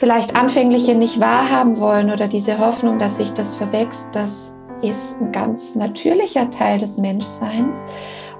vielleicht 0.00 0.34
anfängliche 0.34 0.94
nicht 0.94 1.20
wahrhaben 1.20 1.78
wollen 1.78 2.10
oder 2.10 2.26
diese 2.26 2.58
Hoffnung, 2.58 2.98
dass 2.98 3.18
sich 3.18 3.34
das 3.34 3.56
verwächst, 3.56 4.08
das 4.14 4.56
ist 4.80 5.20
ein 5.20 5.30
ganz 5.30 5.74
natürlicher 5.74 6.50
Teil 6.50 6.78
des 6.78 6.96
Menschseins 6.96 7.84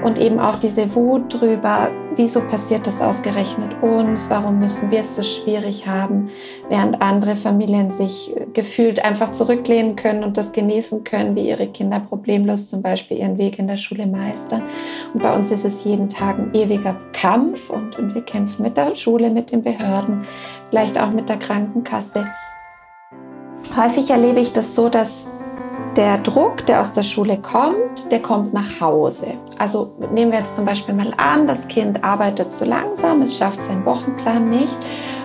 und 0.03 0.19
eben 0.19 0.39
auch 0.39 0.59
diese 0.59 0.95
Wut 0.95 1.41
drüber, 1.41 1.91
wieso 2.17 2.41
passiert 2.41 2.87
das 2.87 3.01
ausgerechnet 3.01 3.83
uns, 3.83 4.29
warum 4.29 4.59
müssen 4.59 4.91
wir 4.91 5.01
es 5.01 5.17
so 5.17 5.23
schwierig 5.23 5.87
haben, 5.87 6.31
während 6.69 7.01
andere 7.01 7.37
Familien 7.37 7.91
sich 7.91 8.35
gefühlt 8.53 9.05
einfach 9.05 9.33
zurücklehnen 9.33 9.97
können 9.97 10.25
und 10.25 10.37
das 10.37 10.53
genießen 10.53 11.05
können, 11.05 11.37
wie 11.37 11.49
ihre 11.49 11.67
Kinder 11.67 12.01
problemlos 12.01 12.69
zum 12.69 12.83
Beispiel 12.83 13.19
ihren 13.19 13.39
Weg 13.39 13.59
in 13.59 13.69
der 13.69 13.77
Schule 13.77 14.07
meistern. 14.07 14.63
Und 15.15 15.23
bei 15.23 15.35
uns 15.35 15.51
ist 15.51 15.65
es 15.65 15.85
jeden 15.85 16.09
Tag 16.09 16.39
ein 16.39 16.55
ewiger 16.55 16.97
Kampf 17.13 17.71
und, 17.71 17.99
und 17.99 18.15
wir 18.15 18.23
kämpfen 18.23 18.63
mit 18.63 18.77
der 18.77 18.97
Schule, 18.97 19.31
mit 19.31 19.53
den 19.53 19.63
Behörden, 19.63 20.23
vielleicht 20.71 20.99
auch 20.99 21.11
mit 21.11 21.29
der 21.29 21.39
Krankenkasse. 21.39 22.27
Häufig 23.77 24.11
erlebe 24.11 24.41
ich 24.41 24.53
das 24.53 24.75
so, 24.75 24.89
dass 24.89 25.30
der 25.97 26.19
Druck, 26.19 26.67
der 26.67 26.81
aus 26.81 26.93
der 26.93 27.03
Schule 27.03 27.39
kommt, 27.39 28.11
der 28.11 28.21
kommt 28.21 28.55
nach 28.55 28.81
Hause. 28.81 29.35
Also 29.59 29.93
nehmen 30.13 30.33
wir 30.33 30.39
jetzt 30.39 30.57
zum 30.57 30.65
Beispiel 30.65 30.95
mal 30.95 31.13
an, 31.17 31.47
das 31.47 31.69
Kind 31.69 32.05
arbeitet 32.05 32.55
zu 32.55 32.65
langsam, 32.65 33.23
es 33.23 33.37
schafft 33.37 33.63
seinen 33.63 33.85
Wochenplan 33.85 34.49
nicht 34.49 34.77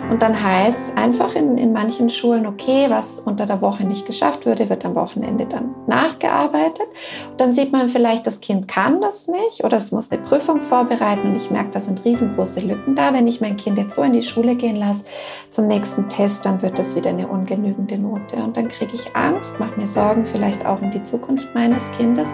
und 0.09 0.21
dann 0.21 0.41
heißt 0.41 0.77
es 0.87 0.97
einfach 0.97 1.35
in, 1.35 1.57
in 1.57 1.73
manchen 1.73 2.09
Schulen, 2.09 2.45
okay, 2.45 2.85
was 2.89 3.19
unter 3.19 3.45
der 3.45 3.61
Woche 3.61 3.83
nicht 3.83 4.05
geschafft 4.05 4.45
würde, 4.45 4.69
wird 4.69 4.85
am 4.85 4.95
Wochenende 4.95 5.45
dann 5.45 5.73
nachgearbeitet. 5.87 6.87
Und 7.31 7.41
dann 7.41 7.53
sieht 7.53 7.71
man 7.71 7.89
vielleicht, 7.89 8.27
das 8.27 8.39
Kind 8.39 8.67
kann 8.67 9.01
das 9.01 9.27
nicht 9.27 9.63
oder 9.63 9.77
es 9.77 9.91
muss 9.91 10.11
eine 10.11 10.21
Prüfung 10.21 10.61
vorbereiten 10.61 11.29
und 11.29 11.35
ich 11.35 11.49
merke, 11.49 11.71
da 11.71 11.81
sind 11.81 12.05
riesengroße 12.05 12.59
Lücken 12.59 12.95
da. 12.95 13.13
Wenn 13.13 13.27
ich 13.27 13.41
mein 13.41 13.57
Kind 13.57 13.77
jetzt 13.77 13.95
so 13.95 14.03
in 14.03 14.13
die 14.13 14.21
Schule 14.21 14.55
gehen 14.55 14.75
lasse 14.75 15.05
zum 15.49 15.67
nächsten 15.67 16.07
Test, 16.07 16.45
dann 16.45 16.61
wird 16.61 16.77
das 16.77 16.95
wieder 16.95 17.09
eine 17.09 17.27
ungenügende 17.27 17.97
Note. 17.97 18.35
Und 18.35 18.57
dann 18.57 18.67
kriege 18.67 18.93
ich 18.93 19.15
Angst, 19.15 19.59
mache 19.59 19.79
mir 19.79 19.87
Sorgen 19.87 20.25
vielleicht 20.25 20.65
auch 20.65 20.81
um 20.81 20.91
die 20.91 21.03
Zukunft 21.03 21.47
meines 21.55 21.91
Kindes. 21.97 22.29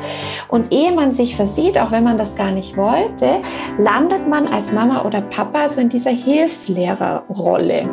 Und 0.50 0.74
ehe 0.74 0.92
man 0.92 1.14
sich 1.14 1.36
versieht, 1.36 1.78
auch 1.78 1.92
wenn 1.92 2.04
man 2.04 2.18
das 2.18 2.36
gar 2.36 2.52
nicht 2.52 2.76
wollte, 2.76 3.42
landet 3.78 4.28
man 4.28 4.48
als 4.48 4.72
Mama 4.72 5.06
oder 5.06 5.22
Papa 5.22 5.70
so 5.70 5.80
in 5.80 5.90
dieser 5.90 6.12
Hilfslehrerrolle. 6.12 7.61
Rolle. 7.62 7.88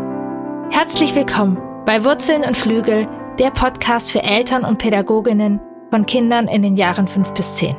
Herzlich 0.70 1.14
willkommen 1.14 1.58
bei 1.84 2.02
Wurzeln 2.02 2.42
und 2.42 2.56
Flügel, 2.56 3.06
der 3.38 3.50
Podcast 3.50 4.11
für 4.11 4.22
Eltern 4.22 4.64
und 4.64 4.78
Pädagoginnen 4.78 5.61
von 5.91 6.06
Kindern 6.06 6.48
in 6.48 6.62
den 6.62 6.77
Jahren 6.77 7.06
5 7.06 7.34
bis 7.34 7.56
10. 7.56 7.77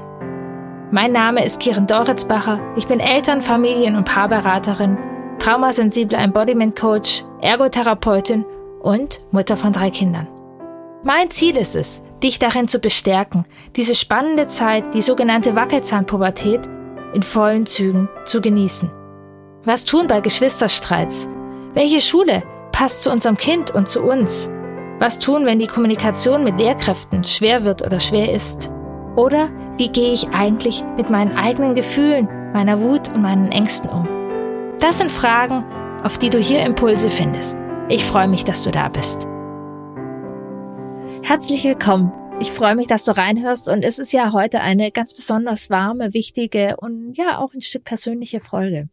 Mein 0.91 1.11
Name 1.11 1.43
ist 1.43 1.59
Kiren 1.59 1.87
Doritzbacher. 1.87 2.59
Ich 2.75 2.85
bin 2.85 2.99
Eltern-, 2.99 3.41
Familien- 3.41 3.95
und 3.95 4.05
Paarberaterin, 4.05 4.99
traumasensible 5.39 6.15
Embodiment 6.15 6.79
Coach, 6.79 7.23
Ergotherapeutin 7.41 8.45
und 8.83 9.19
Mutter 9.31 9.57
von 9.57 9.73
drei 9.73 9.89
Kindern. 9.89 10.27
Mein 11.03 11.31
Ziel 11.31 11.57
ist 11.57 11.75
es, 11.75 12.03
dich 12.21 12.37
darin 12.37 12.67
zu 12.67 12.77
bestärken, 12.77 13.45
diese 13.75 13.95
spannende 13.95 14.45
Zeit, 14.45 14.93
die 14.93 15.01
sogenannte 15.01 15.55
Wackelzahnpubertät, 15.55 16.69
in 17.15 17.23
vollen 17.23 17.65
Zügen 17.65 18.07
zu 18.25 18.41
genießen. 18.41 18.91
Was 19.63 19.85
tun 19.85 20.05
bei 20.07 20.21
Geschwisterstreits? 20.21 21.27
Welche 21.75 22.01
Schule 22.01 22.41
passt 22.71 23.03
zu 23.03 23.11
unserem 23.11 23.37
Kind 23.37 23.69
und 23.75 23.87
zu 23.87 24.01
uns? 24.01 24.49
Was 24.97 25.19
tun, 25.19 25.45
wenn 25.45 25.59
die 25.59 25.67
Kommunikation 25.67 26.43
mit 26.43 26.59
Lehrkräften 26.59 27.23
schwer 27.23 27.63
wird 27.63 27.83
oder 27.83 27.99
schwer 27.99 28.33
ist? 28.33 28.71
Oder 29.15 29.49
wie 29.77 29.89
gehe 29.89 30.11
ich 30.11 30.29
eigentlich 30.29 30.83
mit 30.97 31.11
meinen 31.11 31.37
eigenen 31.37 31.75
Gefühlen, 31.75 32.27
meiner 32.53 32.81
Wut 32.81 33.09
und 33.09 33.21
meinen 33.21 33.51
Ängsten 33.51 33.87
um? 33.89 34.07
Das 34.79 34.97
sind 34.97 35.11
Fragen, 35.11 35.63
auf 36.03 36.17
die 36.17 36.31
du 36.31 36.39
hier 36.39 36.65
Impulse 36.65 37.11
findest. 37.11 37.55
Ich 37.87 38.03
freue 38.03 38.27
mich, 38.27 38.43
dass 38.43 38.63
du 38.63 38.71
da 38.71 38.89
bist. 38.89 39.27
Herzlich 41.21 41.63
willkommen. 41.65 42.11
Ich 42.39 42.51
freue 42.51 42.75
mich, 42.75 42.87
dass 42.87 43.03
du 43.03 43.15
reinhörst 43.15 43.69
und 43.69 43.83
es 43.83 43.99
ist 43.99 44.11
ja 44.11 44.33
heute 44.33 44.61
eine 44.61 44.91
ganz 44.91 45.13
besonders 45.13 45.69
warme, 45.69 46.15
wichtige 46.15 46.77
und 46.77 47.13
ja 47.13 47.37
auch 47.37 47.53
ein 47.53 47.61
Stück 47.61 47.83
persönliche 47.83 48.39
Folge. 48.39 48.89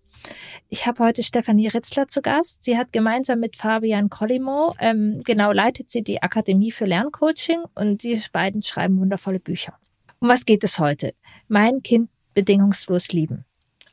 Ich 0.69 0.87
habe 0.87 1.05
heute 1.05 1.23
Stefanie 1.23 1.69
Ritzler 1.69 2.09
zu 2.09 2.23
Gast. 2.23 2.65
Sie 2.65 2.77
hat 2.77 2.93
gemeinsam 2.93 3.39
mit 3.39 3.57
Fabian 3.57 4.11
Collimo, 4.11 4.75
ähm, 4.81 5.23
genau 5.25 5.53
leitet 5.53 5.91
sie 5.91 6.03
die 6.03 6.23
Akademie 6.23 6.73
für 6.73 6.87
Lerncoaching 6.87 7.63
und 7.77 8.03
die 8.03 8.21
beiden 8.33 8.63
schreiben 8.63 8.99
wundervolle 8.99 9.39
Bücher. 9.39 9.75
Um 10.19 10.29
was 10.29 10.45
geht 10.45 10.65
es 10.65 10.81
heute? 10.81 11.15
Mein 11.47 11.83
Kind 11.83 12.11
bedingungslos 12.35 13.09
lieben. 13.13 13.45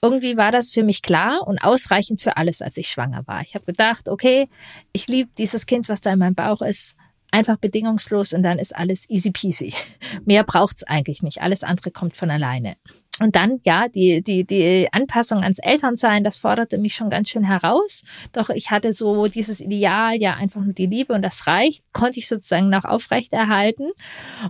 Irgendwie 0.02 0.36
war 0.36 0.52
das 0.52 0.72
für 0.72 0.84
mich 0.84 1.04
klar 1.04 1.48
und 1.48 1.60
ausreichend 1.60 2.22
für 2.22 2.38
alles, 2.38 2.62
als 2.62 2.76
ich 2.78 2.88
schwanger 2.88 3.26
war. 3.28 3.42
Ich 3.42 3.54
habe 3.54 3.66
gedacht, 3.66 4.10
okay, 4.10 4.50
ich 4.94 5.08
liebe 5.08 5.30
dieses 5.38 5.66
Kind, 5.66 5.90
was 5.90 6.02
da 6.02 6.12
in 6.12 6.20
meinem 6.20 6.36
Bauch 6.36 6.62
ist, 6.62 6.96
einfach 7.32 7.58
bedingungslos 7.58 8.34
und 8.34 8.44
dann 8.44 8.58
ist 8.58 8.76
alles 8.76 9.10
easy 9.10 9.32
peasy. 9.32 9.74
Mehr 10.26 10.44
braucht's 10.44 10.84
eigentlich 10.84 11.22
nicht. 11.22 11.42
Alles 11.42 11.64
andere 11.64 11.92
kommt 11.92 12.18
von 12.18 12.32
alleine. 12.32 12.78
Und 13.20 13.36
dann, 13.36 13.60
ja, 13.64 13.88
die, 13.90 14.24
die, 14.24 14.44
die 14.44 14.88
Anpassung 14.92 15.44
ans 15.44 15.60
Elternsein, 15.60 16.24
das 16.24 16.38
forderte 16.38 16.80
mich 16.80 16.96
schon 16.96 17.12
ganz 17.12 17.30
schön 17.30 17.44
heraus. 17.44 18.02
Doch 18.32 18.50
ich 18.50 18.72
hatte 18.72 18.92
so 18.92 19.28
dieses 19.28 19.62
Ideal, 19.62 20.16
ja, 20.16 20.34
einfach 20.34 20.62
nur 20.62 20.74
die 20.74 20.88
Liebe 20.88 21.14
und 21.14 21.22
das 21.22 21.46
reicht, 21.46 21.86
konnte 21.94 22.18
ich 22.18 22.28
sozusagen 22.28 22.70
noch 22.70 22.86
aufrechterhalten. 22.86 23.92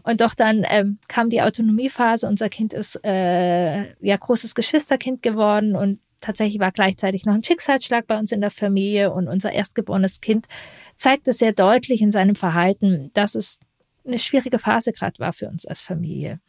Und 0.04 0.22
doch 0.22 0.34
dann 0.34 0.66
ähm, 0.70 0.98
kam 1.10 1.30
die 1.30 1.42
Autonomiephase. 1.42 2.26
Unser 2.26 2.48
Kind 2.48 2.72
ist 2.72 3.04
äh, 3.04 3.94
ja 4.00 4.16
großes 4.18 4.56
Geschwisterkind 4.56 5.22
geworden 5.22 5.76
und 5.76 6.00
tatsächlich 6.22 6.62
war 6.62 6.72
gleichzeitig 6.72 7.26
noch 7.26 7.34
ein 7.34 7.44
Schicksalsschlag 7.44 8.08
bei 8.08 8.18
uns 8.18 8.32
in 8.32 8.40
der 8.40 8.52
Familie 8.52 9.12
und 9.12 9.28
unser 9.28 9.52
erstgeborenes 9.52 10.22
Kind 10.22 10.46
zeigte 10.96 11.34
sehr 11.34 11.52
deutlich 11.52 12.02
in 12.02 12.14
seinem 12.14 12.36
Verhalten, 12.36 13.12
dass 13.14 13.36
es 13.36 13.60
eine 14.06 14.20
schwierige 14.20 14.58
Phase 14.60 14.94
gerade 14.94 15.20
war 15.20 15.34
für 15.34 15.50
uns 15.50 15.66
als 15.66 15.82
Familie. 15.82 16.40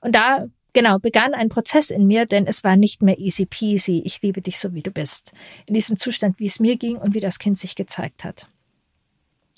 Und 0.00 0.14
da 0.14 0.46
genau, 0.72 0.98
begann 0.98 1.34
ein 1.34 1.48
Prozess 1.48 1.90
in 1.90 2.06
mir, 2.06 2.26
denn 2.26 2.46
es 2.46 2.64
war 2.64 2.76
nicht 2.76 3.02
mehr 3.02 3.18
easy 3.18 3.46
peasy, 3.46 4.02
ich 4.04 4.20
liebe 4.22 4.42
dich 4.42 4.58
so 4.58 4.74
wie 4.74 4.82
du 4.82 4.90
bist. 4.90 5.32
In 5.66 5.74
diesem 5.74 5.98
Zustand, 5.98 6.38
wie 6.38 6.46
es 6.46 6.60
mir 6.60 6.76
ging 6.76 6.96
und 6.96 7.14
wie 7.14 7.20
das 7.20 7.38
Kind 7.38 7.58
sich 7.58 7.74
gezeigt 7.74 8.24
hat. 8.24 8.48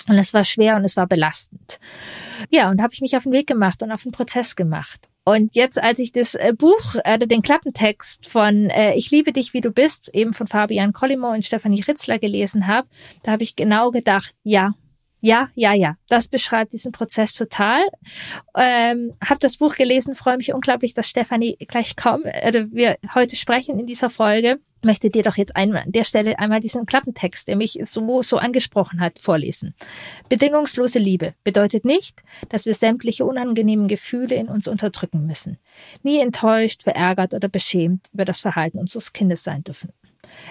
Und 0.08 0.18
es 0.18 0.34
war 0.34 0.44
schwer 0.44 0.76
und 0.76 0.84
es 0.84 0.96
war 0.96 1.06
belastend. 1.06 1.78
Ja, 2.50 2.70
und 2.70 2.82
habe 2.82 2.92
ich 2.92 3.00
mich 3.00 3.16
auf 3.16 3.22
den 3.22 3.32
Weg 3.32 3.46
gemacht 3.46 3.82
und 3.82 3.92
auf 3.92 4.02
den 4.02 4.12
Prozess 4.12 4.56
gemacht. 4.56 5.08
Und 5.24 5.54
jetzt, 5.54 5.80
als 5.80 6.00
ich 6.00 6.10
das 6.10 6.34
äh, 6.34 6.52
Buch, 6.56 6.96
äh, 7.04 7.18
den 7.18 7.42
Klappentext 7.42 8.26
von 8.26 8.70
äh, 8.70 8.94
Ich 8.96 9.10
liebe 9.12 9.32
dich, 9.32 9.54
wie 9.54 9.60
du 9.60 9.70
bist, 9.70 10.10
eben 10.12 10.32
von 10.32 10.48
Fabian 10.48 10.92
Collimo 10.92 11.30
und 11.30 11.44
Stefanie 11.44 11.82
Ritzler 11.82 12.18
gelesen 12.18 12.66
habe, 12.66 12.88
da 13.22 13.32
habe 13.32 13.44
ich 13.44 13.54
genau 13.54 13.92
gedacht, 13.92 14.34
ja, 14.42 14.72
ja, 15.22 15.50
ja, 15.54 15.72
ja. 15.72 15.94
Das 16.08 16.26
beschreibt 16.26 16.72
diesen 16.72 16.90
Prozess 16.90 17.32
total. 17.32 17.80
Ähm, 18.56 19.14
hab 19.24 19.38
das 19.38 19.56
Buch 19.56 19.76
gelesen, 19.76 20.16
freue 20.16 20.36
mich 20.36 20.52
unglaublich, 20.52 20.94
dass 20.94 21.08
Stefanie 21.08 21.56
gleich 21.68 21.94
kommt. 21.94 22.26
Also 22.26 22.64
wir 22.72 22.96
heute 23.14 23.36
sprechen 23.36 23.78
in 23.78 23.86
dieser 23.86 24.10
Folge. 24.10 24.58
Möchte 24.84 25.10
dir 25.10 25.22
doch 25.22 25.36
jetzt 25.36 25.54
einmal 25.54 25.82
an 25.82 25.92
der 25.92 26.02
Stelle 26.02 26.40
einmal 26.40 26.58
diesen 26.58 26.86
Klappentext, 26.86 27.46
der 27.46 27.54
mich 27.54 27.78
so, 27.84 28.22
so 28.22 28.38
angesprochen 28.38 28.98
hat, 28.98 29.20
vorlesen. 29.20 29.74
Bedingungslose 30.28 30.98
Liebe 30.98 31.34
bedeutet 31.44 31.84
nicht, 31.84 32.20
dass 32.48 32.66
wir 32.66 32.74
sämtliche 32.74 33.24
unangenehmen 33.24 33.86
Gefühle 33.86 34.34
in 34.34 34.48
uns 34.48 34.66
unterdrücken 34.66 35.24
müssen. 35.24 35.58
Nie 36.02 36.18
enttäuscht, 36.18 36.82
verärgert 36.82 37.32
oder 37.32 37.48
beschämt 37.48 38.08
über 38.12 38.24
das 38.24 38.40
Verhalten 38.40 38.80
unseres 38.80 39.12
Kindes 39.12 39.44
sein 39.44 39.62
dürfen. 39.62 39.92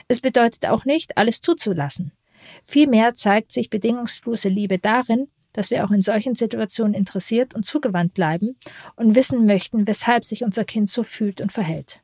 Es 0.08 0.22
bedeutet 0.22 0.66
auch 0.66 0.86
nicht, 0.86 1.18
alles 1.18 1.42
zuzulassen. 1.42 2.14
Vielmehr 2.64 3.14
zeigt 3.16 3.52
sich 3.52 3.70
bedingungslose 3.70 4.50
Liebe 4.50 4.78
darin, 4.80 5.28
dass 5.54 5.70
wir 5.70 5.86
auch 5.86 5.92
in 5.92 6.02
solchen 6.02 6.36
Situationen 6.36 6.94
interessiert 6.94 7.54
und 7.54 7.66
zugewandt 7.66 8.14
bleiben 8.14 8.58
und 8.96 9.16
wissen 9.16 9.46
möchten, 9.46 9.88
weshalb 9.88 10.26
sich 10.26 10.44
unser 10.44 10.64
Kind 10.64 10.90
so 10.90 11.04
fühlt 11.04 11.42
und 11.42 11.52
verhält. 11.52 12.02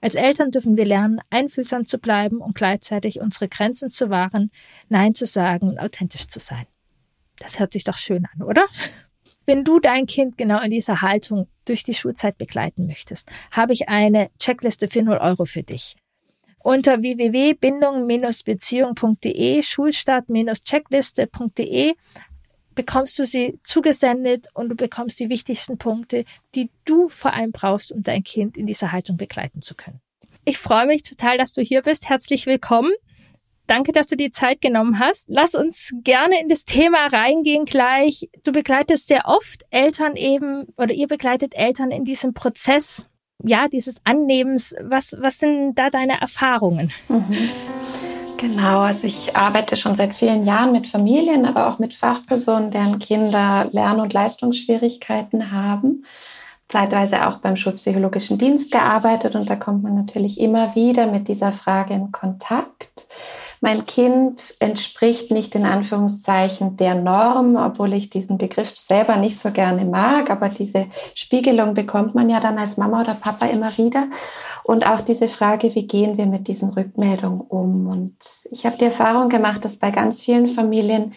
Als 0.00 0.14
Eltern 0.14 0.50
dürfen 0.50 0.76
wir 0.76 0.84
lernen, 0.84 1.20
einfühlsam 1.30 1.86
zu 1.86 1.98
bleiben 1.98 2.38
und 2.38 2.54
gleichzeitig 2.54 3.20
unsere 3.20 3.48
Grenzen 3.48 3.90
zu 3.90 4.10
wahren, 4.10 4.50
Nein 4.88 5.14
zu 5.14 5.26
sagen 5.26 5.68
und 5.68 5.78
authentisch 5.78 6.28
zu 6.28 6.40
sein. 6.40 6.66
Das 7.38 7.58
hört 7.58 7.72
sich 7.72 7.84
doch 7.84 7.96
schön 7.96 8.26
an, 8.26 8.42
oder? 8.42 8.66
Wenn 9.46 9.64
du 9.64 9.80
dein 9.80 10.06
Kind 10.06 10.36
genau 10.36 10.60
in 10.60 10.70
dieser 10.70 11.00
Haltung 11.00 11.48
durch 11.64 11.82
die 11.82 11.94
Schulzeit 11.94 12.36
begleiten 12.36 12.86
möchtest, 12.86 13.28
habe 13.50 13.72
ich 13.72 13.88
eine 13.88 14.30
Checkliste 14.38 14.88
für 14.88 15.02
0 15.02 15.16
Euro 15.16 15.44
für 15.44 15.62
dich. 15.62 15.96
Unter 16.62 17.00
www.bindung-beziehung.de, 17.00 19.62
Schulstart-checkliste.de 19.62 21.94
bekommst 22.74 23.18
du 23.18 23.24
sie 23.24 23.58
zugesendet 23.62 24.48
und 24.54 24.68
du 24.68 24.76
bekommst 24.76 25.20
die 25.20 25.28
wichtigsten 25.28 25.78
Punkte, 25.78 26.24
die 26.54 26.70
du 26.84 27.08
vor 27.08 27.34
allem 27.34 27.52
brauchst, 27.52 27.92
um 27.92 28.02
dein 28.02 28.22
Kind 28.22 28.56
in 28.56 28.66
dieser 28.66 28.92
Haltung 28.92 29.16
begleiten 29.16 29.60
zu 29.60 29.74
können. 29.74 30.00
Ich 30.44 30.58
freue 30.58 30.86
mich 30.86 31.02
total, 31.02 31.38
dass 31.38 31.52
du 31.52 31.62
hier 31.62 31.82
bist. 31.82 32.08
Herzlich 32.08 32.46
willkommen. 32.46 32.92
Danke, 33.66 33.92
dass 33.92 34.08
du 34.08 34.16
die 34.16 34.30
Zeit 34.30 34.60
genommen 34.60 34.98
hast. 34.98 35.28
Lass 35.28 35.54
uns 35.54 35.92
gerne 36.02 36.40
in 36.40 36.48
das 36.48 36.64
Thema 36.64 37.06
reingehen 37.06 37.66
gleich. 37.66 38.28
Du 38.44 38.50
begleitest 38.50 39.08
sehr 39.08 39.26
oft 39.26 39.64
Eltern 39.70 40.16
eben 40.16 40.66
oder 40.76 40.92
ihr 40.92 41.06
begleitet 41.06 41.54
Eltern 41.54 41.90
in 41.90 42.04
diesem 42.04 42.34
Prozess 42.34 43.06
ja, 43.42 43.68
dieses 43.68 44.00
Annehmens, 44.04 44.74
was, 44.80 45.16
was 45.20 45.38
sind 45.38 45.74
da 45.74 45.90
deine 45.90 46.20
Erfahrungen? 46.20 46.92
Mhm. 47.08 47.36
Genau, 48.36 48.80
also 48.80 49.06
ich 49.06 49.36
arbeite 49.36 49.76
schon 49.76 49.94
seit 49.94 50.14
vielen 50.14 50.46
Jahren 50.46 50.72
mit 50.72 50.86
Familien, 50.86 51.44
aber 51.44 51.68
auch 51.68 51.78
mit 51.78 51.92
Fachpersonen, 51.92 52.70
deren 52.70 52.98
Kinder 52.98 53.68
Lern- 53.72 54.00
und 54.00 54.14
Leistungsschwierigkeiten 54.14 55.52
haben. 55.52 56.04
Zeitweise 56.66 57.26
auch 57.26 57.38
beim 57.38 57.56
Schulpsychologischen 57.56 58.38
Dienst 58.38 58.72
gearbeitet 58.72 59.34
und 59.34 59.50
da 59.50 59.56
kommt 59.56 59.82
man 59.82 59.94
natürlich 59.94 60.40
immer 60.40 60.74
wieder 60.74 61.06
mit 61.06 61.28
dieser 61.28 61.52
Frage 61.52 61.92
in 61.94 62.12
Kontakt 62.12 63.06
mein 63.60 63.84
Kind 63.84 64.54
entspricht 64.58 65.30
nicht 65.30 65.54
in 65.54 65.66
Anführungszeichen 65.66 66.78
der 66.78 66.94
Norm, 66.94 67.56
obwohl 67.56 67.92
ich 67.92 68.08
diesen 68.08 68.38
Begriff 68.38 68.74
selber 68.74 69.16
nicht 69.16 69.38
so 69.38 69.50
gerne 69.50 69.84
mag, 69.84 70.30
aber 70.30 70.48
diese 70.48 70.86
Spiegelung 71.14 71.74
bekommt 71.74 72.14
man 72.14 72.30
ja 72.30 72.40
dann 72.40 72.58
als 72.58 72.78
Mama 72.78 73.02
oder 73.02 73.14
Papa 73.14 73.46
immer 73.46 73.76
wieder. 73.76 74.08
Und 74.64 74.86
auch 74.86 75.02
diese 75.02 75.28
Frage, 75.28 75.74
wie 75.74 75.86
gehen 75.86 76.16
wir 76.16 76.26
mit 76.26 76.48
diesen 76.48 76.70
Rückmeldungen 76.70 77.40
um? 77.40 77.86
Und 77.86 78.16
ich 78.50 78.64
habe 78.64 78.78
die 78.78 78.86
Erfahrung 78.86 79.28
gemacht, 79.28 79.64
dass 79.64 79.76
bei 79.76 79.90
ganz 79.90 80.22
vielen 80.22 80.48
Familien 80.48 81.12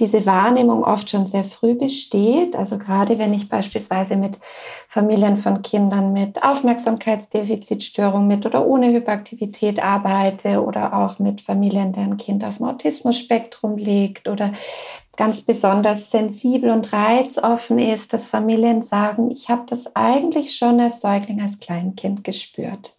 diese 0.00 0.26
Wahrnehmung 0.26 0.84
oft 0.84 1.10
schon 1.10 1.26
sehr 1.26 1.44
früh 1.44 1.74
besteht. 1.74 2.54
Also 2.54 2.78
gerade 2.78 3.18
wenn 3.18 3.34
ich 3.34 3.48
beispielsweise 3.48 4.16
mit 4.16 4.38
Familien 4.86 5.36
von 5.36 5.62
Kindern 5.62 6.12
mit 6.12 6.42
Aufmerksamkeitsdefizitstörung 6.42 8.26
mit 8.26 8.46
oder 8.46 8.64
ohne 8.64 8.92
Hyperaktivität 8.92 9.82
arbeite 9.82 10.62
oder 10.62 10.94
auch 10.94 11.18
mit 11.18 11.40
Familien, 11.40 11.92
deren 11.92 12.16
Kind 12.16 12.44
auf 12.44 12.58
dem 12.58 12.66
Autismus-Spektrum 12.66 13.76
liegt 13.76 14.28
oder 14.28 14.52
ganz 15.16 15.40
besonders 15.42 16.12
sensibel 16.12 16.70
und 16.70 16.92
reizoffen 16.92 17.80
ist, 17.80 18.12
dass 18.12 18.26
Familien 18.26 18.82
sagen, 18.82 19.32
ich 19.32 19.48
habe 19.48 19.62
das 19.66 19.96
eigentlich 19.96 20.54
schon 20.54 20.80
als 20.80 21.00
Säugling, 21.00 21.42
als 21.42 21.58
Kleinkind 21.58 22.22
gespürt 22.22 22.94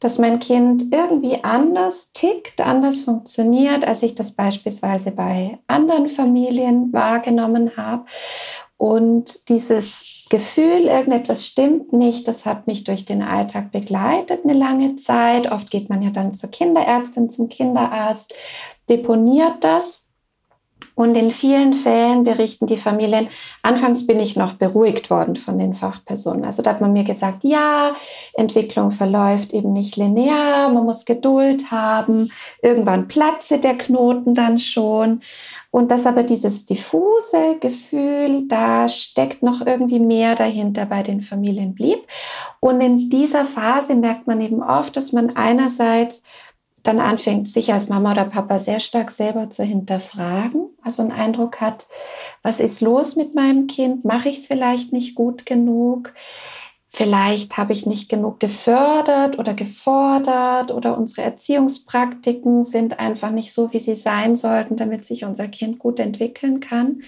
dass 0.00 0.18
mein 0.18 0.38
Kind 0.38 0.92
irgendwie 0.92 1.44
anders 1.44 2.12
tickt, 2.12 2.60
anders 2.60 3.00
funktioniert, 3.00 3.86
als 3.86 4.02
ich 4.02 4.14
das 4.14 4.32
beispielsweise 4.32 5.10
bei 5.10 5.58
anderen 5.66 6.08
Familien 6.08 6.92
wahrgenommen 6.92 7.76
habe. 7.76 8.06
Und 8.78 9.48
dieses 9.50 10.24
Gefühl, 10.30 10.86
irgendetwas 10.86 11.46
stimmt 11.46 11.92
nicht, 11.92 12.26
das 12.26 12.46
hat 12.46 12.66
mich 12.66 12.84
durch 12.84 13.04
den 13.04 13.22
Alltag 13.22 13.72
begleitet 13.72 14.40
eine 14.44 14.54
lange 14.54 14.96
Zeit. 14.96 15.50
Oft 15.52 15.70
geht 15.70 15.90
man 15.90 16.00
ja 16.02 16.10
dann 16.10 16.34
zur 16.34 16.50
Kinderärztin, 16.50 17.30
zum 17.30 17.48
Kinderarzt, 17.48 18.32
deponiert 18.88 19.56
das 19.60 20.09
und 21.00 21.14
in 21.14 21.30
vielen 21.30 21.72
Fällen 21.72 22.24
berichten 22.24 22.66
die 22.66 22.76
Familien, 22.76 23.28
anfangs 23.62 24.06
bin 24.06 24.20
ich 24.20 24.36
noch 24.36 24.52
beruhigt 24.52 25.08
worden 25.08 25.36
von 25.36 25.58
den 25.58 25.72
Fachpersonen. 25.72 26.44
Also 26.44 26.60
da 26.60 26.72
hat 26.72 26.82
man 26.82 26.92
mir 26.92 27.04
gesagt, 27.04 27.42
ja, 27.42 27.96
Entwicklung 28.34 28.90
verläuft 28.90 29.54
eben 29.54 29.72
nicht 29.72 29.96
linear, 29.96 30.68
man 30.68 30.84
muss 30.84 31.06
Geduld 31.06 31.70
haben, 31.70 32.30
irgendwann 32.60 33.08
platze 33.08 33.56
der 33.60 33.78
Knoten 33.78 34.34
dann 34.34 34.58
schon. 34.58 35.22
Und 35.70 35.90
dass 35.90 36.04
aber 36.04 36.22
dieses 36.22 36.66
diffuse 36.66 37.56
Gefühl, 37.60 38.46
da 38.46 38.86
steckt 38.90 39.42
noch 39.42 39.64
irgendwie 39.64 40.00
mehr 40.00 40.34
dahinter 40.34 40.84
bei 40.84 41.02
den 41.02 41.22
Familien 41.22 41.74
blieb. 41.74 42.00
Und 42.58 42.82
in 42.82 43.08
dieser 43.08 43.46
Phase 43.46 43.94
merkt 43.94 44.26
man 44.26 44.42
eben 44.42 44.62
oft, 44.62 44.98
dass 44.98 45.12
man 45.12 45.34
einerseits 45.34 46.22
dann 46.82 46.98
anfängt, 46.98 47.48
sich 47.48 47.72
als 47.72 47.88
Mama 47.88 48.12
oder 48.12 48.24
Papa 48.24 48.58
sehr 48.58 48.80
stark 48.80 49.10
selber 49.10 49.50
zu 49.50 49.64
hinterfragen, 49.64 50.70
also 50.82 51.02
einen 51.02 51.12
Eindruck 51.12 51.60
hat, 51.60 51.86
was 52.42 52.60
ist 52.60 52.80
los 52.80 53.16
mit 53.16 53.34
meinem 53.34 53.66
Kind? 53.66 54.04
Mache 54.04 54.28
ich 54.30 54.38
es 54.38 54.46
vielleicht 54.46 54.92
nicht 54.92 55.14
gut 55.14 55.44
genug? 55.44 56.14
Vielleicht 56.92 57.56
habe 57.56 57.72
ich 57.72 57.86
nicht 57.86 58.08
genug 58.08 58.40
gefördert 58.40 59.38
oder 59.38 59.54
gefordert 59.54 60.72
oder 60.72 60.98
unsere 60.98 61.22
Erziehungspraktiken 61.22 62.64
sind 62.64 62.98
einfach 62.98 63.30
nicht 63.30 63.52
so, 63.52 63.72
wie 63.72 63.78
sie 63.78 63.94
sein 63.94 64.36
sollten, 64.36 64.76
damit 64.76 65.04
sich 65.04 65.24
unser 65.24 65.46
Kind 65.46 65.78
gut 65.78 66.00
entwickeln 66.00 66.58
kann. 66.58 67.02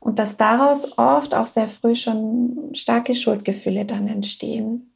Und 0.00 0.18
dass 0.18 0.38
daraus 0.38 0.96
oft 0.96 1.34
auch 1.34 1.46
sehr 1.46 1.68
früh 1.68 1.94
schon 1.94 2.70
starke 2.72 3.14
Schuldgefühle 3.14 3.84
dann 3.84 4.08
entstehen 4.08 4.90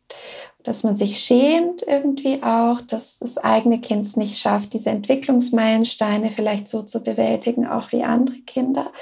dass 0.64 0.82
man 0.82 0.96
sich 0.96 1.18
schämt 1.18 1.82
irgendwie 1.86 2.42
auch, 2.42 2.80
dass 2.80 3.18
das 3.18 3.38
eigene 3.38 3.80
Kind 3.80 4.06
es 4.06 4.16
nicht 4.16 4.38
schafft, 4.38 4.72
diese 4.72 4.90
Entwicklungsmeilensteine 4.90 6.30
vielleicht 6.30 6.68
so 6.68 6.82
zu 6.82 7.02
bewältigen, 7.02 7.66
auch 7.66 7.92
wie 7.92 8.02
andere 8.02 8.38
Kinder. 8.40 8.92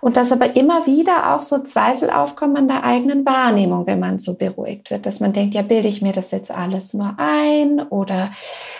Und 0.00 0.16
dass 0.16 0.32
aber 0.32 0.56
immer 0.56 0.86
wieder 0.86 1.34
auch 1.34 1.42
so 1.42 1.58
Zweifel 1.58 2.10
aufkommen 2.10 2.56
an 2.56 2.68
der 2.68 2.84
eigenen 2.84 3.24
Wahrnehmung, 3.24 3.86
wenn 3.86 4.00
man 4.00 4.18
so 4.18 4.34
beruhigt 4.34 4.90
wird, 4.90 5.06
dass 5.06 5.20
man 5.20 5.32
denkt, 5.32 5.54
ja, 5.54 5.62
bilde 5.62 5.88
ich 5.88 6.02
mir 6.02 6.12
das 6.12 6.30
jetzt 6.30 6.50
alles 6.50 6.94
nur 6.94 7.14
ein? 7.18 7.80
Oder 7.88 8.30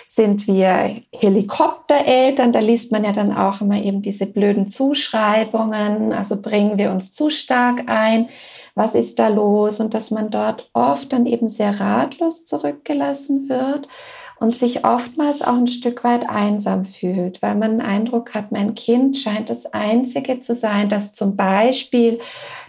sind 0.04 0.46
wir 0.46 1.02
Helikoptereltern? 1.12 2.52
Da 2.52 2.60
liest 2.60 2.92
man 2.92 3.04
ja 3.04 3.12
dann 3.12 3.36
auch 3.36 3.60
immer 3.60 3.80
eben 3.80 4.02
diese 4.02 4.26
blöden 4.26 4.68
Zuschreibungen, 4.68 6.12
also 6.12 6.40
bringen 6.40 6.78
wir 6.78 6.90
uns 6.90 7.12
zu 7.12 7.30
stark 7.30 7.84
ein? 7.86 8.28
Was 8.74 8.94
ist 8.94 9.18
da 9.18 9.28
los? 9.28 9.80
Und 9.80 9.94
dass 9.94 10.10
man 10.10 10.30
dort 10.30 10.68
oft 10.74 11.12
dann 11.12 11.24
eben 11.24 11.48
sehr 11.48 11.80
ratlos 11.80 12.44
zurückgelassen 12.44 13.48
wird 13.48 13.88
und 14.38 14.54
sich 14.54 14.84
oftmals 14.84 15.42
auch 15.42 15.56
ein 15.56 15.68
Stück 15.68 16.04
weit 16.04 16.28
einsam 16.28 16.84
fühlt, 16.84 17.40
weil 17.40 17.54
man 17.54 17.78
den 17.78 17.80
Eindruck 17.80 18.34
hat, 18.34 18.52
mein 18.52 18.74
Kind 18.74 19.16
scheint 19.16 19.48
das 19.48 19.66
Einzige 19.72 20.40
zu 20.40 20.54
sein, 20.54 20.88
das 20.88 21.12
zum 21.12 21.36
Beispiel 21.36 22.20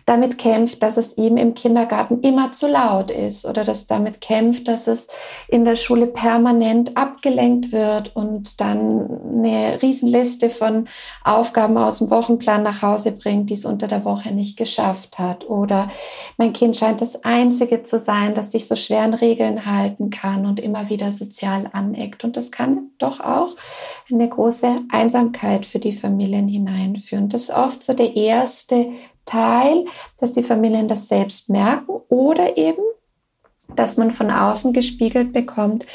damit 0.08 0.38
kämpft, 0.38 0.82
dass 0.82 0.96
es 0.96 1.18
ihm 1.18 1.36
im 1.36 1.54
Kindergarten 1.54 2.22
immer 2.22 2.54
zu 2.54 2.68
laut 2.68 3.12
ist 3.12 3.46
oder 3.46 3.66
das 3.66 3.88
damit 3.88 4.22
kämpft, 4.22 4.70
dass 4.70 4.88
es 4.88 5.10
in 5.50 5.66
der 5.66 5.76
Schule 5.76 6.08
permanent 6.08 6.96
abgelenkt 6.96 7.74
wird 7.74 8.16
und 8.16 8.62
dann 8.62 9.20
eine 9.28 9.82
Riesenliste 9.82 10.50
von 10.50 10.88
Aufgaben 11.26 11.78
aus 11.78 11.98
dem 11.98 12.10
Wochenplan 12.10 12.64
nach 12.64 12.82
Hause 12.82 13.12
bringt, 13.12 13.50
die 13.50 13.56
es 13.56 13.66
unter 13.66 13.90
der 13.90 14.06
Woche 14.06 14.34
nicht 14.34 14.58
geschafft 14.58 15.20
hat. 15.20 15.50
Oder 15.50 15.90
mein 16.38 16.54
Kind 16.54 16.78
scheint 16.78 17.02
das 17.02 17.26
Einzige 17.26 17.84
zu 17.84 18.00
sein, 18.00 18.34
das 18.34 18.54
sich 18.54 18.66
so 18.66 18.78
schweren 18.78 19.14
Regeln 19.14 19.66
halten 19.66 20.10
kann 20.10 20.46
und 20.46 20.62
immer 20.62 20.90
wieder 20.90 21.12
sozial 21.12 21.70
aneckt. 21.74 22.24
Und 22.24 22.38
das 22.38 22.52
kann 22.52 22.92
doch 22.98 23.20
auch 23.20 23.58
eine 24.10 24.30
große 24.30 24.84
Einsamkeit 24.90 25.66
für 25.66 25.80
die 25.80 25.92
Familien 25.92 26.48
hineinführen. 26.48 27.28
Das 27.28 27.44
ist 27.44 27.54
oft 27.54 27.84
so 27.84 27.94
der 27.94 28.16
erste 28.16 28.88
Teil, 29.28 29.86
dass 30.18 30.34
die 30.34 30.44
Familien 30.44 30.88
das 30.88 31.08
selbst 31.08 31.50
merken 31.50 32.02
oder 32.10 32.58
eben, 32.58 32.82
dass 33.76 33.98
man 33.98 34.12
von 34.12 34.32
außen 34.32 34.74
gespiegelt 34.74 35.34
bekommt. 35.34 35.86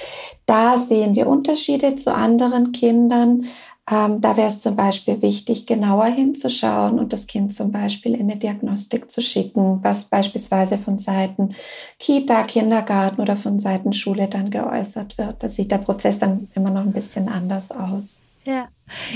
Da 0.47 0.79
sehen 0.79 1.17
wir 1.17 1.27
Unterschiede 1.27 1.97
zu 1.97 2.15
anderen 2.15 2.73
Kindern. 2.73 3.47
Ähm, 3.91 4.21
da 4.21 4.37
wäre 4.37 4.49
es 4.49 4.61
zum 4.61 4.77
Beispiel 4.77 5.23
wichtig, 5.23 5.67
genauer 5.67 6.07
hinzuschauen 6.07 7.01
und 7.01 7.13
das 7.13 7.27
Kind 7.27 7.53
zum 7.53 7.73
Beispiel 7.73 8.15
in 8.15 8.31
eine 8.31 8.37
Diagnostik 8.37 9.11
zu 9.11 9.23
schicken, 9.23 9.81
was 9.83 10.05
beispielsweise 10.05 10.79
von 10.79 11.01
Seiten 11.01 11.55
Kita, 11.99 12.45
Kindergarten 12.45 13.21
oder 13.21 13.37
von 13.37 13.59
Seiten 13.59 13.93
Schule 13.93 14.29
dann 14.29 14.51
geäußert 14.51 15.19
wird. 15.19 15.43
Da 15.43 15.49
sieht 15.49 15.73
der 15.73 15.79
Prozess 15.79 16.21
dann 16.21 16.49
immer 16.55 16.71
noch 16.71 16.83
ein 16.83 16.93
bisschen 16.93 17.29
anders 17.29 17.73
aus. 17.73 18.23
Ja. 18.45 18.69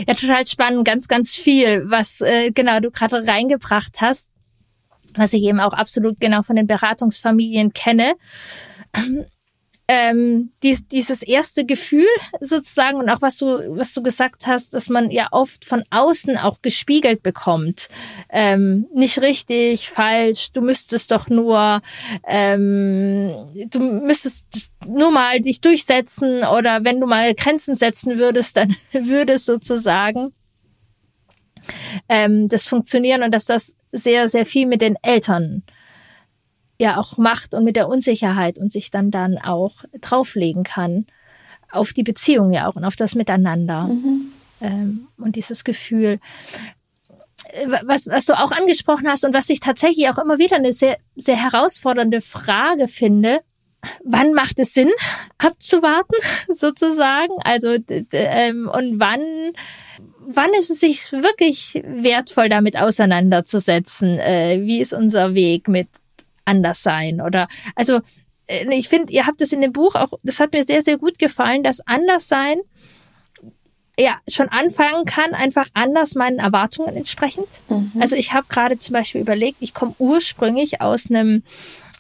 Ja, 0.06 0.14
total 0.14 0.47
spannend, 0.47 0.87
ganz, 0.87 1.09
ganz 1.09 1.35
viel, 1.35 1.85
was 1.90 2.21
äh, 2.21 2.50
genau 2.52 2.80
du 2.80 2.90
gerade 2.90 3.26
reingebracht 3.26 4.00
hast, 4.00 4.30
was 5.14 5.33
ich 5.33 5.42
eben 5.42 5.61
auch 5.61 5.73
absolut 5.73 6.18
genau 6.21 6.42
von 6.42 6.56
den 6.56 6.66
Beratungsfamilien 6.66 7.73
kenne 7.73 8.14
dies, 9.88 10.88
dieses 10.88 11.23
erste 11.23 11.64
Gefühl 11.64 12.07
sozusagen 12.40 12.99
und 12.99 13.09
auch 13.09 13.23
was 13.23 13.38
du, 13.38 13.47
was 13.76 13.93
du 13.95 14.02
gesagt 14.02 14.47
hast, 14.47 14.75
dass 14.75 14.88
man 14.88 15.11
ja 15.12 15.28
oft 15.31 15.64
von 15.64 15.85
außen 15.90 16.37
auch 16.37 16.61
gespiegelt 16.61 17.23
bekommt. 17.23 17.88
Ähm, 18.28 18.87
nicht 18.93 19.21
richtig, 19.21 19.88
falsch, 19.88 20.50
du 20.52 20.61
müsstest 20.61 21.12
doch 21.12 21.28
nur, 21.28 21.83
ähm, 22.26 23.33
du 23.71 23.78
müsstest 23.78 24.45
nur 24.85 25.12
mal 25.12 25.40
dich 25.40 25.61
durchsetzen 25.61 26.43
oder 26.45 26.85
wenn 26.85 27.00
du 27.00 27.07
mal 27.07 27.35
Grenzen 27.35 27.76
setzen 27.76 28.19
würdest, 28.19 28.57
dann 28.57 28.75
würde 28.93 29.35
es 29.35 29.45
sozusagen 29.45 30.33
ähm, 32.09 32.49
das 32.49 32.66
funktionieren 32.66 33.23
und 33.23 33.33
dass 33.33 33.45
das 33.45 33.75
sehr, 33.93 34.28
sehr 34.28 34.47
viel 34.47 34.66
mit 34.66 34.83
den 34.83 34.97
Eltern 35.02 35.62
ja 36.78 36.99
auch 36.99 37.18
macht 37.18 37.54
und 37.54 37.64
mit 37.64 37.76
der 37.76 37.88
Unsicherheit 37.88 38.59
und 38.59 38.71
sich 38.71 38.90
dann 38.90 39.11
dann 39.11 39.38
auch 39.38 39.85
drauflegen 40.00 40.62
kann 40.62 41.06
auf 41.71 41.92
die 41.92 42.02
Beziehung 42.02 42.52
ja 42.52 42.68
auch 42.68 42.76
und 42.76 42.85
auf 42.85 42.97
das 42.97 43.14
Miteinander 43.14 43.85
mhm. 43.85 44.33
ähm, 44.61 45.09
und 45.18 45.37
dieses 45.37 45.64
Gefühl. 45.64 46.18
Äh, 47.49 47.66
was, 47.85 48.06
was 48.06 48.26
du 48.26 48.38
auch 48.38 48.52
angesprochen 48.52 49.09
hast 49.09 49.25
und 49.25 49.35
was 49.35 49.49
ich 49.50 49.61
tatsächlich 49.61 50.09
auch 50.09 50.18
immer 50.18 50.38
wieder 50.38 50.56
eine 50.56 50.73
sehr, 50.73 50.99
sehr 51.16 51.37
herausfordernde 51.37 52.21
Frage 52.21 52.88
finde, 52.88 53.40
wann 54.04 54.33
macht 54.33 54.59
es 54.59 54.75
Sinn, 54.75 54.90
abzuwarten, 55.38 56.16
sozusagen? 56.49 57.35
Also, 57.45 57.76
ähm, 58.12 58.71
und 58.73 59.00
wann, 59.00 59.21
wann 60.21 60.50
ist 60.59 60.71
es 60.71 60.80
sich 60.80 61.12
wirklich 61.12 61.83
wertvoll, 61.85 62.49
damit 62.49 62.76
auseinanderzusetzen? 62.76 64.18
Äh, 64.18 64.61
wie 64.62 64.80
ist 64.80 64.92
unser 64.92 65.35
Weg 65.35 65.68
mit 65.68 65.88
anders 66.47 66.83
sein 66.83 67.21
oder 67.21 67.47
also 67.75 68.00
äh, 68.47 68.73
ich 68.75 68.88
finde, 68.88 69.12
ihr 69.12 69.26
habt 69.26 69.41
es 69.41 69.53
in 69.53 69.61
dem 69.61 69.73
Buch 69.73 69.95
auch, 69.95 70.12
das 70.23 70.41
hat 70.41 70.53
mir 70.53 70.65
sehr, 70.65 70.83
sehr 70.83 70.99
gut 70.99 71.19
gefallen, 71.19 71.62
dass 71.62 71.87
anders 71.87 72.29
sein 72.29 72.61
ja 73.99 74.19
schon 74.29 74.49
anfangen 74.50 75.07
kann, 75.07 75.35
einfach 75.35 75.67
anders 75.75 76.15
meinen 76.15 76.38
Erwartungen 76.38 76.97
entsprechend. 76.97 77.49
Mhm. 77.69 77.93
Also 77.99 78.15
ich 78.17 78.33
habe 78.33 78.47
gerade 78.49 78.79
zum 78.79 78.93
Beispiel 78.93 79.23
überlegt, 79.23 79.59
ich 79.61 79.73
komme 79.73 79.95
ursprünglich 79.99 80.83
aus 80.83 81.09
einem 81.09 81.43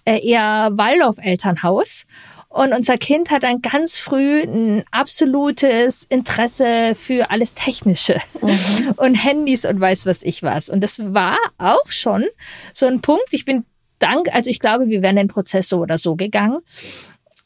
äh, 0.04 0.20
eher 0.20 0.70
Waldorf-Elternhaus 0.72 2.04
und 2.48 2.72
unser 2.72 2.96
Kind 2.96 3.30
hat 3.30 3.42
dann 3.42 3.60
ganz 3.60 3.98
früh 3.98 4.42
ein 4.42 4.84
absolutes 4.90 6.04
Interesse 6.04 6.94
für 6.94 7.30
alles 7.30 7.54
Technische 7.54 8.20
mhm. 8.40 8.92
und 8.96 9.14
Handys 9.14 9.64
und 9.64 9.80
weiß 9.80 10.06
was 10.06 10.22
ich 10.22 10.42
was. 10.42 10.68
Und 10.68 10.80
das 10.82 10.98
war 11.12 11.36
auch 11.58 11.88
schon 11.88 12.24
so 12.72 12.86
ein 12.86 13.00
Punkt. 13.00 13.28
Ich 13.32 13.44
bin 13.44 13.64
dank, 13.98 14.34
also 14.34 14.50
ich 14.50 14.60
glaube, 14.60 14.88
wir 14.88 15.02
wären 15.02 15.16
den 15.16 15.28
Prozess 15.28 15.68
so 15.68 15.78
oder 15.78 15.98
so 15.98 16.16
gegangen. 16.16 16.58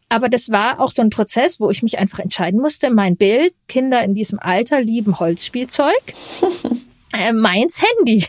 Aber 0.09 0.29
das 0.29 0.51
war 0.51 0.81
auch 0.81 0.91
so 0.91 1.03
ein 1.03 1.11
Prozess, 1.11 1.61
wo 1.61 1.71
ich 1.71 1.85
mich 1.85 1.99
einfach 1.99 2.19
entscheiden 2.19 2.61
musste. 2.61 2.91
Mein 2.91 3.17
Bild, 3.17 3.55
Kinder 3.69 4.03
in 4.03 4.17
diesem 4.17 4.41
Alter 4.41 4.81
lieben 4.81 5.21
Holzspielzeug, 5.21 6.03
äh, 7.17 7.33
meins 7.33 7.81
Handy. 7.81 8.27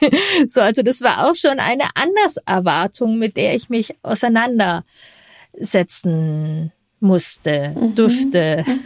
so, 0.48 0.60
also 0.60 0.82
das 0.82 1.02
war 1.02 1.30
auch 1.30 1.36
schon 1.36 1.60
eine 1.60 1.90
Anderserwartung, 1.94 3.16
mit 3.18 3.36
der 3.36 3.54
ich 3.54 3.68
mich 3.68 3.94
auseinandersetzen 4.02 6.72
musste, 6.98 7.76
mhm. 7.76 7.94
durfte, 7.94 8.64
mhm. 8.66 8.80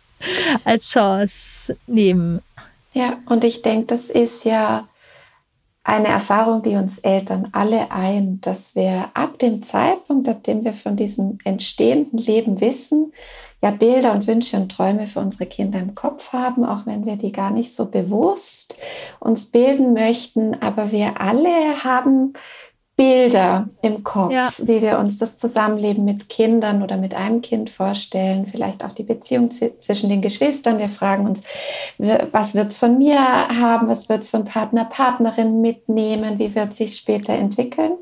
als 0.64 0.88
Chance 0.88 1.76
nehmen. 1.86 2.40
Ja, 2.92 3.18
und 3.26 3.44
ich 3.44 3.62
denke, 3.62 3.86
das 3.86 4.10
ist 4.10 4.44
ja 4.44 4.88
eine 5.82 6.08
Erfahrung, 6.08 6.62
die 6.62 6.76
uns 6.76 6.98
Eltern 6.98 7.48
alle 7.52 7.90
ein, 7.90 8.40
dass 8.42 8.74
wir 8.74 9.10
ab 9.14 9.38
dem 9.38 9.62
Zeitpunkt, 9.62 10.28
ab 10.28 10.44
dem 10.44 10.64
wir 10.64 10.74
von 10.74 10.96
diesem 10.96 11.38
entstehenden 11.44 12.18
Leben 12.18 12.60
wissen, 12.60 13.12
ja 13.62 13.70
Bilder 13.70 14.12
und 14.12 14.26
Wünsche 14.26 14.56
und 14.56 14.70
Träume 14.70 15.06
für 15.06 15.20
unsere 15.20 15.46
Kinder 15.46 15.78
im 15.78 15.94
Kopf 15.94 16.32
haben, 16.32 16.64
auch 16.64 16.86
wenn 16.86 17.06
wir 17.06 17.16
die 17.16 17.32
gar 17.32 17.50
nicht 17.50 17.74
so 17.74 17.90
bewusst 17.90 18.76
uns 19.20 19.46
bilden 19.46 19.92
möchten. 19.92 20.60
Aber 20.62 20.92
wir 20.92 21.20
alle 21.20 21.84
haben 21.84 22.34
Bilder 23.00 23.70
im 23.80 24.04
Kopf, 24.04 24.30
ja. 24.30 24.50
wie 24.58 24.82
wir 24.82 24.98
uns 24.98 25.16
das 25.16 25.38
Zusammenleben 25.38 26.04
mit 26.04 26.28
Kindern 26.28 26.82
oder 26.82 26.98
mit 26.98 27.14
einem 27.14 27.40
Kind 27.40 27.70
vorstellen, 27.70 28.46
vielleicht 28.46 28.84
auch 28.84 28.92
die 28.92 29.04
Beziehung 29.04 29.50
zwischen 29.50 30.10
den 30.10 30.20
Geschwistern. 30.20 30.78
Wir 30.78 30.90
fragen 30.90 31.26
uns, 31.26 31.42
was 31.96 32.54
wird 32.54 32.72
es 32.72 32.78
von 32.78 32.98
mir 32.98 33.18
haben, 33.18 33.88
was 33.88 34.10
wird 34.10 34.20
es 34.20 34.28
von 34.28 34.44
Partner, 34.44 34.84
Partnerin 34.84 35.62
mitnehmen, 35.62 36.38
wie 36.38 36.54
wird 36.54 36.74
sich 36.74 36.94
später 36.96 37.32
entwickeln. 37.32 37.92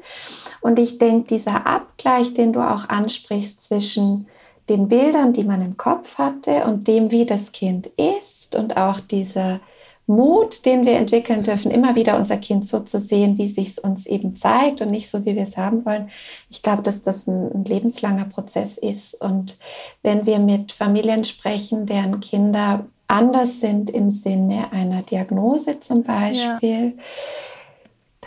Und 0.63 0.81
ich 0.81 0.99
denke, 0.99 1.29
dieser 1.29 1.65
Abgleich, 1.69 2.35
den 2.35 2.53
du 2.53 2.59
auch 2.59 2.89
ansprichst 2.89 3.63
zwischen 3.63 4.27
den 4.69 4.89
Bildern, 4.89 5.33
die 5.33 5.45
man 5.45 5.63
im 5.63 5.77
Kopf 5.77 6.19
hatte 6.19 6.65
und 6.65 6.89
dem, 6.89 7.13
wie 7.13 7.25
das 7.25 7.53
Kind 7.53 7.87
ist 7.87 8.57
und 8.57 8.77
auch 8.77 8.99
dieser 8.99 9.61
Mut, 10.09 10.65
den 10.65 10.87
wir 10.87 10.95
entwickeln 10.95 11.43
dürfen, 11.43 11.71
immer 11.71 11.95
wieder 11.95 12.17
unser 12.17 12.39
Kind 12.39 12.67
so 12.67 12.81
zu 12.81 12.99
sehen, 12.99 13.37
wie 13.37 13.47
sich 13.47 13.69
es 13.69 13.79
uns 13.79 14.07
eben 14.07 14.37
zeigt 14.37 14.81
und 14.81 14.91
nicht 14.91 15.11
so, 15.11 15.27
wie 15.27 15.37
wir 15.37 15.43
es 15.43 15.59
haben 15.59 15.85
wollen. 15.85 16.09
Ich 16.49 16.63
glaube, 16.63 16.83
dass 16.83 17.03
das 17.03 17.27
ein, 17.27 17.53
ein, 17.53 17.65
lebenslanger 17.65 18.25
Prozess 18.25 18.79
ist. 18.79 19.21
Und 19.21 19.59
wenn 20.03 20.25
wir 20.25 20.39
mit 20.39 20.73
Familien 20.73 21.27
sprechen, 21.27 21.85
deren 21.85 22.21
Kinder 22.21 22.87
anders 23.07 23.61
sind 23.61 23.91
im 23.91 24.09
Sinne 24.09 24.73
einer 24.73 25.03
Diagnose 25.03 25.81
zum 25.81 26.05
Beispiel, 26.05 26.95
ja. 26.97 27.03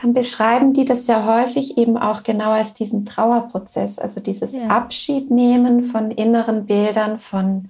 dann 0.02 0.14
beschreiben 0.14 0.74
die 0.74 0.86
das 0.86 1.08
ja 1.08 1.26
häufig 1.26 1.80
eben 1.80 1.98
auch 1.98 2.22
genau 2.22 2.52
als 2.52 2.76
diesen 2.76 3.08
Trauerprozess, 3.08 3.98
also 3.98 4.22
dieses 4.22 4.54
ja. 4.54 4.68
Abschiednehmen 4.68 5.84
von 5.84 6.12
inneren 6.12 6.68
Bildern, 6.68 7.18
von 7.18 7.70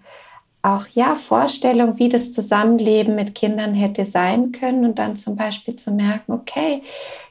auch 0.64 0.86
ja 0.94 1.16
Vorstellung, 1.16 1.98
wie 1.98 2.10
das 2.10 2.34
Zusammenleben 2.34 3.16
mit 3.16 3.34
Kindern 3.34 3.74
hätte 3.74 4.06
sein 4.06 4.52
können 4.52 4.86
und 4.86 5.00
dann 5.00 5.16
zum 5.16 5.36
Beispiel 5.36 5.76
zu 5.76 5.92
merken, 5.92 6.34
okay, 6.34 6.84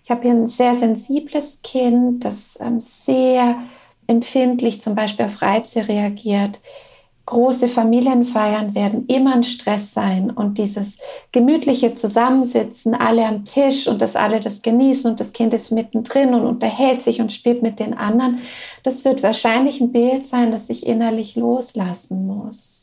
ich 0.02 0.10
habe 0.10 0.22
hier 0.22 0.32
ein 0.32 0.49
sehr 0.49 0.75
sensibles 0.75 1.60
Kind, 1.62 2.25
das 2.25 2.58
ähm, 2.60 2.80
sehr 2.80 3.56
empfindlich 4.06 4.82
zum 4.82 4.94
Beispiel 4.96 5.26
auf 5.26 5.40
Reize 5.40 5.87
reagiert. 5.87 6.58
Große 7.26 7.68
Familienfeiern 7.68 8.75
werden 8.75 9.06
immer 9.06 9.34
ein 9.34 9.44
Stress 9.44 9.94
sein 9.94 10.32
und 10.32 10.58
dieses 10.58 10.99
gemütliche 11.30 11.94
Zusammensitzen, 11.94 12.92
alle 12.92 13.25
am 13.25 13.44
Tisch 13.44 13.87
und 13.87 14.02
dass 14.02 14.16
alle 14.16 14.40
das 14.40 14.62
genießen 14.62 15.08
und 15.08 15.20
das 15.20 15.32
Kind 15.32 15.54
ist 15.54 15.70
mittendrin 15.70 16.34
und 16.34 16.44
unterhält 16.44 17.02
sich 17.02 17.20
und 17.20 17.32
spielt 17.32 17.62
mit 17.62 17.78
den 17.78 17.94
anderen, 17.94 18.40
das 18.82 19.04
wird 19.04 19.22
wahrscheinlich 19.22 19.80
ein 19.80 19.92
Bild 19.92 20.26
sein, 20.26 20.50
das 20.50 20.68
ich 20.70 20.84
innerlich 20.84 21.37
loslassen 21.37 22.26
muss. 22.26 22.79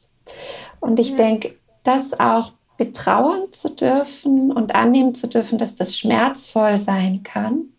Und 0.80 1.00
ich 1.00 1.12
ja. 1.12 1.18
denke, 1.18 1.58
das 1.84 2.20
auch 2.20 2.54
betrauern 2.78 3.52
zu 3.52 3.76
dürfen 3.76 4.52
und 4.52 4.76
annehmen 4.76 5.16
zu 5.16 5.28
dürfen, 5.28 5.58
dass 5.58 5.76
das 5.76 5.98
schmerzvoll 5.98 6.78
sein 6.78 7.24
kann, 7.24 7.70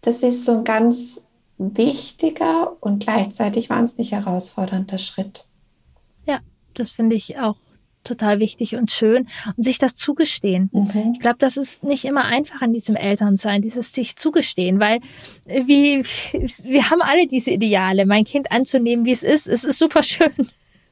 das 0.00 0.22
ist 0.22 0.44
so 0.44 0.52
ein 0.52 0.64
ganz 0.64 1.28
wichtiger 1.56 2.76
und 2.80 3.02
gleichzeitig 3.02 3.70
wahnsinnig 3.70 4.12
herausfordernder 4.12 4.98
Schritt. 4.98 5.46
Ja, 6.26 6.40
das 6.74 6.90
finde 6.90 7.16
ich 7.16 7.38
auch 7.38 7.56
total 8.04 8.38
wichtig 8.38 8.76
und 8.76 8.90
schön 8.90 9.26
und 9.56 9.62
sich 9.62 9.78
das 9.78 9.94
zugestehen. 9.94 10.70
Mhm. 10.72 11.12
Ich 11.14 11.20
glaube, 11.20 11.36
das 11.38 11.56
ist 11.56 11.82
nicht 11.82 12.04
immer 12.04 12.24
einfach 12.24 12.62
an 12.62 12.72
diesem 12.72 12.96
Elternsein, 12.96 13.62
dieses 13.62 13.92
sich 13.92 14.16
zugestehen, 14.16 14.80
weil 14.80 15.00
wir, 15.44 16.04
wir 16.64 16.90
haben 16.90 17.02
alle 17.02 17.26
diese 17.26 17.50
Ideale, 17.50 18.06
mein 18.06 18.24
Kind 18.24 18.52
anzunehmen, 18.52 19.04
wie 19.04 19.12
es 19.12 19.22
ist. 19.22 19.48
Es 19.48 19.64
ist 19.64 19.78
super 19.78 20.02
schön. 20.02 20.32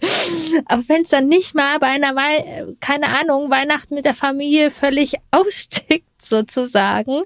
Aber 0.66 0.82
wenn 0.88 1.02
es 1.02 1.10
dann 1.10 1.28
nicht 1.28 1.54
mal 1.54 1.78
bei 1.78 1.88
einer, 1.88 2.14
Wahl, 2.14 2.76
keine 2.80 3.08
Ahnung, 3.08 3.50
Weihnachten 3.50 3.94
mit 3.94 4.04
der 4.04 4.14
Familie 4.14 4.70
völlig 4.70 5.14
austickt, 5.30 6.20
sozusagen, 6.20 7.22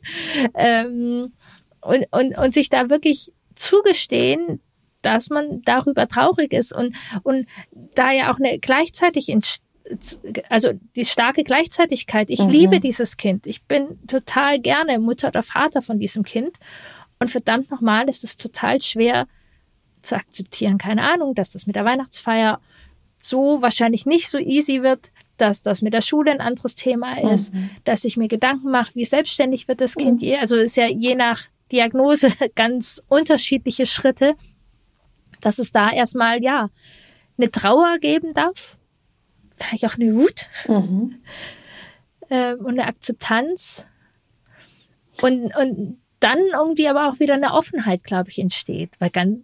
ähm, 0.55 1.33
und, 1.81 2.07
und, 2.11 2.37
und 2.37 2.55
sich 2.55 2.69
da 2.69 2.91
wirklich 2.91 3.33
zugestehen, 3.55 4.61
dass 5.03 5.31
man 5.31 5.63
darüber 5.63 6.09
traurig 6.09 6.53
ist 6.53 6.75
und, 6.75 6.97
und 7.23 7.47
da 7.95 8.11
ja 8.11 8.31
auch 8.31 8.39
eine 8.39 8.59
gleichzeitig 8.59 9.29
also 10.49 10.73
die 10.95 11.05
starke 11.05 11.45
Gleichzeitigkeit. 11.45 12.31
Ich 12.31 12.41
mhm. 12.41 12.51
liebe 12.51 12.81
dieses 12.81 13.17
Kind. 13.17 13.47
Ich 13.47 13.63
bin 13.65 13.99
total 14.07 14.61
gerne 14.61 14.99
Mutter 14.99 15.29
oder 15.29 15.43
Vater 15.43 15.83
von 15.83 15.99
diesem 15.99 16.25
Kind. 16.25 16.57
Und 17.19 17.31
verdammt 17.31 17.71
nochmal 17.71 18.09
ist 18.09 18.25
es 18.25 18.37
total 18.37 18.81
schwer 18.81 19.27
zu 20.03 20.17
akzeptieren. 20.17 20.79
Keine 20.79 21.03
Ahnung, 21.03 21.35
dass 21.35 21.53
das 21.53 21.67
mit 21.67 21.77
der 21.77 21.85
Weihnachtsfeier 21.85 22.61
so 23.23 23.61
wahrscheinlich 23.63 24.07
nicht 24.07 24.29
so 24.29 24.39
easy 24.39 24.83
wird, 24.83 25.11
dass 25.37 25.63
das 25.63 25.83
mit 25.83 25.95
der 25.95 26.03
Schule 26.03 26.31
ein 26.31 26.41
anderes 26.41 26.75
Thema 26.75 27.19
ist, 27.33 27.53
mhm. 27.53 27.71
dass 27.85 28.05
ich 28.05 28.17
mir 28.17 28.29
Gedanken 28.29 28.71
mache, 28.71 28.95
wie 28.95 29.05
selbstständig 29.05 29.69
wird 29.69 29.81
das 29.81 29.97
Kind. 29.97 30.23
Mhm. 30.23 30.37
Also 30.41 30.57
ist 30.57 30.77
ja 30.77 30.87
je 30.87 31.15
nach 31.15 31.43
Diagnose 31.73 32.29
ganz 32.55 33.03
unterschiedliche 33.09 33.87
Schritte, 33.87 34.35
dass 35.41 35.59
es 35.59 35.73
da 35.73 35.91
erstmal 35.91 36.43
ja 36.43 36.71
eine 37.37 37.51
Trauer 37.51 37.99
geben 37.99 38.33
darf 38.33 38.76
vielleicht 39.57 39.85
auch 39.87 39.99
eine 39.99 40.15
Wut 40.15 40.47
mhm. 40.69 41.17
äh, 42.29 42.55
und 42.55 42.79
eine 42.79 42.87
Akzeptanz. 42.87 43.87
Und, 45.23 45.57
und 45.57 45.99
dann 46.21 46.39
irgendwie 46.55 46.89
aber 46.89 47.09
auch 47.09 47.19
wieder 47.19 47.35
eine 47.35 47.53
Offenheit, 47.53 48.05
glaube 48.05 48.31
ich, 48.31 48.39
entsteht. 48.39 48.91
Weil 48.99 49.11
ganz, 49.11 49.41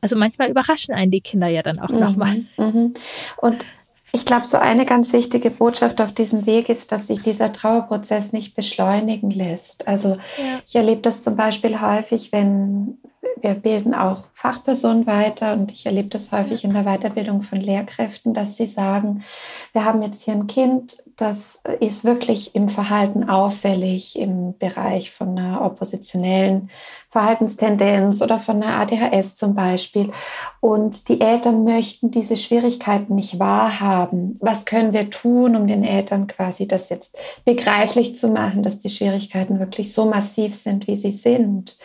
also 0.00 0.16
manchmal 0.16 0.50
überraschen 0.50 0.94
einen 0.94 1.10
die 1.10 1.20
Kinder 1.20 1.48
ja 1.48 1.62
dann 1.62 1.78
auch 1.78 1.90
mhm. 1.90 2.00
nochmal. 2.00 2.44
Mhm. 2.56 2.94
Und 3.38 3.64
ich 4.12 4.24
glaube, 4.24 4.46
so 4.46 4.56
eine 4.56 4.86
ganz 4.86 5.12
wichtige 5.12 5.50
Botschaft 5.50 6.00
auf 6.00 6.12
diesem 6.12 6.46
Weg 6.46 6.68
ist, 6.68 6.90
dass 6.90 7.08
sich 7.08 7.20
dieser 7.20 7.52
Trauerprozess 7.52 8.32
nicht 8.32 8.54
beschleunigen 8.54 9.30
lässt. 9.30 9.86
Also 9.86 10.16
ja. 10.38 10.60
ich 10.66 10.74
erlebe 10.74 11.02
das 11.02 11.22
zum 11.22 11.36
Beispiel 11.36 11.80
häufig, 11.80 12.32
wenn 12.32 12.98
wir 13.40 13.54
bilden 13.54 13.94
auch 13.94 14.24
Fachpersonen 14.32 15.06
weiter 15.06 15.52
und 15.52 15.70
ich 15.70 15.86
erlebe 15.86 16.08
das 16.08 16.32
häufig 16.32 16.64
in 16.64 16.72
der 16.72 16.84
Weiterbildung 16.84 17.42
von 17.42 17.60
Lehrkräften, 17.60 18.34
dass 18.34 18.56
sie 18.56 18.66
sagen, 18.66 19.24
wir 19.72 19.84
haben 19.84 20.02
jetzt 20.02 20.22
hier 20.22 20.34
ein 20.34 20.46
Kind, 20.46 21.02
das 21.16 21.62
ist 21.80 22.04
wirklich 22.04 22.54
im 22.54 22.68
Verhalten 22.68 23.28
auffällig 23.28 24.18
im 24.18 24.56
Bereich 24.58 25.10
von 25.10 25.38
einer 25.38 25.62
oppositionellen 25.62 26.70
Verhaltenstendenz 27.08 28.20
oder 28.20 28.38
von 28.38 28.62
einer 28.62 28.78
ADHS 28.80 29.36
zum 29.36 29.54
Beispiel. 29.54 30.12
Und 30.60 31.08
die 31.08 31.20
Eltern 31.20 31.64
möchten 31.64 32.10
diese 32.10 32.36
Schwierigkeiten 32.36 33.14
nicht 33.14 33.38
wahrhaben. 33.38 34.36
Was 34.40 34.66
können 34.66 34.92
wir 34.92 35.08
tun, 35.08 35.56
um 35.56 35.66
den 35.66 35.84
Eltern 35.84 36.26
quasi 36.26 36.68
das 36.68 36.90
jetzt 36.90 37.16
begreiflich 37.44 38.16
zu 38.16 38.28
machen, 38.28 38.62
dass 38.62 38.80
die 38.80 38.90
Schwierigkeiten 38.90 39.58
wirklich 39.58 39.94
so 39.94 40.04
massiv 40.04 40.54
sind, 40.54 40.86
wie 40.86 40.96
sie 40.96 41.12
sind? 41.12 41.78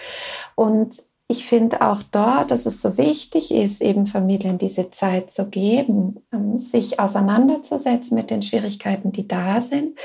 Und 0.56 1.04
ich 1.32 1.46
finde 1.46 1.82
auch 1.82 2.04
dort, 2.12 2.52
dass 2.52 2.66
es 2.66 2.82
so 2.82 2.98
wichtig 2.98 3.52
ist, 3.52 3.82
eben 3.82 4.06
Familien 4.06 4.58
diese 4.58 4.92
Zeit 4.92 5.32
zu 5.32 5.48
geben, 5.48 6.22
ähm, 6.34 6.58
sich 6.58 7.00
auseinanderzusetzen 7.00 8.16
mit 8.16 8.30
den 8.30 8.44
Schwierigkeiten, 8.44 9.14
die 9.14 9.28
da 9.28 9.62
sind, 9.62 9.98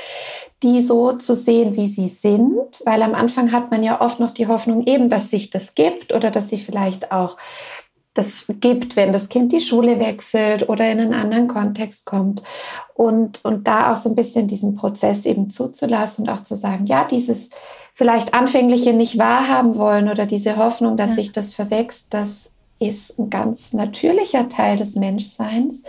die 0.63 0.81
so 0.81 1.11
zu 1.11 1.35
sehen, 1.35 1.75
wie 1.75 1.89
sie 1.89 2.07
sind, 2.07 2.81
weil 2.85 3.03
am 3.03 3.13
Anfang 3.13 3.51
hat 3.51 3.71
man 3.71 3.83
ja 3.83 3.99
oft 3.99 4.21
noch 4.21 4.31
die 4.31 4.47
Hoffnung 4.47 4.87
eben, 4.87 5.09
dass 5.09 5.29
sich 5.29 5.49
das 5.49 5.75
gibt 5.75 6.13
oder 6.13 6.31
dass 6.31 6.47
sie 6.47 6.57
vielleicht 6.57 7.11
auch 7.11 7.35
das 8.13 8.45
gibt, 8.61 8.95
wenn 8.95 9.13
das 9.13 9.29
Kind 9.29 9.51
die 9.51 9.61
Schule 9.61 9.99
wechselt 9.99 10.69
oder 10.69 10.89
in 10.89 10.99
einen 10.99 11.13
anderen 11.13 11.47
Kontext 11.47 12.05
kommt. 12.05 12.41
Und, 12.95 13.43
und 13.45 13.67
da 13.67 13.93
auch 13.93 13.97
so 13.97 14.09
ein 14.09 14.15
bisschen 14.15 14.47
diesen 14.47 14.75
Prozess 14.75 15.25
eben 15.25 15.51
zuzulassen 15.51 16.27
und 16.27 16.33
auch 16.33 16.43
zu 16.43 16.55
sagen, 16.55 16.87
ja, 16.87 17.03
dieses 17.03 17.51
vielleicht 17.97 18.35
anfängliche 18.35 18.93
nicht 18.93 19.17
wahrhaben 19.17 19.75
wollen 19.75 20.07
oder 20.07 20.27
diese 20.27 20.57
Hoffnung, 20.57 20.97
dass 20.97 21.11
ja. 21.11 21.15
sich 21.15 21.31
das 21.31 21.55
verwächst, 21.55 22.13
das 22.13 22.53
ist 22.79 23.17
ein 23.17 23.29
ganz 23.29 23.73
natürlicher 23.73 24.49
Teil 24.49 24.77
des 24.77 24.95
Menschseins. 24.95 25.83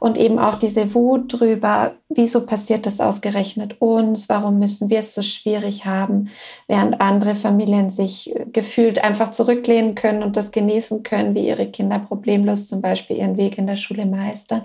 Und 0.00 0.16
eben 0.16 0.38
auch 0.38 0.60
diese 0.60 0.94
Wut 0.94 1.40
drüber, 1.40 1.96
wieso 2.08 2.46
passiert 2.46 2.86
das 2.86 3.00
ausgerechnet 3.00 3.80
uns, 3.80 4.28
warum 4.28 4.60
müssen 4.60 4.90
wir 4.90 5.00
es 5.00 5.12
so 5.12 5.22
schwierig 5.22 5.86
haben, 5.86 6.28
während 6.68 7.00
andere 7.00 7.34
Familien 7.34 7.90
sich 7.90 8.32
gefühlt 8.52 9.02
einfach 9.02 9.32
zurücklehnen 9.32 9.96
können 9.96 10.22
und 10.22 10.36
das 10.36 10.52
genießen 10.52 11.02
können, 11.02 11.34
wie 11.34 11.48
ihre 11.48 11.66
Kinder 11.66 11.98
problemlos 11.98 12.68
zum 12.68 12.80
Beispiel 12.80 13.16
ihren 13.16 13.36
Weg 13.36 13.58
in 13.58 13.66
der 13.66 13.74
Schule 13.74 14.06
meistern. 14.06 14.62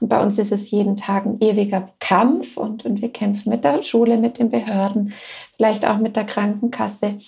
Und 0.00 0.08
bei 0.08 0.22
uns 0.22 0.38
ist 0.38 0.52
es 0.52 0.70
jeden 0.70 0.96
Tag 0.96 1.26
ein 1.26 1.40
ewiger 1.40 1.88
Kampf 1.98 2.56
und, 2.56 2.84
und 2.84 3.02
wir 3.02 3.12
kämpfen 3.12 3.50
mit 3.50 3.64
der 3.64 3.82
Schule, 3.82 4.18
mit 4.18 4.38
den 4.38 4.50
Behörden, 4.50 5.14
vielleicht 5.56 5.84
auch 5.84 5.98
mit 5.98 6.14
der 6.14 6.24
Krankenkasse 6.24 7.18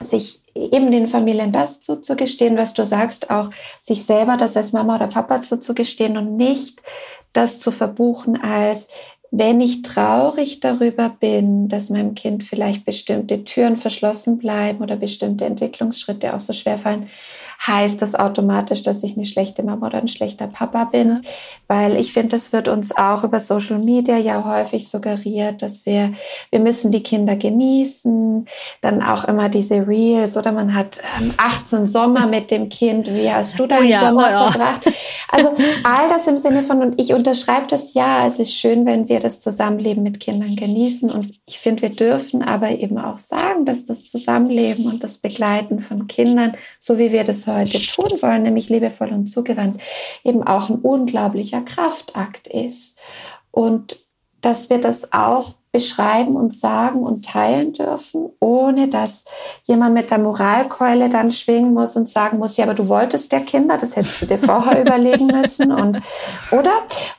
sich 0.00 0.40
eben 0.54 0.90
den 0.90 1.08
Familien 1.08 1.52
das 1.52 1.80
zuzugestehen, 1.80 2.56
was 2.56 2.74
du 2.74 2.84
sagst, 2.84 3.30
auch 3.30 3.50
sich 3.82 4.04
selber 4.04 4.36
das 4.36 4.56
als 4.56 4.72
Mama 4.72 4.96
oder 4.96 5.06
Papa 5.06 5.42
zuzugestehen 5.42 6.16
und 6.16 6.36
nicht 6.36 6.82
das 7.32 7.60
zu 7.60 7.70
verbuchen 7.70 8.40
als 8.40 8.88
wenn 9.30 9.60
ich 9.60 9.82
traurig 9.82 10.60
darüber 10.60 11.10
bin, 11.10 11.68
dass 11.68 11.90
meinem 11.90 12.14
Kind 12.14 12.44
vielleicht 12.44 12.84
bestimmte 12.84 13.44
Türen 13.44 13.76
verschlossen 13.76 14.38
bleiben 14.38 14.82
oder 14.82 14.96
bestimmte 14.96 15.44
Entwicklungsschritte 15.44 16.34
auch 16.34 16.40
so 16.40 16.52
schwer 16.54 16.78
fallen, 16.78 17.08
heißt 17.66 18.00
das 18.00 18.14
automatisch, 18.14 18.82
dass 18.82 19.02
ich 19.02 19.16
eine 19.16 19.26
schlechte 19.26 19.62
Mama 19.62 19.88
oder 19.88 19.98
ein 19.98 20.08
schlechter 20.08 20.46
Papa 20.46 20.84
bin. 20.84 21.22
Weil 21.66 21.96
ich 21.96 22.12
finde, 22.12 22.30
das 22.30 22.52
wird 22.52 22.68
uns 22.68 22.96
auch 22.96 23.24
über 23.24 23.40
Social 23.40 23.78
Media 23.78 24.16
ja 24.16 24.44
häufig 24.44 24.88
suggeriert, 24.88 25.60
dass 25.62 25.84
wir, 25.84 26.12
wir 26.50 26.60
müssen 26.60 26.92
die 26.92 27.02
Kinder 27.02 27.36
genießen. 27.36 28.46
Dann 28.80 29.02
auch 29.02 29.24
immer 29.24 29.48
diese 29.48 29.86
Reels 29.86 30.36
oder 30.36 30.52
man 30.52 30.74
hat 30.74 30.98
18 31.36 31.80
ähm, 31.80 31.86
Sommer 31.86 32.26
mit 32.26 32.50
dem 32.50 32.68
Kind. 32.68 33.12
Wie 33.12 33.30
hast 33.30 33.58
du 33.58 33.66
deinen 33.66 33.86
oh 33.86 33.90
ja, 33.90 34.00
Sommer 34.00 34.26
oh 34.26 34.30
ja. 34.30 34.50
verbracht? 34.50 34.92
Also 35.30 35.50
all 35.84 36.08
das 36.08 36.26
im 36.26 36.38
Sinne 36.38 36.62
von, 36.62 36.80
und 36.80 37.00
ich 37.00 37.12
unterschreibe 37.12 37.66
das 37.68 37.92
ja, 37.92 38.26
es 38.26 38.38
ist 38.38 38.54
schön, 38.54 38.86
wenn 38.86 39.08
wir 39.08 39.20
das 39.20 39.40
Zusammenleben 39.40 40.02
mit 40.02 40.20
Kindern 40.20 40.56
genießen. 40.56 41.10
Und 41.10 41.38
ich 41.44 41.58
finde, 41.58 41.82
wir 41.82 41.90
dürfen 41.90 42.42
aber 42.42 42.70
eben 42.70 42.98
auch 42.98 43.18
sagen, 43.18 43.66
dass 43.66 43.84
das 43.84 44.06
Zusammenleben 44.08 44.86
und 44.86 45.04
das 45.04 45.18
Begleiten 45.18 45.80
von 45.80 46.06
Kindern, 46.06 46.52
so 46.78 46.98
wie 46.98 47.12
wir 47.12 47.24
das 47.24 47.47
heute 47.56 47.80
tun 47.80 48.10
wollen, 48.20 48.42
nämlich 48.42 48.68
liebevoll 48.68 49.12
und 49.12 49.26
zugewandt, 49.26 49.80
eben 50.24 50.42
auch 50.42 50.68
ein 50.68 50.76
unglaublicher 50.76 51.62
Kraftakt 51.62 52.46
ist. 52.48 52.98
Und 53.50 54.04
dass 54.40 54.70
wir 54.70 54.80
das 54.80 55.12
auch 55.12 55.54
beschreiben 55.72 56.36
und 56.36 56.54
sagen 56.54 57.02
und 57.02 57.24
teilen 57.24 57.72
dürfen, 57.74 58.30
ohne 58.40 58.88
dass 58.88 59.26
jemand 59.64 59.94
mit 59.94 60.10
der 60.10 60.18
Moralkeule 60.18 61.10
dann 61.10 61.30
schwingen 61.30 61.74
muss 61.74 61.94
und 61.94 62.08
sagen 62.08 62.38
muss, 62.38 62.56
ja, 62.56 62.64
aber 62.64 62.74
du 62.74 62.88
wolltest 62.88 63.32
ja 63.32 63.40
Kinder, 63.40 63.76
das 63.76 63.94
hättest 63.94 64.22
du 64.22 64.26
dir 64.26 64.38
vorher 64.38 64.80
überlegen 64.86 65.26
müssen 65.26 65.72
und, 65.72 66.00
oder? 66.50 66.72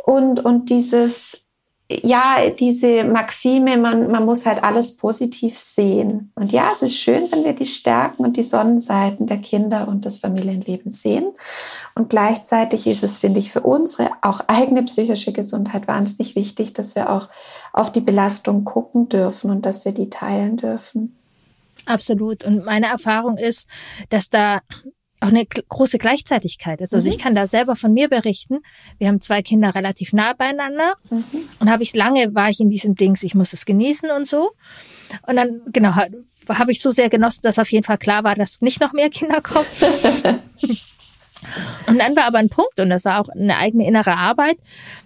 Und, 0.03 0.43
und 0.43 0.69
dieses, 0.69 1.45
ja, 1.91 2.51
diese 2.51 3.03
Maxime, 3.03 3.77
man, 3.77 4.11
man 4.11 4.23
muss 4.23 4.45
halt 4.45 4.63
alles 4.63 4.95
positiv 4.95 5.59
sehen. 5.59 6.31
Und 6.35 6.51
ja, 6.51 6.69
es 6.71 6.83
ist 6.83 6.95
schön, 6.95 7.31
wenn 7.31 7.43
wir 7.43 7.53
die 7.53 7.65
Stärken 7.65 8.23
und 8.23 8.37
die 8.37 8.43
Sonnenseiten 8.43 9.25
der 9.25 9.39
Kinder 9.39 9.87
und 9.87 10.05
des 10.05 10.19
Familienlebens 10.19 11.01
sehen. 11.01 11.31
Und 11.95 12.11
gleichzeitig 12.11 12.85
ist 12.85 13.03
es, 13.03 13.17
finde 13.17 13.39
ich, 13.39 13.51
für 13.51 13.61
unsere 13.61 14.11
auch 14.21 14.41
eigene 14.47 14.83
psychische 14.83 15.33
Gesundheit 15.33 15.87
wahnsinnig 15.87 16.35
wichtig, 16.35 16.73
dass 16.73 16.93
wir 16.93 17.09
auch 17.09 17.27
auf 17.73 17.91
die 17.91 18.01
Belastung 18.01 18.65
gucken 18.65 19.09
dürfen 19.09 19.49
und 19.49 19.65
dass 19.65 19.83
wir 19.83 19.91
die 19.91 20.11
teilen 20.11 20.57
dürfen. 20.57 21.17
Absolut. 21.87 22.43
Und 22.43 22.65
meine 22.65 22.85
Erfahrung 22.85 23.37
ist, 23.37 23.67
dass 24.09 24.29
da 24.29 24.59
auch 25.21 25.27
eine 25.27 25.45
große 25.45 25.97
Gleichzeitigkeit 25.97 26.81
ist. 26.81 26.93
Also 26.93 27.07
mhm. 27.07 27.13
ich 27.13 27.19
kann 27.19 27.35
da 27.35 27.45
selber 27.45 27.75
von 27.75 27.93
mir 27.93 28.07
berichten. 28.09 28.59
Wir 28.97 29.07
haben 29.07 29.19
zwei 29.19 29.41
Kinder 29.41 29.75
relativ 29.75 30.13
nah 30.13 30.33
beieinander 30.33 30.95
mhm. 31.09 31.23
und 31.59 31.69
habe 31.69 31.83
ich 31.83 31.95
lange 31.95 32.33
war 32.33 32.49
ich 32.49 32.59
in 32.59 32.69
diesem 32.69 32.95
Dings, 32.95 33.23
ich 33.23 33.35
muss 33.35 33.53
es 33.53 33.65
genießen 33.65 34.11
und 34.11 34.25
so. 34.25 34.51
Und 35.27 35.35
dann 35.35 35.61
genau 35.67 35.95
habe 35.95 36.71
ich 36.71 36.81
so 36.81 36.91
sehr 36.91 37.09
genossen, 37.09 37.41
dass 37.43 37.59
auf 37.59 37.71
jeden 37.71 37.83
Fall 37.83 37.97
klar 37.97 38.23
war, 38.23 38.35
dass 38.35 38.61
nicht 38.61 38.79
noch 38.79 38.93
mehr 38.93 39.09
Kinder 39.09 39.41
kommen. 39.41 39.65
und 41.87 41.99
dann 41.99 42.15
war 42.15 42.25
aber 42.25 42.37
ein 42.37 42.49
Punkt 42.49 42.79
und 42.79 42.89
das 42.89 43.05
war 43.05 43.19
auch 43.19 43.29
eine 43.29 43.57
eigene 43.57 43.85
innere 43.85 44.15
Arbeit, 44.15 44.57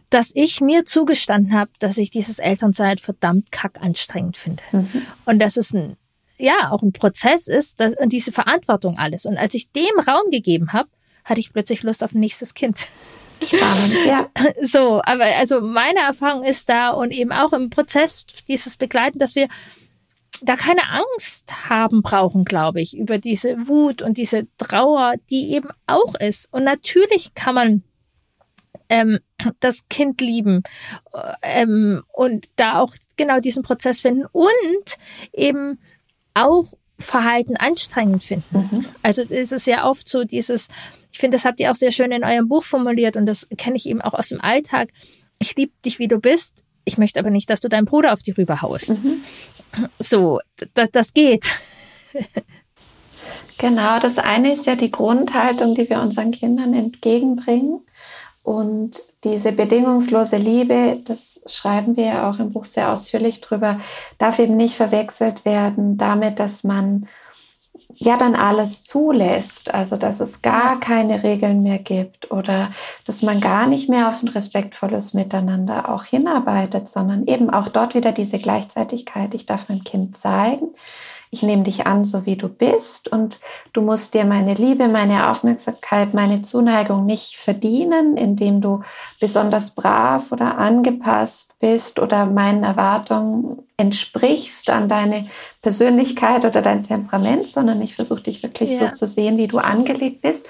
dass 0.10 0.32
ich 0.36 0.62
mir 0.62 0.86
zugestanden 0.86 1.54
habe, 1.54 1.72
dass 1.80 1.98
ich 1.98 2.12
dieses 2.12 2.38
Elternzeit 2.38 3.02
verdammt 3.02 3.52
kack 3.52 3.82
anstrengend 3.82 4.38
finde. 4.38 4.62
Mhm. 4.72 5.02
Und 5.26 5.40
das 5.40 5.58
ist 5.58 5.74
ein 5.74 5.98
ja 6.44 6.72
auch 6.72 6.82
ein 6.82 6.94
Prozess 6.94 7.48
ist 7.48 7.80
dass, 7.80 7.94
und 7.98 8.12
diese 8.12 8.32
Verantwortung 8.32 8.98
alles. 8.98 9.26
Und 9.26 9.38
als 9.38 9.54
ich 9.54 9.72
dem 9.72 10.00
Raum 10.08 10.32
gegeben 10.32 10.74
habe, 10.74 10.90
hatte 11.26 11.40
ich 11.40 11.54
plötzlich 11.54 11.84
Lust 11.84 12.04
auf 12.04 12.14
ein 12.14 12.20
nächstes 12.20 12.54
Kind. 12.54 12.88
Spannend, 13.42 13.96
ja. 14.06 14.30
So, 14.62 15.02
aber 15.06 15.26
also 15.38 15.62
meine 15.62 16.00
Erfahrung 16.00 16.44
ist 16.44 16.70
da 16.70 16.92
und 16.92 17.12
eben 17.12 17.32
auch 17.32 17.54
im 17.54 17.70
Prozess 17.70 18.26
dieses 18.48 18.78
Begleiten, 18.78 19.20
dass 19.20 19.36
wir 19.36 19.48
da 20.42 20.56
keine 20.56 20.90
Angst 20.90 21.70
haben 21.70 22.02
brauchen, 22.02 22.44
glaube 22.44 22.82
ich, 22.82 22.98
über 22.98 23.18
diese 23.18 23.68
Wut 23.68 24.02
und 24.02 24.18
diese 24.18 24.48
Trauer, 24.58 25.14
die 25.30 25.54
eben 25.54 25.70
auch 25.88 26.16
ist. 26.16 26.50
Und 26.52 26.64
natürlich 26.64 27.34
kann 27.34 27.56
man 27.56 27.84
ähm, 28.90 29.20
das 29.60 29.88
Kind 29.90 30.20
lieben 30.22 30.64
ähm, 31.42 32.04
und 32.12 32.48
da 32.56 32.80
auch 32.80 32.94
genau 33.16 33.40
diesen 33.40 33.64
Prozess 33.64 34.02
finden 34.02 34.26
und 34.32 34.98
eben 35.32 35.80
auch 36.34 36.74
Verhalten 37.00 37.58
anstrengend 37.58 38.24
finden. 38.24 38.70
Mhm. 38.72 38.86
Also 39.02 39.24
es 39.30 39.52
ist 39.52 39.68
ja 39.68 39.90
oft 39.90 40.08
so 40.08 40.24
dieses, 40.24 40.68
ich 41.12 41.20
finde, 41.20 41.36
das 41.36 41.46
habt 41.46 41.60
ihr 41.60 41.72
auch 41.72 41.76
sehr 41.76 41.92
schön 41.92 42.12
in 42.12 42.24
eurem 42.24 42.48
Buch 42.48 42.64
formuliert 42.64 43.18
und 43.18 43.26
das 43.26 43.48
kenne 43.58 43.76
ich 43.76 43.88
eben 43.88 44.02
auch 44.02 44.14
aus 44.14 44.30
dem 44.30 44.42
Alltag. 44.42 44.90
Ich 45.40 45.56
liebe 45.56 45.74
dich, 45.84 46.00
wie 46.00 46.08
du 46.08 46.20
bist. 46.20 46.64
Ich 46.86 46.98
möchte 46.98 47.20
aber 47.20 47.30
nicht, 47.30 47.50
dass 47.50 47.62
du 47.62 47.70
deinen 47.70 47.86
Bruder 47.86 48.14
auf 48.14 48.22
die 48.22 48.32
Rübe 48.32 48.62
haust. 48.62 49.04
Mhm. 49.04 49.22
So, 50.00 50.40
das 50.74 51.14
geht. 51.14 51.46
Genau, 53.60 54.00
das 54.00 54.18
eine 54.18 54.52
ist 54.52 54.66
ja 54.66 54.76
die 54.76 54.92
Grundhaltung, 54.92 55.76
die 55.76 55.90
wir 55.90 56.02
unseren 56.02 56.32
Kindern 56.32 56.74
entgegenbringen. 56.74 57.80
Und 58.42 59.02
diese 59.24 59.52
bedingungslose 59.52 60.38
Liebe, 60.38 61.00
das 61.06 61.42
schreiben 61.46 61.96
wir 61.96 62.06
ja 62.06 62.30
auch 62.30 62.40
im 62.40 62.52
Buch 62.52 62.66
sehr 62.66 62.92
ausführlich 62.92 63.42
drüber, 63.42 63.80
darf 64.18 64.40
eben 64.40 64.58
nicht 64.58 64.76
verwechselt 64.76 65.46
werden 65.46 65.98
damit, 65.98 66.40
dass 66.40 66.64
man 66.64 67.08
ja 67.96 68.18
dann 68.18 68.36
alles 68.36 68.84
zulässt, 68.84 69.74
also 69.74 69.98
dass 69.98 70.20
es 70.20 70.42
gar 70.42 70.80
keine 70.80 71.24
Regeln 71.24 71.64
mehr 71.64 71.80
gibt 71.80 72.32
oder 72.32 72.72
dass 73.06 73.22
man 73.22 73.40
gar 73.40 73.68
nicht 73.68 73.90
mehr 73.90 74.10
auf 74.10 74.24
ein 74.24 74.30
respektvolles 74.30 75.14
Miteinander 75.14 75.90
auch 75.90 76.04
hinarbeitet, 76.06 76.90
sondern 76.90 77.26
eben 77.28 77.50
auch 77.50 77.68
dort 77.68 77.96
wieder 77.96 78.12
diese 78.12 78.40
Gleichzeitigkeit. 78.40 79.34
Ich 79.34 79.46
darf 79.46 79.70
meinem 79.70 79.84
Kind 79.84 80.18
zeigen, 80.18 80.70
ich 81.34 81.42
nehme 81.42 81.64
dich 81.64 81.88
an, 81.88 82.06
so 82.06 82.28
wie 82.28 82.36
du 82.36 82.48
bist 82.48 83.08
und 83.08 83.40
du 83.74 83.82
musst 83.82 84.14
dir 84.14 84.24
meine 84.24 84.54
Liebe, 84.54 84.88
meine 84.88 85.32
Aufmerksamkeit, 85.32 86.14
meine 86.14 86.44
Zuneigung 86.44 87.08
nicht 87.08 87.38
verdienen, 87.38 88.18
indem 88.18 88.62
du 88.62 88.84
besonders 89.20 89.72
brav 89.74 90.32
oder 90.32 90.60
angepasst 90.60 91.56
bist 91.60 91.98
oder 91.98 92.28
meinen 92.28 92.64
Erwartungen 92.64 93.64
entsprichst 93.78 94.70
an 94.70 94.88
deine 94.88 95.28
Persönlichkeit 95.64 96.46
oder 96.46 96.62
dein 96.62 96.84
Temperament, 96.84 97.48
sondern 97.48 97.82
ich 97.82 97.96
versuche 97.96 98.22
dich 98.22 98.44
wirklich 98.44 98.70
ja. 98.70 98.78
so 98.78 98.88
zu 98.92 99.08
sehen, 99.08 99.38
wie 99.38 99.48
du 99.48 99.58
angelegt 99.58 100.22
bist 100.22 100.48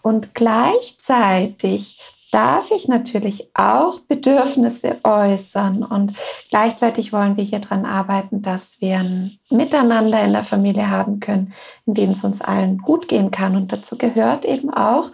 und 0.00 0.34
gleichzeitig 0.34 2.00
darf 2.32 2.70
ich 2.70 2.88
natürlich 2.88 3.50
auch 3.54 4.00
Bedürfnisse 4.00 4.96
äußern. 5.04 5.84
Und 5.84 6.14
gleichzeitig 6.50 7.12
wollen 7.12 7.36
wir 7.36 7.44
hier 7.44 7.60
dran 7.60 7.84
arbeiten, 7.84 8.42
dass 8.42 8.80
wir 8.80 8.98
ein 8.98 9.38
Miteinander 9.50 10.24
in 10.24 10.32
der 10.32 10.42
Familie 10.42 10.90
haben 10.90 11.20
können, 11.20 11.52
in 11.86 11.94
dem 11.94 12.10
es 12.10 12.24
uns 12.24 12.40
allen 12.40 12.78
gut 12.78 13.06
gehen 13.06 13.30
kann. 13.30 13.54
Und 13.54 13.72
dazu 13.72 13.96
gehört 13.98 14.44
eben 14.44 14.72
auch, 14.72 15.10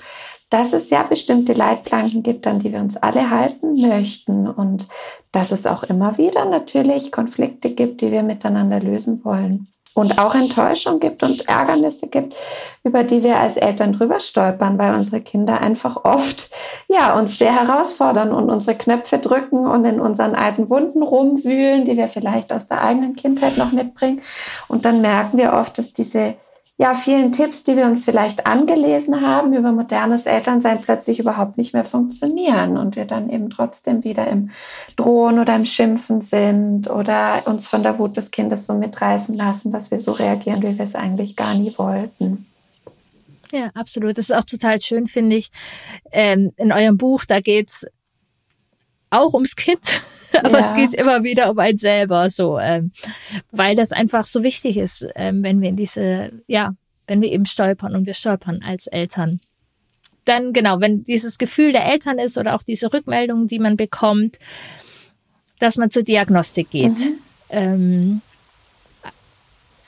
dass 0.49 0.73
es 0.73 0.91
ja 0.91 1.03
bestimmte 1.03 1.53
Leitplanken 1.53 2.23
gibt, 2.23 2.47
an 2.47 2.61
die 2.61 2.73
wir 2.73 2.79
uns 2.79 2.97
alle 2.97 3.31
halten 3.31 3.75
möchten. 3.81 4.49
Und 4.49 4.89
dass 5.33 5.51
es 5.51 5.67
auch 5.67 5.83
immer 5.83 6.19
wieder 6.19 6.45
natürlich 6.45 7.11
Konflikte 7.11 7.71
gibt, 7.71 8.01
die 8.01 8.13
wir 8.13 8.23
miteinander 8.23 8.79
lösen 8.81 9.25
wollen 9.25 9.67
und 9.99 10.17
auch 10.17 10.37
Enttäuschung 10.37 11.01
gibt 11.01 11.25
und 11.25 11.49
Ärgernisse 11.49 12.07
gibt, 12.07 12.37
über 12.85 13.03
die 13.03 13.25
wir 13.25 13.37
als 13.37 13.57
Eltern 13.57 13.93
drüber 13.93 14.21
stolpern, 14.21 14.79
weil 14.79 14.95
unsere 14.95 15.21
Kinder 15.21 15.61
einfach 15.61 16.05
oft 16.05 16.51
ja 16.87 17.19
uns 17.19 17.37
sehr 17.37 17.53
herausfordern 17.53 18.33
und 18.33 18.49
unsere 18.49 18.79
Knöpfe 18.79 19.19
drücken 19.19 19.67
und 19.67 19.85
in 19.85 19.99
unseren 19.99 20.37
alten 20.37 20.71
Wunden 20.71 21.03
rumwühlen, 21.03 21.85
die 21.85 21.97
wir 21.97 22.07
vielleicht 22.07 22.53
aus 22.53 22.69
der 22.69 22.81
eigenen 22.81 23.17
Kindheit 23.17 23.59
noch 23.59 23.73
mitbringen. 23.73 24.23
Und 24.69 24.85
dann 24.85 25.01
merken 25.01 25.37
wir 25.37 25.53
oft, 25.53 25.77
dass 25.79 25.93
diese 25.93 26.35
ja, 26.81 26.95
vielen 26.95 27.33
Tipps, 27.33 27.65
die 27.65 27.77
wir 27.77 27.87
uns 27.87 28.05
vielleicht 28.05 28.47
angelesen 28.47 29.21
haben 29.21 29.53
über 29.53 29.73
modernes 29.73 30.27
Elternsein, 30.27 30.81
plötzlich 30.81 31.19
überhaupt 31.19 31.59
nicht 31.59 31.75
mehr 31.75 31.83
funktionieren 31.83 32.79
und 32.79 32.95
wir 32.95 33.05
dann 33.05 33.31
eben 33.31 33.51
trotzdem 33.51 34.05
wieder 34.05 34.29
im 34.29 34.51
Drohen 34.95 35.41
oder 35.41 35.57
im 35.57 35.65
Schimpfen 35.65 36.23
sind 36.23 36.89
oder 36.89 37.43
uns 37.47 37.67
von 37.67 37.83
der 37.83 37.99
Wut 37.99 38.17
des 38.17 38.31
Kindes 38.31 38.65
so 38.65 38.75
mitreißen 38.75 39.35
lassen, 39.35 39.73
dass 39.73 39.91
wir 39.91 39.99
so 39.99 40.13
reagieren, 40.13 40.63
wie 40.63 40.79
wir 40.79 40.85
es 40.85 40.95
eigentlich 40.95 41.35
gar 41.35 41.53
nie 41.55 41.77
wollten. 41.77 42.47
Ja, 43.51 43.71
absolut. 43.75 44.17
Das 44.17 44.31
ist 44.31 44.37
auch 44.37 44.45
total 44.45 44.81
schön, 44.81 45.09
finde 45.09 45.35
ich. 45.35 45.51
Ähm, 46.13 46.53
in 46.57 46.71
eurem 46.71 46.97
Buch, 46.97 47.25
da 47.25 47.41
geht's 47.41 47.87
auch 49.11 49.35
ums 49.35 49.57
Kind, 49.57 50.01
aber 50.43 50.61
ja. 50.61 50.67
es 50.67 50.75
geht 50.75 50.95
immer 50.95 51.23
wieder 51.23 51.51
um 51.51 51.59
einen 51.59 51.79
selber, 51.79 52.31
so, 52.31 52.59
ähm, 52.59 52.93
weil 53.51 53.77
das 53.77 53.93
einfach 53.93 54.25
so 54.25 54.43
wichtig 54.43 54.77
ist, 54.77 55.07
ähm, 55.15 55.43
wenn 55.43 55.61
wir 55.61 55.69
in 55.69 55.77
diese, 55.77 56.33
ja, 56.47 56.75
wenn 57.07 57.23
wir 57.23 57.33
eben 57.33 57.47
stolpern 57.47 57.95
und 57.95 58.07
wir 58.07 58.15
stolpern 58.15 58.63
als 58.63 58.87
Eltern. 58.87 59.41
Dann 60.25 60.53
genau, 60.53 60.81
wenn 60.81 61.03
dieses 61.03 61.39
Gefühl 61.39 61.73
der 61.73 61.87
Eltern 61.87 62.19
ist 62.19 62.37
oder 62.37 62.55
auch 62.55 62.63
diese 62.63 62.93
Rückmeldungen, 62.93 63.47
die 63.47 63.59
man 63.59 63.77
bekommt, 63.77 64.39
dass 65.59 65.77
man 65.77 65.91
zur 65.91 66.03
Diagnostik 66.03 66.71
geht. 66.71 66.99
Mhm. 66.99 67.19
Ähm, 67.51 68.21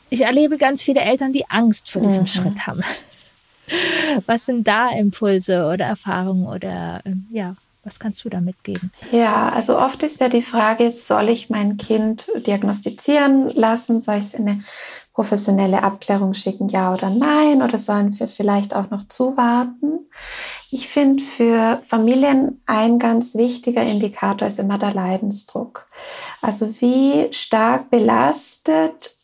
ich 0.08 0.22
erlebe 0.22 0.58
ganz 0.58 0.82
viele 0.82 1.00
Eltern, 1.00 1.32
die 1.32 1.48
Angst 1.48 1.90
vor 1.90 2.02
diesem 2.02 2.22
mhm. 2.22 2.28
Schritt 2.28 2.66
haben. 2.66 2.82
Was 4.26 4.46
sind 4.46 4.66
da 4.66 4.90
Impulse 4.90 5.66
oder 5.66 5.84
Erfahrungen 5.84 6.46
oder 6.46 7.00
ähm, 7.04 7.26
ja, 7.30 7.54
was 7.82 7.98
kannst 7.98 8.24
du 8.24 8.28
da 8.28 8.40
mitgeben? 8.40 8.92
Ja, 9.10 9.48
also 9.50 9.78
oft 9.78 10.02
ist 10.02 10.20
ja 10.20 10.28
die 10.28 10.42
Frage, 10.42 10.90
soll 10.90 11.28
ich 11.28 11.50
mein 11.50 11.76
Kind 11.76 12.30
diagnostizieren 12.46 13.50
lassen? 13.50 14.00
Soll 14.00 14.16
ich 14.16 14.26
es 14.26 14.34
in 14.34 14.48
eine 14.48 14.62
professionelle 15.14 15.82
Abklärung 15.82 16.34
schicken, 16.34 16.68
ja 16.68 16.92
oder 16.92 17.10
nein? 17.10 17.62
Oder 17.62 17.78
sollen 17.78 18.18
wir 18.18 18.28
vielleicht 18.28 18.74
auch 18.74 18.90
noch 18.90 19.04
zuwarten? 19.08 20.06
Ich 20.70 20.88
finde 20.88 21.22
für 21.22 21.80
Familien 21.86 22.62
ein 22.66 22.98
ganz 22.98 23.34
wichtiger 23.34 23.82
Indikator 23.82 24.46
ist 24.46 24.58
immer 24.58 24.78
der 24.78 24.94
Leidensdruck. 24.94 25.86
Also 26.40 26.74
wie 26.80 27.32
stark 27.32 27.90
belastet 27.90 29.16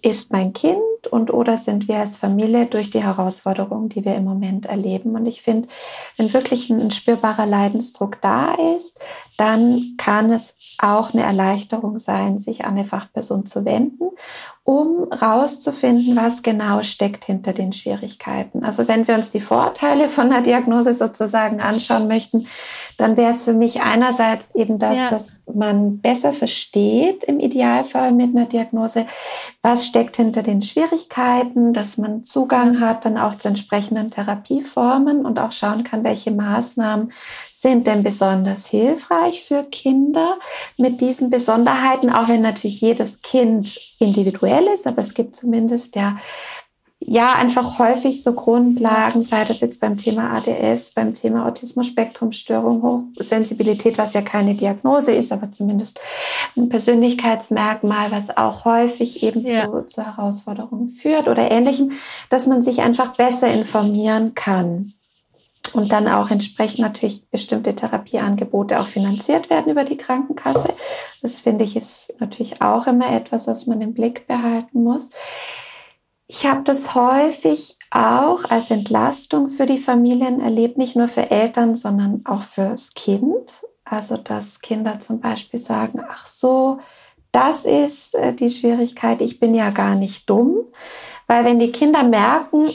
ist 0.00 0.32
mein 0.32 0.52
Kind 0.52 0.82
und 1.08 1.32
oder 1.32 1.56
sind 1.56 1.88
wir 1.88 1.98
als 1.98 2.16
Familie 2.16 2.66
durch 2.66 2.90
die 2.90 3.02
Herausforderungen, 3.02 3.88
die 3.88 4.04
wir 4.04 4.14
im 4.14 4.24
Moment 4.24 4.66
erleben. 4.66 5.14
Und 5.14 5.26
ich 5.26 5.42
finde, 5.42 5.68
wenn 6.16 6.32
wirklich 6.32 6.70
ein, 6.70 6.80
ein 6.80 6.90
spürbarer 6.90 7.46
Leidensdruck 7.46 8.20
da 8.20 8.54
ist, 8.76 9.00
dann 9.36 9.94
kann 9.96 10.30
es 10.30 10.56
auch 10.78 11.14
eine 11.14 11.22
Erleichterung 11.22 11.98
sein, 11.98 12.38
sich 12.38 12.64
an 12.64 12.72
eine 12.72 12.84
Fachperson 12.84 13.46
zu 13.46 13.64
wenden, 13.64 14.10
um 14.62 15.10
rauszufinden, 15.12 16.14
was 16.16 16.42
genau 16.42 16.82
steckt 16.82 17.24
hinter 17.24 17.52
den 17.52 17.72
Schwierigkeiten. 17.72 18.64
Also 18.64 18.86
wenn 18.88 19.08
wir 19.08 19.14
uns 19.14 19.30
die 19.30 19.40
Vorteile 19.40 20.08
von 20.08 20.26
einer 20.26 20.42
Diagnose 20.42 20.94
sozusagen 20.94 21.60
anschauen 21.60 22.08
möchten, 22.08 22.46
dann 22.98 23.16
wäre 23.16 23.30
es 23.30 23.44
für 23.44 23.54
mich 23.54 23.80
einerseits 23.80 24.54
eben 24.54 24.78
das, 24.78 24.98
ja. 24.98 25.10
dass 25.10 25.42
man 25.52 25.98
besser 25.98 26.32
versteht 26.32 27.24
im 27.24 27.40
Idealfall 27.40 28.12
mit 28.12 28.36
einer 28.36 28.46
Diagnose, 28.46 29.06
was 29.62 29.86
steckt 29.86 30.16
hinter 30.16 30.42
den 30.42 30.62
Schwierigkeiten, 30.62 30.91
dass 31.72 31.98
man 31.98 32.24
Zugang 32.24 32.80
hat 32.80 33.04
dann 33.04 33.18
auch 33.18 33.36
zu 33.36 33.48
entsprechenden 33.48 34.10
Therapieformen 34.10 35.24
und 35.24 35.38
auch 35.38 35.52
schauen 35.52 35.84
kann, 35.84 36.04
welche 36.04 36.30
Maßnahmen 36.30 37.12
sind 37.52 37.86
denn 37.86 38.02
besonders 38.02 38.66
hilfreich 38.66 39.44
für 39.44 39.62
Kinder 39.64 40.38
mit 40.76 41.00
diesen 41.00 41.30
Besonderheiten, 41.30 42.10
auch 42.10 42.28
wenn 42.28 42.42
natürlich 42.42 42.80
jedes 42.80 43.22
Kind 43.22 43.78
individuell 43.98 44.66
ist, 44.66 44.86
aber 44.86 45.02
es 45.02 45.14
gibt 45.14 45.36
zumindest 45.36 45.96
ja 45.96 46.18
ja, 47.06 47.34
einfach 47.34 47.78
häufig 47.78 48.22
so 48.22 48.32
Grundlagen, 48.32 49.22
sei 49.22 49.44
das 49.44 49.60
jetzt 49.60 49.80
beim 49.80 49.98
Thema 49.98 50.34
ADS, 50.34 50.92
beim 50.92 51.14
Thema 51.14 51.46
Autismus-Spektrum-Störung, 51.46 52.82
Hochsensibilität, 52.82 53.98
was 53.98 54.12
ja 54.14 54.22
keine 54.22 54.54
Diagnose 54.54 55.12
ist, 55.12 55.32
aber 55.32 55.50
zumindest 55.50 56.00
ein 56.56 56.68
Persönlichkeitsmerkmal, 56.68 58.10
was 58.10 58.36
auch 58.36 58.64
häufig 58.64 59.22
eben 59.22 59.46
ja. 59.46 59.64
zu, 59.64 59.86
zu 59.86 60.04
Herausforderungen 60.04 60.90
führt 60.90 61.28
oder 61.28 61.50
ähnlichem, 61.50 61.92
dass 62.28 62.46
man 62.46 62.62
sich 62.62 62.82
einfach 62.82 63.16
besser 63.16 63.48
informieren 63.48 64.34
kann 64.34 64.94
und 65.72 65.92
dann 65.92 66.08
auch 66.08 66.30
entsprechend 66.30 66.80
natürlich 66.80 67.28
bestimmte 67.30 67.74
Therapieangebote 67.74 68.78
auch 68.80 68.86
finanziert 68.86 69.48
werden 69.48 69.72
über 69.72 69.84
die 69.84 69.96
Krankenkasse. 69.96 70.74
Das 71.22 71.40
finde 71.40 71.64
ich 71.64 71.76
ist 71.76 72.14
natürlich 72.18 72.60
auch 72.60 72.86
immer 72.86 73.10
etwas, 73.12 73.46
was 73.46 73.66
man 73.66 73.80
im 73.80 73.94
Blick 73.94 74.26
behalten 74.26 74.82
muss. 74.82 75.10
Ich 76.34 76.46
habe 76.46 76.62
das 76.62 76.94
häufig 76.94 77.76
auch 77.90 78.44
als 78.48 78.70
Entlastung 78.70 79.50
für 79.50 79.66
die 79.66 79.76
Familien 79.76 80.40
erlebt, 80.40 80.78
nicht 80.78 80.96
nur 80.96 81.08
für 81.08 81.30
Eltern, 81.30 81.74
sondern 81.74 82.22
auch 82.24 82.42
fürs 82.42 82.94
Kind. 82.94 83.52
Also 83.84 84.16
dass 84.16 84.62
Kinder 84.62 84.98
zum 84.98 85.20
Beispiel 85.20 85.60
sagen, 85.60 86.02
ach 86.10 86.26
so, 86.26 86.78
das 87.32 87.66
ist 87.66 88.14
äh, 88.14 88.32
die 88.32 88.48
Schwierigkeit, 88.48 89.20
ich 89.20 89.40
bin 89.40 89.54
ja 89.54 89.68
gar 89.68 89.94
nicht 89.94 90.30
dumm. 90.30 90.56
Weil 91.26 91.44
wenn 91.44 91.58
die 91.58 91.70
Kinder 91.70 92.02
merken, 92.02 92.70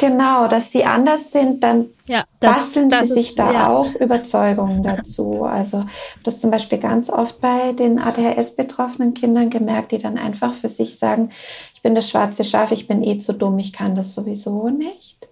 Genau, 0.00 0.46
dass 0.48 0.72
sie 0.72 0.84
anders 0.84 1.30
sind, 1.30 1.62
dann 1.62 1.90
ja, 2.06 2.24
das, 2.40 2.58
basteln 2.58 2.88
das 2.88 3.08
sie 3.08 3.14
ist, 3.14 3.26
sich 3.26 3.34
da 3.34 3.52
ja. 3.52 3.68
auch 3.68 3.94
Überzeugungen 3.96 4.82
dazu. 4.82 5.44
Also 5.44 5.84
das 6.24 6.40
zum 6.40 6.50
Beispiel 6.50 6.78
ganz 6.78 7.10
oft 7.10 7.42
bei 7.42 7.72
den 7.72 7.98
ADHS-betroffenen 7.98 9.12
Kindern 9.12 9.50
gemerkt, 9.50 9.92
die 9.92 9.98
dann 9.98 10.16
einfach 10.16 10.54
für 10.54 10.70
sich 10.70 10.98
sagen, 10.98 11.32
ich 11.80 11.82
bin 11.82 11.94
das 11.94 12.10
schwarze 12.10 12.44
Schaf, 12.44 12.72
ich 12.72 12.86
bin 12.86 13.02
eh 13.02 13.20
zu 13.20 13.32
dumm, 13.32 13.58
ich 13.58 13.72
kann 13.72 13.96
das 13.96 14.14
sowieso 14.14 14.68
nicht. 14.68 15.26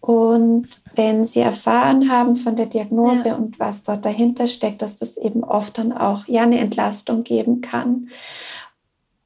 Und 0.00 0.66
wenn 0.94 1.26
sie 1.26 1.40
erfahren 1.40 2.10
haben 2.10 2.36
von 2.36 2.56
der 2.56 2.64
Diagnose 2.64 3.28
ja. 3.28 3.34
und 3.34 3.60
was 3.60 3.82
dort 3.82 4.02
dahinter 4.02 4.46
steckt, 4.46 4.80
dass 4.80 4.96
das 4.96 5.18
eben 5.18 5.44
oft 5.44 5.76
dann 5.76 5.92
auch 5.92 6.26
ja 6.26 6.40
eine 6.40 6.58
Entlastung 6.58 7.22
geben 7.22 7.60
kann. 7.60 8.08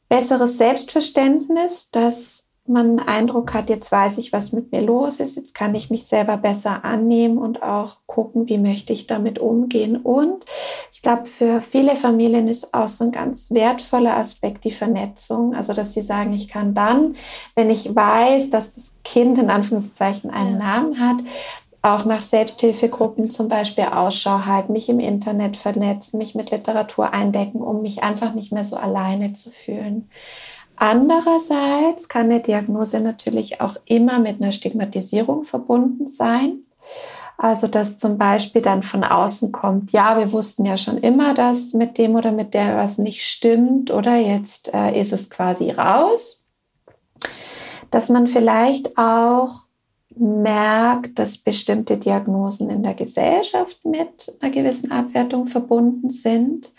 Besseres 0.09 0.59
Selbstverständnis, 0.59 1.92
dass 1.92 2.38
man 2.69 2.99
einen 2.99 3.09
Eindruck 3.09 3.55
hat, 3.55 3.69
jetzt 3.69 3.91
weiß 3.91 4.19
ich, 4.19 4.33
was 4.33 4.53
mit 4.53 4.73
mir 4.73 4.83
los 4.83 5.21
ist, 5.21 5.37
jetzt 5.37 5.55
kann 5.55 5.75
ich 5.75 5.91
mich 5.91 6.07
selber 6.07 6.37
besser 6.37 6.85
annehmen 6.85 7.39
und 7.39 7.63
auch 7.63 7.99
gucken, 8.07 8.49
wie 8.49 8.59
möchte 8.59 8.93
ich 8.93 9.07
damit 9.07 9.39
umgehen. 9.39 9.97
Und 9.97 10.45
ich 10.93 11.03
glaube, 11.03 11.27
für 11.27 11.61
viele 11.61 11.97
Familien 11.97 12.49
ist 12.49 12.75
auch 12.75 12.89
so 12.89 13.05
ein 13.05 13.13
ganz 13.13 13.51
wertvoller 13.51 14.17
Aspekt 14.17 14.65
die 14.65 14.71
Vernetzung. 14.71 15.55
Also, 15.55 15.73
dass 15.73 15.95
sie 15.95 16.03
sagen, 16.03 16.33
ich 16.33 16.49
kann 16.49 16.75
dann, 16.75 17.15
wenn 17.55 17.71
ich 17.71 17.95
weiß, 17.95 18.51
dass 18.51 18.75
das 18.75 18.93
Kind 19.05 19.39
in 19.39 19.51
Anführungszeichen 19.51 20.31
einen 20.31 20.59
ja. 20.59 20.59
Namen 20.59 21.01
hat, 21.01 21.19
auch 21.83 22.05
nach 22.05 22.23
Selbsthilfegruppen 22.23 23.31
zum 23.31 23.49
Beispiel 23.49 23.85
Ausschau 23.85 24.47
halten, 24.47 24.73
mich 24.73 24.89
im 24.89 25.01
Internet 25.01 25.57
vernetzen, 25.57 26.19
mich 26.19 26.35
mit 26.35 26.51
Literatur 26.51 27.13
eindecken, 27.13 27.61
um 27.61 27.83
mich 27.83 28.03
einfach 28.03 28.35
nicht 28.35 28.53
mehr 28.53 28.65
so 28.65 28.77
alleine 28.77 29.33
zu 29.33 29.51
fühlen. 29.51 30.11
Andererseits 30.79 32.09
kann 32.09 32.31
eine 32.31 32.41
Diagnose 32.41 33.01
natürlich 33.01 33.61
auch 33.61 33.77
immer 33.85 34.19
mit 34.19 34.41
einer 34.41 34.53
Stigmatisierung 34.53 35.45
verbunden 35.45 36.07
sein. 36.07 36.61
Also, 37.37 37.69
dass 37.69 37.99
zum 37.99 38.19
Beispiel 38.19 38.62
dann 38.62 38.83
von 38.83 39.05
außen 39.05 39.53
kommt, 39.53 39.93
ja, 39.93 40.19
wir 40.19 40.33
wussten 40.33 40.64
ja 40.64 40.77
schon 40.77 40.99
immer, 40.99 41.35
dass 41.35 41.73
mit 41.73 41.97
dem 41.97 42.17
oder 42.17 42.33
mit 42.33 42.53
der 42.53 42.77
was 42.77 42.99
nicht 42.99 43.23
stimmt 43.23 43.93
oder 43.93 44.17
jetzt 44.17 44.75
äh, 44.75 45.01
ist 45.01 45.12
es 45.12 45.31
quasi 45.31 45.71
raus. 45.71 46.49
Dass 47.91 48.09
man 48.09 48.27
vielleicht 48.27 48.99
auch 48.99 49.69
merkt, 50.17 51.19
dass 51.19 51.38
bestimmte 51.38 51.97
Diagnosen 51.97 52.71
in 52.71 52.83
der 52.83 52.95
Gesellschaft 52.95 53.85
mit 53.85 54.37
einer 54.41 54.51
gewissen 54.51 54.91
Abwertung 54.91 55.47
verbunden 55.47 56.11
sind 56.11 56.73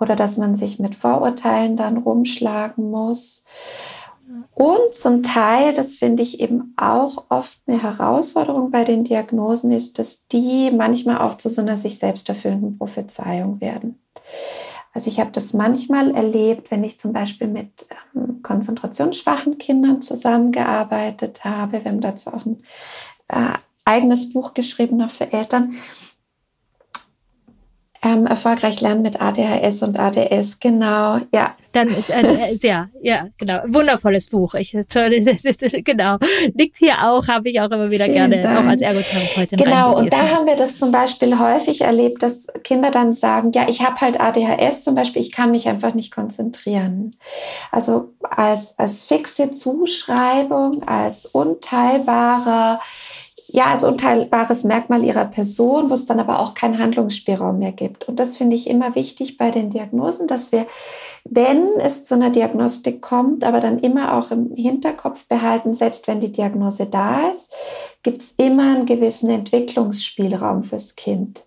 oder 0.00 0.16
dass 0.16 0.36
man 0.36 0.56
sich 0.56 0.78
mit 0.78 0.94
Vorurteilen 0.94 1.76
dann 1.76 1.98
rumschlagen 1.98 2.90
muss. 2.90 3.44
Und 4.54 4.94
zum 4.94 5.22
Teil, 5.22 5.74
das 5.74 5.96
finde 5.96 6.22
ich 6.22 6.40
eben 6.40 6.74
auch 6.76 7.24
oft 7.28 7.60
eine 7.66 7.82
Herausforderung 7.82 8.70
bei 8.70 8.84
den 8.84 9.04
Diagnosen, 9.04 9.72
ist, 9.72 9.98
dass 9.98 10.28
die 10.28 10.70
manchmal 10.70 11.18
auch 11.18 11.36
zu 11.36 11.48
so 11.48 11.60
einer 11.60 11.78
sich 11.78 11.98
selbst 11.98 12.28
erfüllenden 12.28 12.78
Prophezeiung 12.78 13.60
werden. 13.60 14.00
Also 14.92 15.08
ich 15.08 15.20
habe 15.20 15.30
das 15.30 15.52
manchmal 15.52 16.14
erlebt, 16.14 16.70
wenn 16.70 16.82
ich 16.84 16.98
zum 16.98 17.12
Beispiel 17.12 17.46
mit 17.46 17.86
ähm, 18.14 18.42
konzentrationsschwachen 18.42 19.58
Kindern 19.58 20.02
zusammengearbeitet 20.02 21.44
habe. 21.44 21.84
Wir 21.84 21.90
haben 21.90 22.00
dazu 22.00 22.30
auch 22.30 22.44
ein 22.44 22.58
äh, 23.28 23.54
eigenes 23.84 24.32
Buch 24.32 24.52
geschrieben, 24.54 24.96
noch 24.96 25.10
für 25.10 25.32
Eltern 25.32 25.74
ähm, 28.02 28.26
erfolgreich 28.26 28.80
lernen 28.80 29.02
mit 29.02 29.20
ADHS 29.20 29.82
und 29.82 29.98
ADS, 29.98 30.58
genau. 30.58 31.18
Ja, 31.34 31.54
Dann 31.72 31.90
äh, 31.90 32.54
ja, 32.62 32.88
ja, 33.02 33.28
genau, 33.38 33.60
wundervolles 33.66 34.28
Buch. 34.30 34.54
Ich 34.54 34.72
genau 35.84 36.16
liegt 36.54 36.78
hier 36.78 36.94
auch, 37.02 37.28
habe 37.28 37.50
ich 37.50 37.60
auch 37.60 37.70
immer 37.70 37.90
wieder 37.90 38.06
Vielen 38.06 38.30
gerne 38.30 38.40
Dank. 38.40 38.58
auch 38.58 38.68
als 38.70 38.80
Ergotherapeutin. 38.80 39.58
Genau, 39.58 39.98
und 39.98 40.12
da 40.12 40.30
haben 40.30 40.46
wir 40.46 40.56
das 40.56 40.78
zum 40.78 40.92
Beispiel 40.92 41.38
häufig 41.38 41.82
erlebt, 41.82 42.22
dass 42.22 42.46
Kinder 42.64 42.90
dann 42.90 43.12
sagen, 43.12 43.52
ja, 43.52 43.68
ich 43.68 43.82
habe 43.84 44.00
halt 44.00 44.18
ADHS 44.18 44.82
zum 44.82 44.94
Beispiel, 44.94 45.20
ich 45.20 45.32
kann 45.32 45.50
mich 45.50 45.68
einfach 45.68 45.92
nicht 45.92 46.10
konzentrieren. 46.10 47.16
Also 47.70 48.14
als 48.22 48.78
als 48.78 49.02
fixe 49.02 49.50
Zuschreibung, 49.50 50.84
als 50.84 51.26
unteilbarer 51.26 52.80
ja, 53.52 53.66
als 53.66 53.82
unteilbares 53.82 54.62
Merkmal 54.62 55.02
ihrer 55.02 55.24
Person, 55.24 55.90
wo 55.90 55.94
es 55.94 56.06
dann 56.06 56.20
aber 56.20 56.38
auch 56.38 56.54
keinen 56.54 56.78
Handlungsspielraum 56.78 57.58
mehr 57.58 57.72
gibt. 57.72 58.08
Und 58.08 58.20
das 58.20 58.36
finde 58.36 58.54
ich 58.54 58.68
immer 58.68 58.94
wichtig 58.94 59.38
bei 59.38 59.50
den 59.50 59.70
Diagnosen, 59.70 60.28
dass 60.28 60.52
wir, 60.52 60.66
wenn 61.24 61.68
es 61.78 62.04
zu 62.04 62.14
einer 62.14 62.30
Diagnostik 62.30 63.02
kommt, 63.02 63.42
aber 63.42 63.60
dann 63.60 63.80
immer 63.80 64.16
auch 64.16 64.30
im 64.30 64.54
Hinterkopf 64.54 65.26
behalten, 65.26 65.74
selbst 65.74 66.06
wenn 66.06 66.20
die 66.20 66.30
Diagnose 66.30 66.86
da 66.86 67.28
ist, 67.32 67.52
gibt 68.04 68.22
es 68.22 68.34
immer 68.36 68.74
einen 68.74 68.86
gewissen 68.86 69.30
Entwicklungsspielraum 69.30 70.62
fürs 70.62 70.94
Kind. 70.94 71.44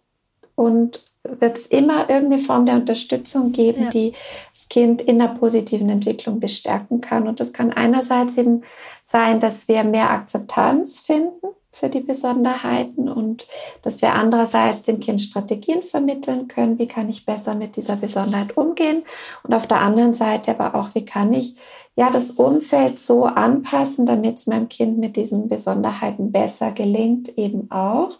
Und 0.56 1.06
wird 1.24 1.58
es 1.58 1.68
immer 1.68 2.10
irgendeine 2.10 2.38
Form 2.38 2.66
der 2.66 2.76
Unterstützung 2.76 3.54
geben, 3.54 3.84
ja. 3.84 3.89
die 3.92 4.13
das 4.52 4.68
Kind 4.68 5.02
in 5.02 5.22
einer 5.22 5.34
positiven 5.36 5.88
Entwicklung 5.88 6.42
bestärken 6.42 7.00
kann. 7.00 7.30
Und 7.30 7.39
das 7.39 7.54
kann 7.54 7.72
einerseits 7.72 8.38
eben 8.38 8.63
sein, 9.02 9.39
dass 9.39 9.70
wir 9.70 9.86
mehr 9.86 10.10
Akzeptanz 10.10 11.00
finden 11.00 11.48
für 11.74 11.90
die 11.90 12.00
Besonderheiten 12.00 13.10
und 13.10 13.48
dass 13.82 14.02
wir 14.02 14.14
andererseits 14.14 14.84
dem 14.84 15.00
Kind 15.00 15.22
Strategien 15.22 15.82
vermitteln 15.84 16.48
können, 16.48 16.80
wie 16.80 16.88
kann 16.88 17.10
ich 17.10 17.26
besser 17.26 17.56
mit 17.56 17.76
dieser 17.76 17.96
Besonderheit 17.96 18.56
umgehen 18.56 19.04
und 19.44 19.54
auf 19.54 19.68
der 19.68 19.82
anderen 19.82 20.14
Seite 20.14 20.58
aber 20.58 20.80
auch, 20.80 20.94
wie 20.94 21.04
kann 21.04 21.34
ich 21.34 21.56
ja 21.96 22.10
das 22.12 22.32
Umfeld 22.32 23.00
so 23.00 23.26
anpassen, 23.26 24.06
damit 24.06 24.38
es 24.38 24.48
meinem 24.48 24.70
Kind 24.70 25.00
mit 25.00 25.16
diesen 25.16 25.50
Besonderheiten 25.50 26.32
besser 26.32 26.72
gelingt, 26.72 27.38
eben 27.38 27.70
auch 27.72 28.18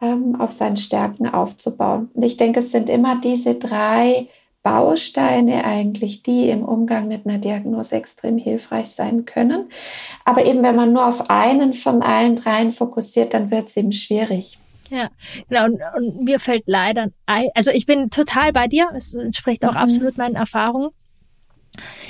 ähm, 0.00 0.40
auf 0.40 0.52
seinen 0.52 0.76
Stärken 0.76 1.26
aufzubauen. 1.28 2.10
Und 2.14 2.22
ich 2.24 2.36
denke, 2.36 2.60
es 2.60 2.72
sind 2.72 2.88
immer 2.88 3.20
diese 3.20 3.54
drei 3.54 4.28
Bausteine 4.66 5.64
eigentlich, 5.64 6.24
die 6.24 6.50
im 6.50 6.64
Umgang 6.64 7.06
mit 7.06 7.24
einer 7.24 7.38
Diagnose 7.38 7.94
extrem 7.94 8.36
hilfreich 8.36 8.88
sein 8.88 9.24
können. 9.24 9.70
Aber 10.24 10.44
eben, 10.44 10.64
wenn 10.64 10.74
man 10.74 10.92
nur 10.92 11.06
auf 11.06 11.30
einen 11.30 11.72
von 11.72 12.02
allen 12.02 12.34
dreien 12.34 12.72
fokussiert, 12.72 13.32
dann 13.32 13.52
wird 13.52 13.68
es 13.68 13.76
eben 13.76 13.92
schwierig. 13.92 14.58
Ja, 14.90 15.10
genau. 15.48 15.66
Und, 15.66 15.80
und, 15.94 16.24
mir 16.24 16.40
fällt 16.40 16.64
leider 16.66 17.10
ein, 17.26 17.48
also 17.54 17.70
ich 17.70 17.86
bin 17.86 18.10
total 18.10 18.52
bei 18.52 18.66
dir. 18.66 18.88
Es 18.92 19.14
entspricht 19.14 19.64
auch 19.64 19.74
mhm. 19.74 19.78
absolut 19.78 20.18
meinen 20.18 20.34
Erfahrungen. 20.34 20.90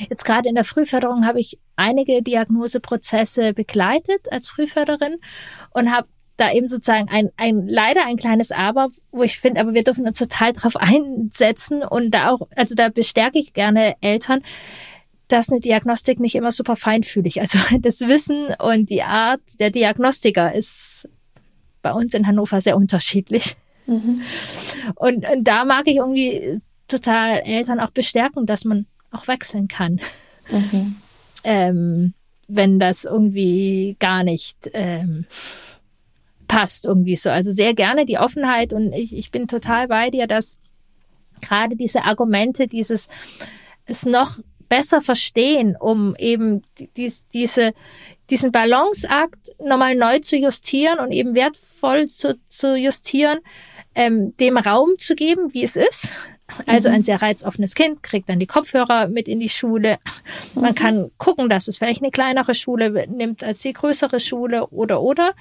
Jetzt 0.08 0.24
gerade 0.24 0.48
in 0.48 0.54
der 0.54 0.64
Frühförderung 0.64 1.26
habe 1.26 1.40
ich 1.40 1.58
einige 1.76 2.22
Diagnoseprozesse 2.22 3.52
begleitet 3.52 4.32
als 4.32 4.48
Frühförderin 4.48 5.16
und 5.74 5.94
habe 5.94 6.08
da 6.36 6.52
eben 6.52 6.66
sozusagen 6.66 7.08
ein, 7.08 7.30
ein 7.36 7.66
leider 7.66 8.06
ein 8.06 8.16
kleines 8.16 8.52
Aber, 8.52 8.88
wo 9.10 9.22
ich 9.22 9.38
finde, 9.38 9.60
aber 9.60 9.74
wir 9.74 9.84
dürfen 9.84 10.06
uns 10.06 10.18
total 10.18 10.52
drauf 10.52 10.76
einsetzen 10.76 11.82
und 11.82 12.10
da 12.12 12.30
auch, 12.30 12.40
also 12.56 12.74
da 12.74 12.88
bestärke 12.88 13.38
ich 13.38 13.52
gerne 13.52 13.94
Eltern, 14.00 14.42
dass 15.28 15.50
eine 15.50 15.60
Diagnostik 15.60 16.20
nicht 16.20 16.34
immer 16.34 16.52
super 16.52 16.76
feinfühlig. 16.76 17.40
Also 17.40 17.58
das 17.80 18.00
Wissen 18.00 18.54
und 18.58 18.90
die 18.90 19.02
Art 19.02 19.40
der 19.58 19.70
Diagnostiker 19.70 20.54
ist 20.54 21.08
bei 21.82 21.92
uns 21.92 22.14
in 22.14 22.26
Hannover 22.26 22.60
sehr 22.60 22.76
unterschiedlich. 22.76 23.56
Mhm. 23.86 24.22
Und, 24.96 25.28
und 25.28 25.44
da 25.44 25.64
mag 25.64 25.86
ich 25.86 25.96
irgendwie 25.96 26.60
total 26.88 27.40
Eltern 27.44 27.80
auch 27.80 27.90
bestärken, 27.90 28.46
dass 28.46 28.64
man 28.64 28.86
auch 29.10 29.28
wechseln 29.28 29.68
kann. 29.68 30.00
Mhm. 30.50 30.96
Ähm, 31.44 32.14
wenn 32.48 32.78
das 32.78 33.04
irgendwie 33.04 33.96
gar 33.98 34.22
nicht 34.22 34.70
ähm, 34.72 35.26
passt 36.46 36.84
irgendwie 36.84 37.16
so. 37.16 37.30
Also 37.30 37.50
sehr 37.50 37.74
gerne 37.74 38.04
die 38.04 38.18
Offenheit 38.18 38.72
und 38.72 38.92
ich, 38.92 39.16
ich 39.16 39.30
bin 39.30 39.48
total 39.48 39.88
bei 39.88 40.10
dir, 40.10 40.26
dass 40.26 40.56
gerade 41.40 41.76
diese 41.76 42.04
Argumente, 42.04 42.66
dieses 42.66 43.08
es 43.86 44.04
noch 44.04 44.38
besser 44.68 45.00
verstehen, 45.00 45.76
um 45.78 46.16
eben 46.18 46.62
die, 46.96 47.12
diese, 47.32 47.72
diesen 48.30 48.52
Balanceakt 48.52 49.50
nochmal 49.64 49.94
neu 49.94 50.18
zu 50.18 50.36
justieren 50.36 50.98
und 50.98 51.12
eben 51.12 51.34
wertvoll 51.34 52.06
zu, 52.06 52.38
zu 52.48 52.76
justieren, 52.76 53.38
ähm, 53.94 54.36
dem 54.38 54.56
Raum 54.56 54.98
zu 54.98 55.14
geben, 55.14 55.54
wie 55.54 55.62
es 55.62 55.76
ist. 55.76 56.08
Also 56.66 56.88
ein 56.88 57.00
mhm. 57.00 57.04
sehr 57.04 57.22
reizoffenes 57.22 57.74
Kind 57.74 58.02
kriegt 58.02 58.28
dann 58.28 58.38
die 58.38 58.46
Kopfhörer 58.46 59.08
mit 59.08 59.26
in 59.26 59.40
die 59.40 59.48
Schule. 59.48 59.98
Man 60.54 60.72
mhm. 60.72 60.74
kann 60.74 61.10
gucken, 61.18 61.48
dass 61.48 61.66
es 61.66 61.78
vielleicht 61.78 62.02
eine 62.02 62.12
kleinere 62.12 62.54
Schule 62.54 63.06
nimmt 63.08 63.42
als 63.42 63.62
die 63.62 63.72
größere 63.72 64.20
Schule 64.20 64.68
oder 64.68 65.02
oder 65.02 65.32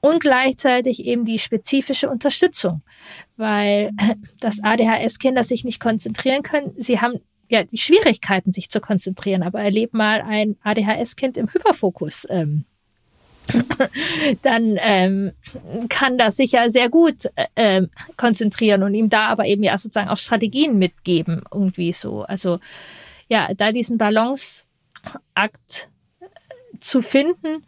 und 0.00 0.20
gleichzeitig 0.20 1.04
eben 1.04 1.24
die 1.24 1.38
spezifische 1.38 2.08
Unterstützung, 2.08 2.82
weil 3.36 3.90
das 4.40 4.62
ADHS-Kinder 4.62 5.44
sich 5.44 5.64
nicht 5.64 5.80
konzentrieren 5.80 6.42
können. 6.42 6.72
Sie 6.76 7.00
haben 7.00 7.20
ja 7.48 7.64
die 7.64 7.78
Schwierigkeiten, 7.78 8.52
sich 8.52 8.70
zu 8.70 8.80
konzentrieren, 8.80 9.42
aber 9.42 9.60
erleb 9.60 9.92
mal 9.92 10.22
ein 10.22 10.56
ADHS-Kind 10.62 11.36
im 11.36 11.52
Hyperfokus. 11.52 12.26
Ähm, 12.30 12.64
dann 14.42 14.78
ähm, 14.80 15.32
kann 15.88 16.16
das 16.18 16.36
sich 16.36 16.52
ja 16.52 16.70
sehr 16.70 16.88
gut 16.88 17.28
äh, 17.54 17.82
konzentrieren 18.16 18.82
und 18.82 18.94
ihm 18.94 19.08
da 19.08 19.26
aber 19.26 19.46
eben 19.46 19.62
ja 19.62 19.76
sozusagen 19.76 20.08
auch 20.08 20.16
Strategien 20.16 20.78
mitgeben, 20.78 21.42
irgendwie 21.52 21.92
so. 21.92 22.22
Also 22.22 22.60
ja, 23.28 23.48
da 23.54 23.72
diesen 23.72 23.98
Balanceakt 23.98 24.64
zu 26.78 27.02
finden, 27.02 27.64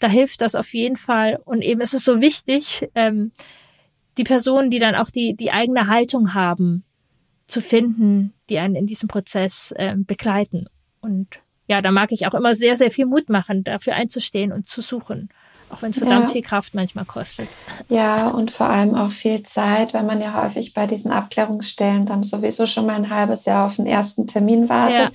da 0.00 0.08
hilft 0.08 0.40
das 0.40 0.54
auf 0.54 0.74
jeden 0.74 0.96
Fall. 0.96 1.40
Und 1.44 1.62
eben 1.62 1.80
ist 1.80 1.94
es 1.94 2.04
so 2.04 2.20
wichtig, 2.20 2.88
ähm, 2.94 3.32
die 4.18 4.24
Personen, 4.24 4.70
die 4.70 4.80
dann 4.80 4.96
auch 4.96 5.10
die, 5.10 5.34
die 5.34 5.52
eigene 5.52 5.86
Haltung 5.86 6.34
haben, 6.34 6.84
zu 7.46 7.60
finden, 7.60 8.32
die 8.48 8.58
einen 8.58 8.76
in 8.76 8.86
diesem 8.86 9.08
Prozess 9.08 9.72
äh, 9.76 9.94
begleiten. 9.96 10.66
Und 11.00 11.40
ja, 11.66 11.82
da 11.82 11.90
mag 11.90 12.12
ich 12.12 12.26
auch 12.26 12.34
immer 12.34 12.54
sehr, 12.54 12.76
sehr 12.76 12.90
viel 12.90 13.06
Mut 13.06 13.28
machen, 13.28 13.64
dafür 13.64 13.94
einzustehen 13.94 14.52
und 14.52 14.68
zu 14.68 14.80
suchen. 14.80 15.28
Auch 15.72 15.82
wenn 15.82 15.90
es 15.90 15.98
verdammt 15.98 16.26
ja. 16.26 16.32
viel 16.32 16.42
Kraft 16.42 16.74
manchmal 16.74 17.04
kostet. 17.04 17.48
Ja, 17.88 18.28
und 18.28 18.50
vor 18.50 18.68
allem 18.68 18.94
auch 18.94 19.10
viel 19.10 19.42
Zeit, 19.44 19.94
weil 19.94 20.02
man 20.02 20.20
ja 20.20 20.42
häufig 20.42 20.74
bei 20.74 20.86
diesen 20.86 21.12
Abklärungsstellen 21.12 22.06
dann 22.06 22.22
sowieso 22.22 22.66
schon 22.66 22.86
mal 22.86 22.96
ein 22.96 23.10
halbes 23.10 23.44
Jahr 23.44 23.66
auf 23.66 23.76
den 23.76 23.86
ersten 23.86 24.26
Termin 24.26 24.68
wartet 24.68 24.98
ja. 24.98 25.08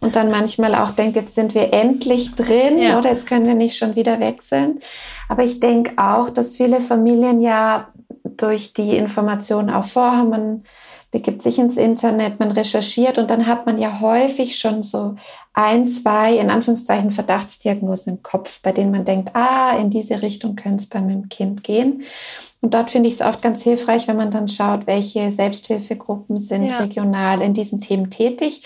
und 0.00 0.16
dann 0.16 0.30
manchmal 0.30 0.74
auch 0.74 0.90
denkt, 0.90 1.16
jetzt 1.16 1.34
sind 1.34 1.54
wir 1.54 1.72
endlich 1.72 2.34
drin 2.34 2.78
ja. 2.78 2.98
oder 2.98 3.10
jetzt 3.10 3.26
können 3.26 3.46
wir 3.46 3.54
nicht 3.54 3.78
schon 3.78 3.94
wieder 3.94 4.18
wechseln. 4.18 4.80
Aber 5.28 5.44
ich 5.44 5.60
denke 5.60 5.92
auch, 5.96 6.28
dass 6.28 6.56
viele 6.56 6.80
Familien 6.80 7.40
ja 7.40 7.88
durch 8.24 8.72
die 8.72 8.96
Informationen 8.96 9.70
auch 9.70 9.84
vorhaben, 9.84 10.30
man 10.30 10.64
begibt 11.10 11.42
sich 11.42 11.58
ins 11.58 11.76
Internet, 11.76 12.38
man 12.38 12.52
recherchiert 12.52 13.18
und 13.18 13.30
dann 13.30 13.46
hat 13.46 13.66
man 13.66 13.78
ja 13.78 14.00
häufig 14.00 14.58
schon 14.58 14.82
so 14.82 15.16
ein, 15.52 15.88
zwei, 15.88 16.36
in 16.36 16.50
Anführungszeichen, 16.50 17.10
Verdachtsdiagnosen 17.10 18.14
im 18.14 18.22
Kopf, 18.22 18.62
bei 18.62 18.72
denen 18.72 18.92
man 18.92 19.04
denkt, 19.04 19.34
ah, 19.34 19.76
in 19.76 19.90
diese 19.90 20.22
Richtung 20.22 20.54
könnte 20.54 20.84
es 20.84 20.88
bei 20.88 21.00
meinem 21.00 21.28
Kind 21.28 21.64
gehen. 21.64 22.04
Und 22.60 22.74
dort 22.74 22.90
finde 22.90 23.08
ich 23.08 23.14
es 23.14 23.22
oft 23.22 23.40
ganz 23.40 23.62
hilfreich, 23.62 24.06
wenn 24.06 24.18
man 24.18 24.30
dann 24.30 24.48
schaut, 24.48 24.86
welche 24.86 25.30
Selbsthilfegruppen 25.32 26.38
sind 26.38 26.66
ja. 26.66 26.78
regional 26.78 27.40
in 27.40 27.54
diesen 27.54 27.80
Themen 27.80 28.10
tätig, 28.10 28.62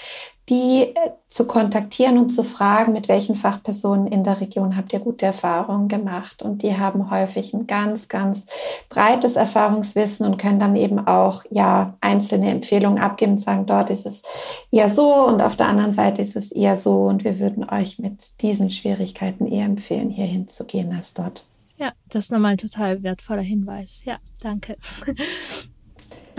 die 0.49 0.83
äh, 0.83 1.11
zu 1.29 1.47
kontaktieren 1.47 2.19
und 2.19 2.31
zu 2.31 2.45
fragen, 2.45 2.93
mit 2.93 3.09
welchen 3.09 3.35
Fachpersonen 3.35 4.07
in 4.07 4.25
der 4.25 4.41
Region 4.41 4.77
habt 4.77 4.93
ihr 4.93 5.01
gute 5.01 5.27
Erfahrungen 5.27 5.89
gemacht. 5.89 6.43
Und 6.43 6.63
die 6.63 6.77
haben 6.77 7.11
häufig 7.11 7.55
ein 7.55 7.67
ganz, 7.67 8.09
ganz 8.09 8.47
breites 8.89 9.37
Erfahrungswissen 9.37 10.27
und 10.27 10.37
können 10.37 10.59
dann 10.59 10.77
eben 10.77 11.07
auch 11.07 11.45
ja 11.51 11.95
einzelne 12.01 12.51
Empfehlungen 12.51 13.03
abgeben 13.03 13.33
und 13.33 13.39
sagen, 13.39 13.67
dort 13.67 13.91
ist 13.91 14.07
es 14.07 14.23
eher 14.71 14.89
so 14.89 15.27
und 15.27 15.41
auf 15.41 15.57
der 15.57 15.69
anderen 15.69 15.93
Seite 15.93 16.23
ist 16.23 16.37
es 16.37 16.53
eher 16.53 16.77
so. 16.77 17.05
Und 17.05 17.25
wir 17.25 17.39
würden 17.39 17.69
euch 17.69 17.99
mit 17.99 18.41
diesen 18.43 18.71
Schwierigkeiten 18.71 19.47
eher 19.47 19.65
empfehlen, 19.65 20.11
hier 20.11 20.27
hinzugehen 20.27 20.95
als 20.95 21.15
dort. 21.15 21.47
Ja, 21.77 21.93
das 22.09 22.27
ist 22.27 22.31
nochmal 22.31 22.53
ein 22.53 22.59
total 22.59 23.03
wertvoller 23.03 23.43
Hinweis. 23.43 24.03
Ja, 24.05 24.19
danke. 24.41 24.77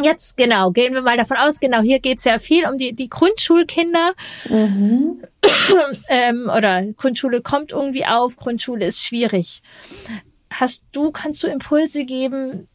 Jetzt 0.01 0.38
genau, 0.38 0.71
gehen 0.71 0.93
wir 0.93 1.01
mal 1.01 1.17
davon 1.17 1.38
aus, 1.38 1.60
genau, 1.60 1.81
hier 1.81 1.99
geht 1.99 2.19
es 2.19 2.25
ja 2.25 2.39
viel 2.39 2.67
um 2.67 2.77
die, 2.77 2.93
die 2.93 3.10
Grundschulkinder. 3.10 4.13
Mhm. 4.49 5.21
ähm, 6.10 6.51
oder 6.55 6.84
Grundschule 6.93 7.41
kommt 7.41 7.71
irgendwie 7.71 8.05
auf, 8.05 8.36
Grundschule 8.36 8.86
ist 8.86 9.03
schwierig. 9.03 9.62
Hast 10.49 10.84
du, 10.91 11.12
kannst 11.12 11.43
du 11.43 11.47
Impulse 11.47 12.05
geben, 12.05 12.67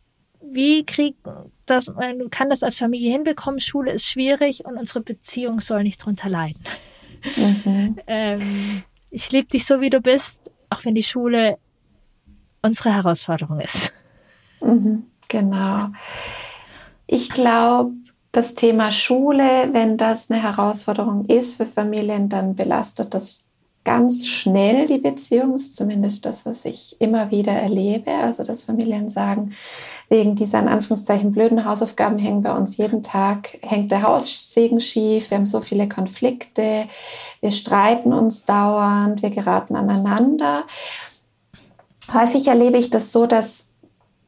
wie 0.42 0.84
kriegt 0.84 1.18
das, 1.66 1.86
man 1.86 2.30
kann 2.30 2.50
das 2.50 2.62
als 2.62 2.76
Familie 2.76 3.12
hinbekommen, 3.12 3.60
Schule 3.60 3.92
ist 3.92 4.06
schwierig 4.06 4.64
und 4.64 4.76
unsere 4.76 5.00
Beziehung 5.00 5.60
soll 5.60 5.82
nicht 5.82 6.04
drunter 6.04 6.28
leiden. 6.28 6.62
Mhm. 7.36 7.98
ähm, 8.06 8.82
ich 9.10 9.30
liebe 9.30 9.48
dich 9.48 9.66
so, 9.66 9.80
wie 9.80 9.90
du 9.90 10.00
bist, 10.00 10.50
auch 10.68 10.84
wenn 10.84 10.94
die 10.94 11.02
Schule 11.02 11.58
unsere 12.62 12.94
Herausforderung 12.94 13.60
ist. 13.60 13.92
Mhm, 14.60 15.04
genau. 15.28 15.88
Ich 17.12 17.28
glaube, 17.28 17.90
das 18.30 18.54
Thema 18.54 18.92
Schule, 18.92 19.70
wenn 19.72 19.96
das 19.96 20.30
eine 20.30 20.40
Herausforderung 20.40 21.24
ist 21.26 21.56
für 21.56 21.66
Familien, 21.66 22.28
dann 22.28 22.54
belastet 22.54 23.14
das 23.14 23.42
ganz 23.82 24.28
schnell 24.28 24.86
die 24.86 24.98
Beziehung, 24.98 25.58
zumindest 25.58 26.24
das, 26.24 26.46
was 26.46 26.64
ich 26.64 27.00
immer 27.00 27.32
wieder 27.32 27.50
erlebe. 27.50 28.12
Also, 28.12 28.44
dass 28.44 28.62
Familien 28.62 29.08
sagen, 29.08 29.54
wegen 30.08 30.36
dieser 30.36 30.60
in 30.60 30.68
Anführungszeichen 30.68 31.32
blöden 31.32 31.64
Hausaufgaben 31.64 32.20
hängen 32.20 32.42
bei 32.42 32.52
uns 32.52 32.76
jeden 32.76 33.02
Tag, 33.02 33.58
hängt 33.62 33.90
der 33.90 34.02
Haussegen 34.02 34.80
schief, 34.80 35.30
wir 35.30 35.38
haben 35.38 35.46
so 35.46 35.62
viele 35.62 35.88
Konflikte, 35.88 36.84
wir 37.40 37.50
streiten 37.50 38.12
uns 38.12 38.44
dauernd, 38.44 39.20
wir 39.20 39.30
geraten 39.30 39.74
aneinander. 39.74 40.62
Häufig 42.14 42.46
erlebe 42.46 42.78
ich 42.78 42.90
das 42.90 43.10
so, 43.10 43.26
dass 43.26 43.69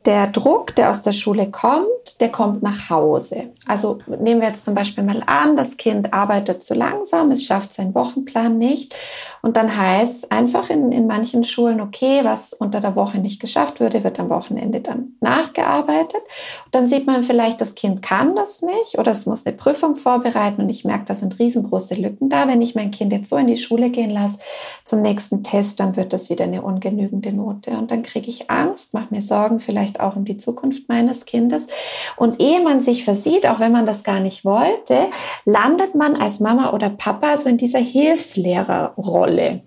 der 0.04 0.26
Druck, 0.26 0.74
der 0.74 0.90
aus 0.90 1.02
der 1.02 1.12
Schule 1.12 1.50
kommt, 1.50 1.86
der 2.20 2.30
kommt 2.30 2.62
nach 2.62 2.90
Hause. 2.90 3.50
Also 3.66 3.98
nehmen 4.06 4.40
wir 4.40 4.48
jetzt 4.48 4.64
zum 4.64 4.74
Beispiel 4.74 5.04
mal 5.04 5.22
an, 5.26 5.56
das 5.56 5.76
Kind 5.76 6.12
arbeitet 6.12 6.64
zu 6.64 6.74
langsam, 6.74 7.30
es 7.30 7.44
schafft 7.44 7.72
seinen 7.72 7.94
Wochenplan 7.94 8.58
nicht. 8.58 8.94
Und 9.42 9.56
dann 9.56 9.76
heißt 9.76 10.18
es 10.18 10.30
einfach 10.30 10.70
in, 10.70 10.92
in 10.92 11.06
manchen 11.06 11.44
Schulen, 11.44 11.80
okay, 11.80 12.20
was 12.22 12.52
unter 12.52 12.80
der 12.80 12.96
Woche 12.96 13.18
nicht 13.18 13.40
geschafft 13.40 13.80
würde, 13.80 14.04
wird 14.04 14.20
am 14.20 14.28
Wochenende 14.28 14.80
dann 14.80 15.14
nachgearbeitet. 15.20 16.22
Und 16.64 16.74
dann 16.74 16.86
sieht 16.86 17.06
man 17.06 17.22
vielleicht, 17.22 17.60
das 17.60 17.74
Kind 17.74 18.02
kann 18.02 18.36
das 18.36 18.62
nicht 18.62 18.98
oder 18.98 19.12
es 19.12 19.26
muss 19.26 19.46
eine 19.46 19.56
Prüfung 19.56 19.96
vorbereiten 19.96 20.62
und 20.62 20.68
ich 20.68 20.84
merke, 20.84 21.06
da 21.06 21.14
sind 21.14 21.38
riesengroße 21.38 21.94
Lücken 21.94 22.28
da. 22.28 22.46
Wenn 22.46 22.62
ich 22.62 22.74
mein 22.74 22.90
Kind 22.90 23.12
jetzt 23.12 23.30
so 23.30 23.36
in 23.36 23.46
die 23.46 23.56
Schule 23.56 23.90
gehen 23.90 24.10
lasse 24.10 24.38
zum 24.84 25.02
nächsten 25.02 25.42
Test, 25.42 25.80
dann 25.80 25.96
wird 25.96 26.12
das 26.12 26.30
wieder 26.30 26.44
eine 26.44 26.62
ungenügende 26.62 27.32
Note. 27.32 27.72
Und 27.72 27.90
dann 27.90 28.02
kriege 28.02 28.28
ich 28.28 28.50
Angst, 28.50 28.94
mache 28.94 29.08
mir 29.10 29.22
Sorgen, 29.22 29.58
vielleicht 29.60 29.91
vielleicht 29.92 30.00
auch 30.00 30.16
um 30.16 30.24
die 30.24 30.36
Zukunft 30.36 30.88
meines 30.88 31.24
Kindes. 31.24 31.68
Und 32.16 32.40
ehe 32.40 32.60
man 32.62 32.80
sich 32.80 33.04
versieht, 33.04 33.46
auch 33.46 33.60
wenn 33.60 33.72
man 33.72 33.86
das 33.86 34.04
gar 34.04 34.20
nicht 34.20 34.44
wollte, 34.44 35.08
landet 35.44 35.94
man 35.94 36.16
als 36.16 36.40
Mama 36.40 36.72
oder 36.72 36.90
Papa 36.90 37.36
so 37.36 37.48
in 37.48 37.58
dieser 37.58 37.78
Hilfslehrerrolle. 37.78 39.62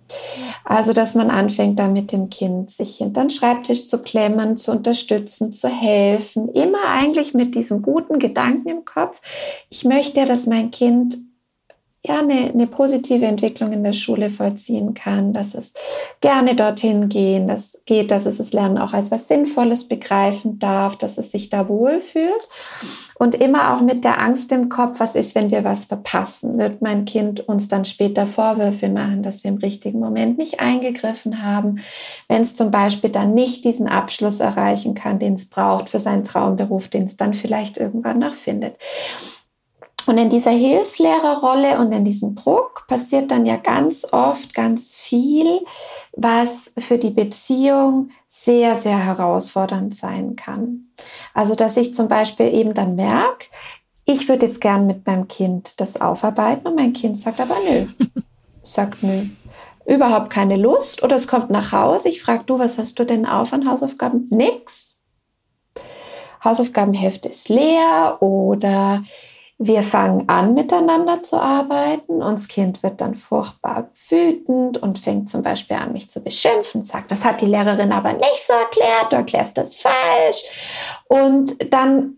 Also, 0.63 0.93
dass 0.93 1.15
man 1.15 1.29
anfängt, 1.29 1.79
da 1.79 1.87
mit 1.87 2.11
dem 2.11 2.29
Kind 2.29 2.71
sich 2.71 2.97
hinter 2.97 3.21
den 3.21 3.29
Schreibtisch 3.29 3.87
zu 3.87 4.01
klemmen, 4.01 4.57
zu 4.57 4.71
unterstützen, 4.71 5.53
zu 5.53 5.69
helfen. 5.69 6.49
Immer 6.49 6.89
eigentlich 6.91 7.33
mit 7.33 7.55
diesem 7.55 7.81
guten 7.81 8.19
Gedanken 8.19 8.69
im 8.69 8.85
Kopf. 8.85 9.21
Ich 9.69 9.83
möchte, 9.83 10.25
dass 10.25 10.47
mein 10.47 10.71
Kind 10.71 11.17
ja, 12.07 12.19
eine, 12.19 12.51
eine 12.53 12.67
positive 12.67 13.25
Entwicklung 13.25 13.71
in 13.71 13.83
der 13.83 13.93
Schule 13.93 14.29
vollziehen 14.29 14.93
kann, 14.93 15.33
dass 15.33 15.55
es 15.55 15.73
gerne 16.21 16.55
dorthin 16.55 17.09
gehen, 17.09 17.47
das 17.47 17.81
geht, 17.85 18.11
dass 18.11 18.25
es 18.25 18.37
das 18.37 18.53
Lernen 18.53 18.77
auch 18.77 18.93
als 18.93 19.09
was 19.09 19.27
Sinnvolles 19.27 19.87
begreifen 19.87 20.59
darf, 20.59 20.97
dass 20.97 21.17
es 21.17 21.31
sich 21.31 21.49
da 21.49 21.67
wohlfühlt 21.67 22.47
und 23.17 23.33
immer 23.33 23.73
auch 23.73 23.81
mit 23.81 24.03
der 24.03 24.21
Angst 24.21 24.51
im 24.51 24.69
Kopf, 24.69 24.99
was 24.99 25.15
ist, 25.15 25.35
wenn 25.35 25.49
wir 25.49 25.63
was 25.63 25.85
verpassen? 25.85 26.59
Wird 26.59 26.81
mein 26.81 27.05
Kind 27.05 27.47
uns 27.47 27.69
dann 27.69 27.85
später 27.85 28.27
Vorwürfe 28.27 28.89
machen, 28.89 29.23
dass 29.23 29.43
wir 29.43 29.51
im 29.51 29.57
richtigen 29.57 29.99
Moment 29.99 30.37
nicht 30.37 30.59
eingegriffen 30.59 31.41
haben, 31.41 31.79
wenn 32.27 32.41
es 32.41 32.55
zum 32.55 32.71
Beispiel 32.71 33.09
dann 33.09 33.33
nicht 33.33 33.65
diesen 33.65 33.87
Abschluss 33.87 34.41
erreichen 34.41 34.93
kann, 34.93 35.17
den 35.17 35.35
es 35.35 35.49
braucht 35.49 35.89
für 35.89 35.99
seinen 35.99 36.23
Traumberuf, 36.23 36.87
den 36.87 37.05
es 37.05 37.17
dann 37.17 37.33
vielleicht 37.33 37.77
irgendwann 37.77 38.19
noch 38.19 38.35
findet. 38.35 38.75
Und 40.07 40.17
in 40.17 40.29
dieser 40.29 40.51
Hilfslehrerrolle 40.51 41.79
und 41.79 41.91
in 41.91 42.05
diesem 42.05 42.35
Druck 42.35 42.85
passiert 42.87 43.31
dann 43.31 43.45
ja 43.45 43.57
ganz 43.57 44.05
oft 44.11 44.53
ganz 44.53 44.95
viel, 44.95 45.65
was 46.15 46.73
für 46.77 46.97
die 46.97 47.09
Beziehung 47.09 48.09
sehr, 48.27 48.75
sehr 48.75 49.03
herausfordernd 49.03 49.95
sein 49.95 50.35
kann. 50.35 50.87
Also, 51.33 51.55
dass 51.55 51.77
ich 51.77 51.95
zum 51.95 52.07
Beispiel 52.07 52.53
eben 52.53 52.73
dann 52.73 52.95
merke, 52.95 53.47
ich 54.05 54.29
würde 54.29 54.45
jetzt 54.45 54.61
gern 54.61 54.85
mit 54.85 55.05
meinem 55.07 55.27
Kind 55.27 55.79
das 55.79 55.99
aufarbeiten 55.99 56.67
und 56.67 56.75
mein 56.75 56.93
Kind 56.93 57.17
sagt 57.17 57.39
aber 57.39 57.55
nö. 57.67 57.87
sagt 58.63 59.01
nö. 59.01 59.25
Überhaupt 59.85 60.29
keine 60.29 60.55
Lust 60.55 61.03
oder 61.03 61.15
es 61.15 61.27
kommt 61.27 61.49
nach 61.49 61.71
Hause. 61.71 62.09
Ich 62.09 62.21
frage, 62.21 62.43
du, 62.45 62.59
was 62.59 62.77
hast 62.77 62.97
du 62.99 63.03
denn 63.03 63.25
auf 63.25 63.53
an 63.53 63.69
Hausaufgaben? 63.69 64.27
Nix. 64.29 64.99
Hausaufgabenheft 66.43 67.25
ist 67.25 67.49
leer 67.49 68.17
oder 68.21 69.03
wir 69.57 69.83
fangen 69.83 70.27
an, 70.27 70.53
miteinander 70.53 71.23
zu 71.23 71.39
arbeiten. 71.39 72.21
und 72.21 72.33
das 72.33 72.47
Kind 72.47 72.83
wird 72.83 72.99
dann 72.99 73.15
furchtbar 73.15 73.89
wütend 74.09 74.77
und 74.81 74.99
fängt 74.99 75.29
zum 75.29 75.43
Beispiel 75.43 75.77
an, 75.77 75.93
mich 75.93 76.09
zu 76.09 76.21
beschimpfen, 76.21 76.83
sagt, 76.83 77.11
das 77.11 77.23
hat 77.23 77.41
die 77.41 77.45
Lehrerin 77.45 77.91
aber 77.91 78.13
nicht 78.13 78.45
so 78.45 78.53
erklärt, 78.53 79.11
du 79.11 79.15
erklärst 79.15 79.57
das 79.57 79.75
falsch. 79.75 80.43
Und 81.07 81.73
dann 81.73 82.17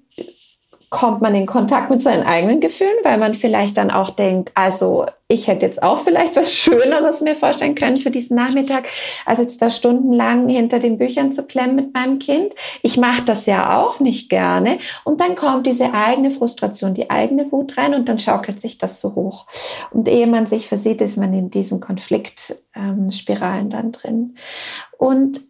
kommt 0.89 1.21
man 1.21 1.35
in 1.35 1.45
Kontakt 1.45 1.89
mit 1.89 2.01
seinen 2.01 2.25
eigenen 2.25 2.61
Gefühlen, 2.61 2.95
weil 3.03 3.17
man 3.17 3.33
vielleicht 3.35 3.75
dann 3.75 3.91
auch 3.91 4.09
denkt, 4.09 4.51
also 4.55 5.05
ich 5.27 5.47
hätte 5.47 5.65
jetzt 5.65 5.83
auch 5.83 5.99
vielleicht 5.99 6.37
was 6.37 6.53
Schöneres 6.57 7.19
mir 7.19 7.35
vorstellen 7.35 7.75
können 7.75 7.97
für 7.97 8.11
diesen 8.11 8.37
Nachmittag, 8.37 8.87
als 9.25 9.39
jetzt 9.39 9.61
da 9.61 9.69
stundenlang 9.69 10.47
hinter 10.47 10.79
den 10.79 10.97
Büchern 10.97 11.33
zu 11.33 11.45
klemmen 11.45 11.75
mit 11.75 11.93
meinem 11.93 12.19
Kind. 12.19 12.53
Ich 12.81 12.95
mache 12.95 13.23
das 13.23 13.45
ja 13.45 13.77
auch 13.77 13.99
nicht 13.99 14.29
gerne. 14.29 14.79
Und 15.03 15.19
dann 15.19 15.35
kommt 15.35 15.67
diese 15.67 15.93
eigene 15.93 16.31
Frustration, 16.31 16.93
die 16.93 17.09
eigene 17.09 17.51
Wut 17.51 17.77
rein 17.77 17.93
und 17.93 18.07
dann 18.07 18.19
schaukelt 18.19 18.61
sich 18.61 18.77
das 18.77 19.01
so 19.01 19.15
hoch. 19.15 19.45
Und 19.91 20.07
ehe 20.07 20.27
man 20.27 20.47
sich 20.47 20.69
versieht, 20.69 21.01
ist 21.01 21.17
man 21.17 21.33
in 21.33 21.49
diesen 21.49 21.81
Konfliktspiralen 21.81 23.65
ähm, 23.65 23.69
dann 23.69 23.91
drin. 23.91 24.37
Und 24.97 25.41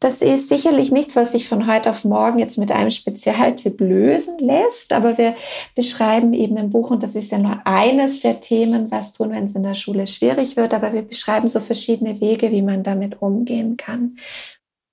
das 0.00 0.22
ist 0.22 0.48
sicherlich 0.48 0.92
nichts, 0.92 1.16
was 1.16 1.32
sich 1.32 1.48
von 1.48 1.66
heute 1.66 1.90
auf 1.90 2.04
morgen 2.04 2.38
jetzt 2.38 2.56
mit 2.56 2.70
einem 2.70 2.90
Spezialtipp 2.90 3.80
lösen 3.80 4.38
lässt, 4.38 4.92
aber 4.92 5.18
wir 5.18 5.34
beschreiben 5.74 6.34
eben 6.34 6.56
im 6.56 6.70
Buch, 6.70 6.90
und 6.90 7.02
das 7.02 7.16
ist 7.16 7.32
ja 7.32 7.38
nur 7.38 7.60
eines 7.64 8.20
der 8.20 8.40
Themen, 8.40 8.90
was 8.92 9.12
tun, 9.12 9.32
wenn 9.32 9.46
es 9.46 9.56
in 9.56 9.64
der 9.64 9.74
Schule 9.74 10.06
schwierig 10.06 10.56
wird, 10.56 10.72
aber 10.72 10.92
wir 10.92 11.02
beschreiben 11.02 11.48
so 11.48 11.58
verschiedene 11.58 12.20
Wege, 12.20 12.52
wie 12.52 12.62
man 12.62 12.84
damit 12.84 13.20
umgehen 13.20 13.76
kann. 13.76 14.16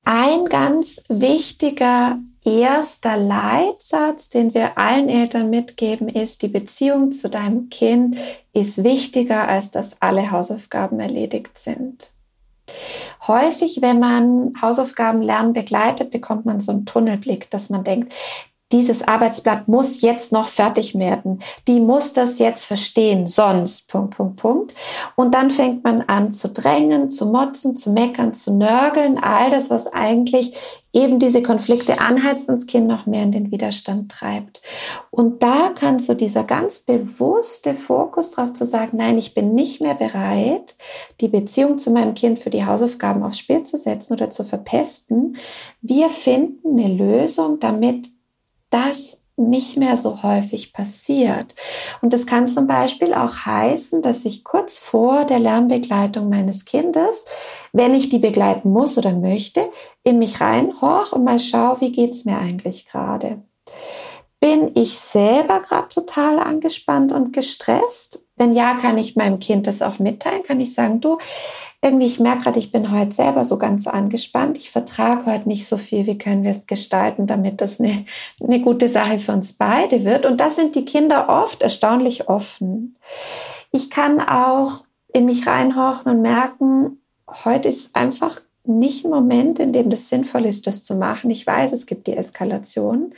Ein 0.05 0.45
ganz 0.45 1.03
wichtiger 1.07 2.19
erster 2.43 3.17
Leitsatz, 3.17 4.29
den 4.29 4.53
wir 4.53 4.77
allen 4.77 5.09
Eltern 5.09 5.49
mitgeben, 5.49 6.09
ist, 6.09 6.41
die 6.41 6.47
Beziehung 6.47 7.11
zu 7.11 7.29
deinem 7.29 7.69
Kind 7.69 8.17
ist 8.53 8.83
wichtiger, 8.83 9.47
als 9.47 9.71
dass 9.71 10.01
alle 10.01 10.31
Hausaufgaben 10.31 10.99
erledigt 10.99 11.57
sind. 11.57 12.14
Häufig, 13.27 13.81
wenn 13.81 13.99
man 13.99 14.53
Hausaufgaben 14.61 15.21
lernen 15.21 15.53
begleitet, 15.53 16.11
bekommt 16.11 16.45
man 16.45 16.59
so 16.59 16.71
einen 16.71 16.85
Tunnelblick, 16.85 17.49
dass 17.49 17.69
man 17.69 17.83
denkt, 17.83 18.13
dieses 18.71 19.07
Arbeitsblatt 19.07 19.67
muss 19.67 20.01
jetzt 20.01 20.31
noch 20.31 20.49
fertig 20.49 20.97
werden. 20.97 21.39
Die 21.67 21.79
muss 21.79 22.13
das 22.13 22.39
jetzt 22.39 22.65
verstehen, 22.65 23.27
sonst, 23.27 23.89
Punkt, 23.89 24.17
Punkt, 24.17 24.37
Punkt. 24.37 24.73
Und 25.15 25.35
dann 25.35 25.51
fängt 25.51 25.83
man 25.83 26.01
an 26.01 26.33
zu 26.33 26.49
drängen, 26.49 27.09
zu 27.09 27.27
motzen, 27.27 27.75
zu 27.75 27.91
meckern, 27.91 28.33
zu 28.33 28.57
nörgeln, 28.57 29.19
all 29.19 29.51
das, 29.51 29.69
was 29.69 29.87
eigentlich 29.87 30.55
eben 30.95 31.19
diese 31.19 31.43
Konflikte 31.43 31.99
anheizt 31.99 32.47
und 32.47 32.55
das 32.55 32.67
Kind 32.67 32.87
noch 32.87 33.05
mehr 33.05 33.21
in 33.21 33.33
den 33.33 33.51
Widerstand 33.51 34.11
treibt. 34.11 34.61
Und 35.11 35.43
da 35.43 35.73
kann 35.77 35.99
so 35.99 36.13
dieser 36.13 36.45
ganz 36.45 36.79
bewusste 36.79 37.73
Fokus 37.73 38.31
darauf 38.31 38.53
zu 38.53 38.65
sagen, 38.65 38.97
nein, 38.97 39.17
ich 39.17 39.33
bin 39.33 39.53
nicht 39.53 39.81
mehr 39.81 39.95
bereit, 39.95 40.77
die 41.19 41.27
Beziehung 41.27 41.79
zu 41.79 41.91
meinem 41.91 42.13
Kind 42.13 42.39
für 42.39 42.49
die 42.49 42.65
Hausaufgaben 42.65 43.23
aufs 43.23 43.39
Spiel 43.39 43.65
zu 43.65 43.77
setzen 43.77 44.13
oder 44.13 44.29
zu 44.29 44.45
verpesten. 44.45 45.35
Wir 45.81 46.09
finden 46.09 46.79
eine 46.79 46.93
Lösung, 46.93 47.59
damit 47.59 48.14
das 48.75 49.21
nicht 49.37 49.77
mehr 49.77 49.97
so 49.97 50.23
häufig 50.23 50.71
passiert. 50.71 51.55
Und 52.01 52.13
das 52.13 52.25
kann 52.25 52.47
zum 52.47 52.67
Beispiel 52.67 53.13
auch 53.13 53.45
heißen, 53.45 54.01
dass 54.01 54.23
ich 54.25 54.43
kurz 54.43 54.77
vor 54.77 55.25
der 55.25 55.39
Lernbegleitung 55.39 56.29
meines 56.29 56.65
Kindes, 56.65 57.25
wenn 57.73 57.93
ich 57.93 58.09
die 58.09 58.19
begleiten 58.19 58.71
muss 58.71 58.97
oder 58.97 59.13
möchte, 59.13 59.69
in 60.03 60.19
mich 60.19 60.39
reinhorch 60.39 61.11
und 61.11 61.25
mal 61.25 61.39
schaue, 61.39 61.81
wie 61.81 61.91
geht's 61.91 62.23
mir 62.23 62.37
eigentlich 62.37 62.85
gerade. 62.85 63.41
Bin 64.39 64.71
ich 64.75 64.99
selber 64.99 65.59
gerade 65.61 65.89
total 65.89 66.39
angespannt 66.39 67.11
und 67.11 67.33
gestresst? 67.33 68.24
Wenn 68.37 68.53
ja, 68.53 68.75
kann 68.75 68.97
ich 68.97 69.15
meinem 69.15 69.39
Kind 69.39 69.65
das 69.65 69.81
auch 69.81 69.99
mitteilen? 69.99 70.43
Kann 70.43 70.59
ich 70.59 70.73
sagen, 70.73 70.99
du, 70.99 71.17
irgendwie, 71.81 72.07
ich 72.07 72.19
merke 72.19 72.43
gerade, 72.43 72.59
ich 72.59 72.71
bin 72.71 72.91
heute 72.91 73.11
selber 73.11 73.45
so 73.45 73.57
ganz 73.57 73.87
angespannt. 73.87 74.57
Ich 74.57 74.71
vertrage 74.71 75.25
heute 75.25 75.47
nicht 75.47 75.67
so 75.67 75.77
viel. 75.77 76.05
Wie 76.05 76.17
können 76.17 76.43
wir 76.43 76.51
es 76.51 76.67
gestalten, 76.67 77.27
damit 77.27 77.61
das 77.61 77.79
eine, 77.79 78.05
eine 78.41 78.59
gute 78.59 78.89
Sache 78.89 79.19
für 79.19 79.31
uns 79.31 79.53
beide 79.53 80.03
wird? 80.03 80.25
Und 80.25 80.39
das 80.39 80.55
sind 80.55 80.75
die 80.75 80.85
Kinder 80.85 81.29
oft 81.29 81.61
erstaunlich 81.61 82.27
offen. 82.27 82.97
Ich 83.71 83.89
kann 83.89 84.19
auch 84.19 84.83
in 85.13 85.25
mich 85.25 85.47
reinhorchen 85.47 86.11
und 86.11 86.21
merken, 86.21 86.99
heute 87.45 87.69
ist 87.69 87.95
einfach 87.95 88.41
nicht 88.63 89.05
ein 89.05 89.11
Moment, 89.11 89.59
in 89.59 89.71
dem 89.71 89.89
das 89.89 90.09
sinnvoll 90.09 90.45
ist, 90.45 90.67
das 90.67 90.83
zu 90.83 90.95
machen. 90.95 91.29
Ich 91.29 91.45
weiß, 91.45 91.71
es 91.71 91.85
gibt 91.85 92.07
die 92.07 92.17
Eskalation 92.17 93.13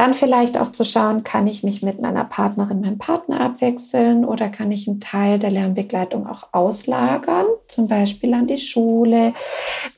Dann 0.00 0.14
vielleicht 0.14 0.56
auch 0.56 0.72
zu 0.72 0.86
schauen, 0.86 1.24
kann 1.24 1.46
ich 1.46 1.62
mich 1.62 1.82
mit 1.82 2.00
meiner 2.00 2.24
Partnerin, 2.24 2.80
meinem 2.80 2.96
Partner 2.96 3.38
abwechseln 3.38 4.24
oder 4.24 4.48
kann 4.48 4.72
ich 4.72 4.88
einen 4.88 4.98
Teil 4.98 5.38
der 5.38 5.50
Lernbegleitung 5.50 6.26
auch 6.26 6.48
auslagern, 6.52 7.44
zum 7.66 7.86
Beispiel 7.86 8.32
an 8.32 8.46
die 8.46 8.56
Schule. 8.56 9.34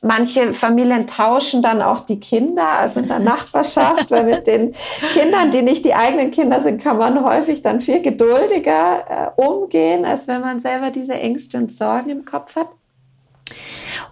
Manche 0.01 0.53
Familien 0.53 1.07
tauschen 1.07 1.61
dann 1.61 1.81
auch 1.81 2.01
die 2.01 2.19
Kinder, 2.19 2.67
also 2.67 2.99
in 2.99 3.07
der 3.07 3.19
Nachbarschaft, 3.33 4.11
weil 4.11 4.25
mit 4.25 4.45
den 4.45 4.73
Kindern, 5.13 5.51
die 5.51 5.61
nicht 5.61 5.85
die 5.85 5.95
eigenen 5.95 6.31
Kinder 6.31 6.59
sind, 6.59 6.83
kann 6.83 6.97
man 6.97 7.23
häufig 7.23 7.61
dann 7.61 7.79
viel 7.79 8.01
geduldiger 8.01 9.31
äh, 9.37 9.41
umgehen, 9.41 10.03
als 10.03 10.27
wenn 10.27 10.41
man 10.41 10.59
selber 10.59 10.91
diese 10.91 11.13
Ängste 11.13 11.57
und 11.59 11.71
Sorgen 11.71 12.09
im 12.09 12.25
Kopf 12.25 12.57
hat. 12.57 12.67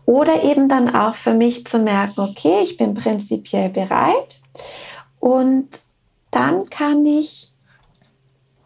Oder 0.05 0.41
eben 0.43 0.69
dann 0.69 0.95
auch 0.95 1.15
für 1.15 1.33
mich 1.33 1.67
zu 1.67 1.79
merken, 1.79 2.21
okay, 2.21 2.61
ich 2.63 2.77
bin 2.77 2.93
prinzipiell 2.93 3.67
bereit 3.67 4.39
und 5.21 5.79
dann 6.31 6.69
kann 6.69 7.05
ich 7.05 7.51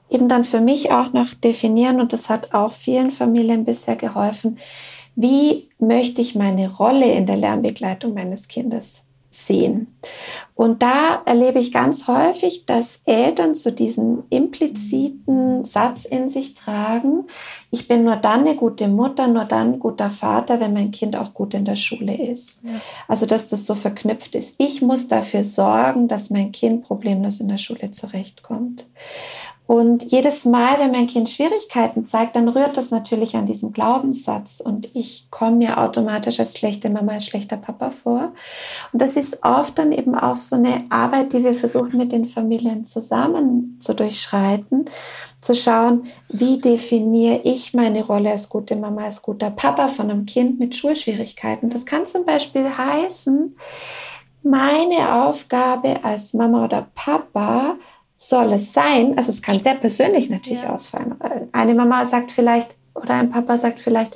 eben 0.10 0.30
dann 0.30 0.46
für 0.46 0.62
mich 0.62 0.92
auch 0.92 1.14
noch 1.14 1.34
definieren, 1.34 2.00
und 2.00 2.14
das 2.14 2.30
hat 2.30 2.54
auch 2.54 2.72
vielen 2.72 3.12
Familien 3.12 3.66
bisher 3.66 3.96
geholfen, 3.96 4.58
wie 5.16 5.70
möchte 5.78 6.22
ich 6.22 6.36
meine 6.36 6.74
Rolle 6.74 7.12
in 7.12 7.26
der 7.26 7.38
Lernbegleitung 7.38 8.14
meines 8.14 8.48
Kindes 8.48 9.05
sehen. 9.36 9.88
Und 10.56 10.82
da 10.82 11.22
erlebe 11.26 11.60
ich 11.60 11.74
ganz 11.74 12.08
häufig, 12.08 12.66
dass 12.66 13.02
Eltern 13.06 13.56
zu 13.56 13.72
diesem 13.74 14.24
impliziten 14.30 15.66
Satz 15.66 16.06
in 16.06 16.30
sich 16.30 16.54
tragen, 16.54 17.26
ich 17.72 17.88
bin 17.88 18.06
nur 18.06 18.16
dann 18.16 18.42
eine 18.42 18.56
gute 18.56 18.88
Mutter, 18.88 19.28
nur 19.28 19.44
dann 19.44 19.74
ein 19.74 19.80
guter 19.80 20.10
Vater, 20.10 20.62
wenn 20.62 20.74
mein 20.74 20.92
Kind 20.92 21.18
auch 21.18 21.34
gut 21.34 21.54
in 21.54 21.66
der 21.66 21.76
Schule 21.76 22.16
ist. 22.16 22.64
Ja. 22.64 22.80
Also 23.08 23.26
dass 23.26 23.50
das 23.50 23.66
so 23.66 23.76
verknüpft 23.76 24.36
ist. 24.36 24.56
Ich 24.60 24.82
muss 24.82 25.10
dafür 25.10 25.44
sorgen, 25.44 26.08
dass 26.08 26.30
mein 26.30 26.54
Kind 26.54 26.84
problemlos 26.84 27.42
in 27.42 27.50
der 27.50 27.58
Schule 27.58 27.92
zurechtkommt. 27.92 28.86
Und 29.68 30.04
jedes 30.04 30.46
Mal, 30.46 30.80
wenn 30.80 30.92
mein 30.92 31.08
Kind 31.08 31.28
Schwierigkeiten 31.28 32.06
zeigt, 32.06 32.36
dann 32.36 32.50
rührt 32.50 32.78
das 32.78 32.92
natürlich 32.92 33.36
an 33.36 33.48
diesem 33.48 33.74
Glaubenssatz 33.74 34.60
und 34.60 34.96
ich 34.96 35.28
komme 35.32 35.56
mir 35.56 35.80
automatisch 35.80 36.40
als 36.40 36.56
schlechte 36.56 36.90
Mama, 36.92 37.14
als 37.14 37.26
schlechter 37.26 37.58
Papa 37.58 37.90
vor. 37.90 38.34
Und 38.94 39.02
das 39.02 39.18
ist 39.18 39.44
oft 39.44 39.78
dann 39.80 39.92
eben 39.92 40.14
auch 40.14 40.36
so 40.36 40.56
eine 40.56 40.84
Arbeit, 40.90 41.34
die 41.34 41.44
wir 41.44 41.56
versuchen 41.56 41.98
mit 41.98 42.12
den 42.12 42.28
Familien 42.28 42.86
zusammen 42.86 43.80
zu 43.82 43.96
durchschreiten, 43.96 44.86
zu 45.42 45.56
schauen, 45.56 46.04
wie 46.30 46.62
definiere 46.62 47.42
ich 47.44 47.74
meine 47.74 48.06
Rolle 48.06 48.32
als 48.32 48.50
gute 48.50 48.76
Mama, 48.76 49.06
als 49.06 49.24
guter 49.24 49.50
Papa 49.50 49.88
von 49.88 50.12
einem 50.12 50.28
Kind 50.28 50.60
mit 50.60 50.76
Schulschwierigkeiten. 50.76 51.72
Das 51.72 51.88
kann 51.88 52.06
zum 52.06 52.24
Beispiel 52.24 52.66
heißen, 52.70 53.56
meine 54.44 55.24
Aufgabe 55.26 56.04
als 56.04 56.36
Mama 56.36 56.66
oder 56.66 56.88
Papa, 56.94 57.78
soll 58.16 58.54
es 58.54 58.74
sein, 58.74 59.18
also 59.18 59.30
es 59.30 59.42
kann 59.42 59.60
sehr 59.60 59.76
persönlich 59.76 60.30
natürlich 60.30 60.64
ja. 60.64 60.74
ausfallen. 60.74 61.16
Eine 61.52 61.76
Mama 61.76 62.06
sagt 62.06 62.32
vielleicht 62.32 62.76
oder 62.94 63.16
ein 63.16 63.30
Papa 63.30 63.58
sagt 63.58 63.82
vielleicht, 63.82 64.16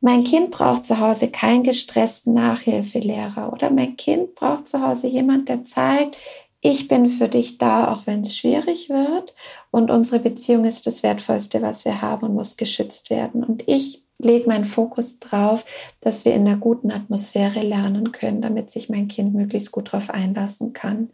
mein 0.00 0.24
Kind 0.24 0.50
braucht 0.50 0.86
zu 0.86 1.00
Hause 1.00 1.30
keinen 1.30 1.64
gestressten 1.64 2.34
Nachhilfelehrer 2.34 3.52
oder 3.52 3.70
mein 3.70 3.96
Kind 3.96 4.34
braucht 4.34 4.68
zu 4.68 4.86
Hause 4.86 5.08
jemand, 5.08 5.48
der 5.48 5.64
zeigt, 5.64 6.16
ich 6.60 6.88
bin 6.88 7.08
für 7.08 7.28
dich 7.28 7.58
da, 7.58 7.92
auch 7.92 8.06
wenn 8.06 8.22
es 8.22 8.36
schwierig 8.36 8.90
wird 8.90 9.34
und 9.70 9.90
unsere 9.90 10.20
Beziehung 10.20 10.64
ist 10.64 10.86
das 10.86 11.02
Wertvollste, 11.02 11.62
was 11.62 11.84
wir 11.84 12.02
haben 12.02 12.26
und 12.26 12.34
muss 12.34 12.56
geschützt 12.56 13.10
werden. 13.10 13.44
Und 13.44 13.64
ich 13.66 14.04
lege 14.18 14.48
meinen 14.48 14.64
Fokus 14.64 15.20
drauf, 15.20 15.64
dass 16.00 16.24
wir 16.24 16.34
in 16.34 16.46
einer 16.46 16.56
guten 16.56 16.90
Atmosphäre 16.90 17.60
lernen 17.60 18.10
können, 18.12 18.42
damit 18.42 18.70
sich 18.70 18.88
mein 18.88 19.08
Kind 19.08 19.34
möglichst 19.34 19.70
gut 19.70 19.88
darauf 19.92 20.10
einlassen 20.10 20.72
kann 20.72 21.10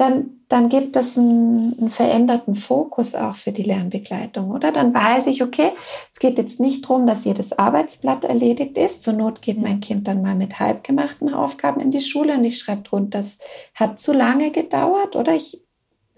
dann, 0.00 0.40
dann 0.48 0.70
gibt 0.70 0.96
es 0.96 1.18
einen, 1.18 1.76
einen, 1.78 1.90
veränderten 1.90 2.54
Fokus 2.54 3.14
auch 3.14 3.36
für 3.36 3.52
die 3.52 3.62
Lernbegleitung, 3.62 4.50
oder? 4.50 4.72
Dann 4.72 4.94
weiß 4.94 5.26
ich, 5.26 5.42
okay, 5.42 5.72
es 6.10 6.18
geht 6.18 6.38
jetzt 6.38 6.58
nicht 6.58 6.84
darum, 6.84 7.06
dass 7.06 7.26
jedes 7.26 7.58
Arbeitsblatt 7.58 8.24
erledigt 8.24 8.78
ist. 8.78 9.02
Zur 9.02 9.12
Not 9.12 9.42
geht 9.42 9.60
mein 9.60 9.80
Kind 9.80 10.08
dann 10.08 10.22
mal 10.22 10.34
mit 10.34 10.58
halbgemachten 10.58 11.34
Aufgaben 11.34 11.80
in 11.80 11.90
die 11.90 12.00
Schule 12.00 12.34
und 12.34 12.44
ich 12.44 12.58
schreibe 12.58 12.82
drunter, 12.82 13.18
das 13.18 13.40
hat 13.74 14.00
zu 14.00 14.12
lange 14.14 14.50
gedauert, 14.50 15.16
oder? 15.16 15.34
Ich 15.34 15.60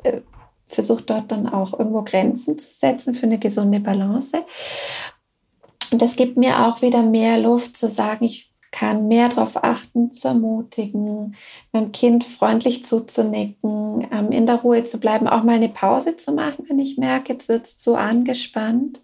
äh, 0.05 0.21
versuche 0.67 1.03
dort 1.03 1.33
dann 1.33 1.49
auch 1.49 1.77
irgendwo 1.77 2.03
Grenzen 2.03 2.59
zu 2.61 2.73
setzen 2.73 3.15
für 3.15 3.27
eine 3.27 3.39
gesunde 3.39 3.81
Balance. 3.81 4.45
Und 5.91 6.01
das 6.01 6.15
gibt 6.15 6.37
mir 6.37 6.67
auch 6.67 6.83
wieder 6.83 7.03
mehr 7.03 7.39
Luft 7.39 7.77
zu 7.77 7.91
sagen, 7.91 8.25
ich 8.27 8.52
kann 8.73 9.07
mehr 9.07 9.29
darauf 9.29 9.63
achten, 9.63 10.13
zu 10.13 10.29
ermutigen, 10.29 11.37
meinem 11.71 11.93
Kind 11.93 12.25
freundlich 12.25 12.85
zuzunicken, 12.85 14.09
ähm, 14.11 14.33
in 14.33 14.47
der 14.47 14.57
Ruhe 14.57 14.85
zu 14.85 14.99
bleiben, 14.99 15.29
auch 15.29 15.45
mal 15.45 15.57
eine 15.57 15.69
Pause 15.69 16.17
zu 16.17 16.33
machen, 16.33 16.65
wenn 16.69 16.81
ich 16.81 16.99
merke, 16.99 17.35
jetzt 17.35 17.49
wird 17.49 17.67
es 17.67 17.79
zu 17.79 17.95
angespannt. 17.95 19.01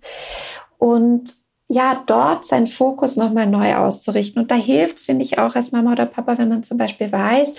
Und 0.79 1.37
ja, 1.71 2.03
dort 2.07 2.47
seinen 2.47 2.67
Fokus 2.67 3.17
nochmal 3.17 3.47
neu 3.47 3.75
auszurichten. 3.75 4.41
Und 4.41 4.51
da 4.51 4.55
hilft 4.55 4.97
es, 4.97 5.05
finde 5.05 5.23
ich, 5.23 5.39
auch 5.39 5.55
als 5.55 5.71
Mama 5.71 5.93
oder 5.93 6.07
Papa, 6.07 6.39
wenn 6.39 6.49
man 6.49 6.63
zum 6.63 6.79
Beispiel 6.79 7.13
weiß 7.13 7.55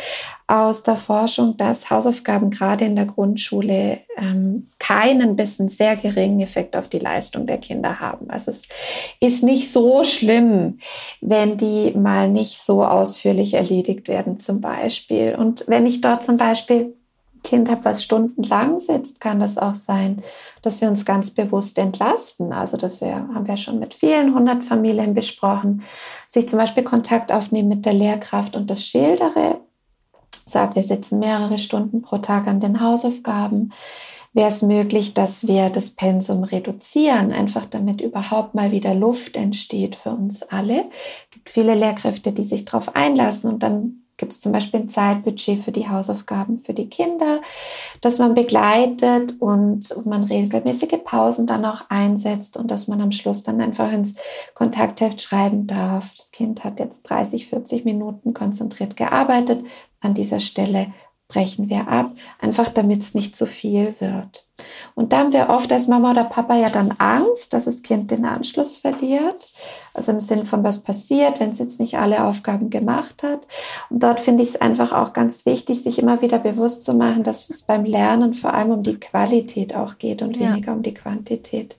aus 0.47 0.82
der 0.82 0.95
Forschung, 0.95 1.57
dass 1.57 1.91
Hausaufgaben 1.91 2.49
gerade 2.49 2.86
in 2.86 2.95
der 2.95 3.05
Grundschule 3.05 3.99
ähm, 4.18 4.68
keinen 4.80 5.36
bis 5.36 5.60
einen 5.60 5.70
sehr 5.70 5.95
geringen 5.95 6.39
Effekt 6.39 6.76
auf 6.76 6.88
die 6.88 6.97
Leistung 6.97 7.45
der 7.45 7.60
Kinder 7.60 7.99
haben. 7.99 8.32
Also 8.32 8.49
es 8.49 8.68
ist 9.20 9.43
nicht 9.43 9.72
so 9.72 10.03
schlimm, 10.03 10.80
wenn 11.22 11.57
die 11.57 11.91
mal 11.95 12.30
nicht 12.30 12.60
so 12.62 12.84
ausführlich 12.84 13.53
erledigt 13.53 14.07
werden 14.07 14.39
zum 14.39 14.60
Beispiel. 14.60 15.36
Und 15.36 15.66
wenn 15.68 15.86
ich 15.86 16.01
dort 16.01 16.24
zum 16.24 16.38
Beispiel 16.38 16.95
Kind 17.44 17.70
habe, 17.70 17.86
was 17.86 18.04
stundenlang 18.04 18.80
sitzt, 18.80 19.22
kann 19.22 19.40
das 19.40 19.58
auch 19.58 19.76
sein, 19.76 20.22
dass 20.62 20.82
wir 20.82 20.90
uns 20.90 21.06
ganz 21.06 21.32
bewusst 21.32 21.78
entlasten. 21.78 22.52
Also 22.52 22.78
das 22.78 23.02
wir, 23.02 23.14
haben 23.14 23.48
wir 23.48 23.58
schon 23.58 23.80
mit 23.80 23.94
vielen 23.94 24.34
hundert 24.36 24.64
Familien 24.64 25.14
besprochen, 25.14 25.84
sich 26.28 26.50
zum 26.50 26.60
Beispiel 26.60 26.84
Kontakt 26.84 27.32
aufnehmen 27.32 27.70
mit 27.70 27.86
der 27.86 27.94
Lehrkraft 27.94 28.56
und 28.56 28.70
das 28.70 28.86
schildere, 28.86 29.60
sagt, 30.46 30.76
wir 30.76 30.84
sitzen 30.84 31.20
mehrere 31.20 31.58
Stunden 31.58 32.02
pro 32.02 32.18
Tag 32.18 32.48
an 32.48 32.60
den 32.60 32.82
Hausaufgaben. 32.82 33.72
Wäre 34.34 34.50
es 34.50 34.62
möglich, 34.62 35.16
dass 35.16 35.48
wir 35.48 35.70
das 35.70 35.92
Pensum 35.92 36.44
reduzieren, 36.44 37.32
einfach 37.32 37.66
damit 37.66 38.00
überhaupt 38.00 38.54
mal 38.54 38.72
wieder 38.72 38.94
Luft 38.94 39.36
entsteht 39.36 39.96
für 39.96 40.12
uns 40.12 40.44
alle. 40.44 40.82
Es 40.82 41.30
gibt 41.32 41.50
viele 41.50 41.74
Lehrkräfte, 41.74 42.32
die 42.32 42.46
sich 42.46 42.66
darauf 42.66 42.96
einlassen 42.96 43.52
und 43.52 43.64
dann 43.64 44.04
gibt 44.20 44.34
es 44.34 44.41
zum 44.41 44.51
Beispiel 44.51 44.82
ein 44.82 44.89
Zeitbudget 44.89 45.63
für 45.63 45.72
die 45.72 45.89
Hausaufgaben 45.89 46.59
für 46.59 46.74
die 46.74 46.89
Kinder, 46.89 47.41
dass 48.01 48.20
man 48.20 48.36
begleitet 48.36 49.36
und, 49.39 50.05
man 50.05 50.26
regelmäßige 50.26 50.99
Pausen 51.03 51.47
dann 51.47 51.65
auch 51.65 51.89
einsetzt 51.89 52.57
und 52.57 52.70
dass 52.70 52.88
man 52.88 53.01
am 53.01 53.11
Schluss 53.11 53.43
dann 53.43 53.61
einfach 53.61 53.91
ins 53.91 54.15
Kontaktheft 54.53 55.22
schreiben 55.22 55.65
darf. 55.65 56.13
Das 56.15 56.32
Kind 56.32 56.63
hat 56.63 56.80
jetzt 56.80 57.03
30, 57.03 57.47
40 57.47 57.86
Minuten 57.86 58.34
konzentriert 58.34 58.97
gearbeitet. 58.97 59.65
An 60.01 60.13
dieser 60.13 60.39
Stelle 60.39 60.93
brechen 61.30 61.69
wir 61.69 61.88
ab, 61.88 62.11
einfach 62.41 62.69
damit 62.69 63.01
es 63.01 63.13
nicht 63.13 63.36
zu 63.36 63.45
viel 63.45 63.93
wird. 63.99 64.45
Und 64.95 65.13
da 65.13 65.19
haben 65.19 65.32
wir 65.32 65.49
oft 65.49 65.71
als 65.71 65.88
Mama 65.88 66.11
oder 66.11 66.23
Papa 66.25 66.55
ja 66.55 66.69
dann 66.69 66.95
Angst, 66.97 67.53
dass 67.53 67.65
das 67.65 67.84
Kind 67.84 68.11
den 68.11 68.25
Anschluss 68.25 68.77
verliert. 68.77 69.53
Also 69.93 70.11
im 70.11 70.21
Sinn 70.21 70.45
von 70.45 70.63
was 70.63 70.84
passiert, 70.84 71.39
wenn 71.39 71.51
es 71.51 71.59
jetzt 71.59 71.80
nicht 71.80 71.97
alle 71.97 72.25
Aufgaben 72.25 72.69
gemacht 72.69 73.23
hat. 73.23 73.41
Und 73.89 74.03
dort 74.03 74.19
finde 74.19 74.43
ich 74.43 74.49
es 74.49 74.61
einfach 74.61 74.91
auch 74.91 75.13
ganz 75.13 75.45
wichtig, 75.45 75.82
sich 75.84 75.99
immer 75.99 76.21
wieder 76.21 76.39
bewusst 76.39 76.84
zu 76.84 76.93
machen, 76.93 77.23
dass 77.23 77.49
es 77.49 77.61
beim 77.61 77.86
Lernen 77.86 78.34
vor 78.34 78.53
allem 78.53 78.71
um 78.71 78.84
die 78.84 78.99
Qualität 78.99 79.75
auch 79.75 79.97
geht 79.97 80.21
und 80.21 80.36
ja. 80.36 80.49
weniger 80.49 80.73
um 80.73 80.82
die 80.84 80.93
Quantität. 80.93 81.77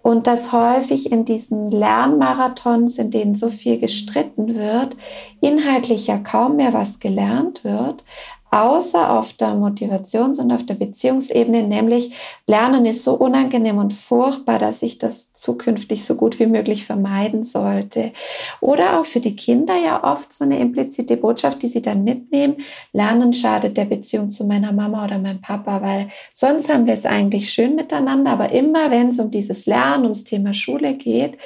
Und 0.00 0.26
dass 0.26 0.52
häufig 0.52 1.12
in 1.12 1.24
diesen 1.24 1.68
Lernmarathons, 1.68 2.98
in 2.98 3.10
denen 3.10 3.34
so 3.34 3.50
viel 3.50 3.78
gestritten 3.78 4.54
wird, 4.54 4.96
inhaltlich 5.40 6.06
ja 6.06 6.18
kaum 6.18 6.56
mehr 6.56 6.72
was 6.72 7.00
gelernt 7.00 7.64
wird, 7.64 8.04
außer 8.50 9.10
auf 9.10 9.34
der 9.34 9.54
Motivations- 9.54 10.38
und 10.40 10.50
auf 10.52 10.64
der 10.64 10.74
Beziehungsebene, 10.74 11.62
nämlich 11.62 12.12
Lernen 12.46 12.86
ist 12.86 13.04
so 13.04 13.14
unangenehm 13.14 13.78
und 13.78 13.92
furchtbar, 13.92 14.58
dass 14.58 14.82
ich 14.82 14.98
das 14.98 15.34
zukünftig 15.34 16.04
so 16.04 16.14
gut 16.14 16.38
wie 16.38 16.46
möglich 16.46 16.86
vermeiden 16.86 17.44
sollte. 17.44 18.12
Oder 18.60 18.98
auch 18.98 19.04
für 19.04 19.20
die 19.20 19.36
Kinder 19.36 19.74
ja 19.76 20.02
oft 20.02 20.32
so 20.32 20.44
eine 20.44 20.58
implizite 20.58 21.16
Botschaft, 21.16 21.62
die 21.62 21.68
sie 21.68 21.82
dann 21.82 22.04
mitnehmen. 22.04 22.56
Lernen 22.92 23.34
schadet 23.34 23.76
der 23.76 23.84
Beziehung 23.84 24.30
zu 24.30 24.44
meiner 24.44 24.72
Mama 24.72 25.04
oder 25.04 25.18
meinem 25.18 25.40
Papa, 25.40 25.82
weil 25.82 26.08
sonst 26.32 26.72
haben 26.72 26.86
wir 26.86 26.94
es 26.94 27.04
eigentlich 27.04 27.50
schön 27.50 27.76
miteinander, 27.76 28.30
aber 28.32 28.50
immer 28.52 28.90
wenn 28.90 29.10
es 29.10 29.18
um 29.18 29.30
dieses 29.30 29.66
Lernen, 29.66 30.04
ums 30.04 30.24
Thema 30.24 30.54
Schule 30.54 30.94
geht, 30.94 31.36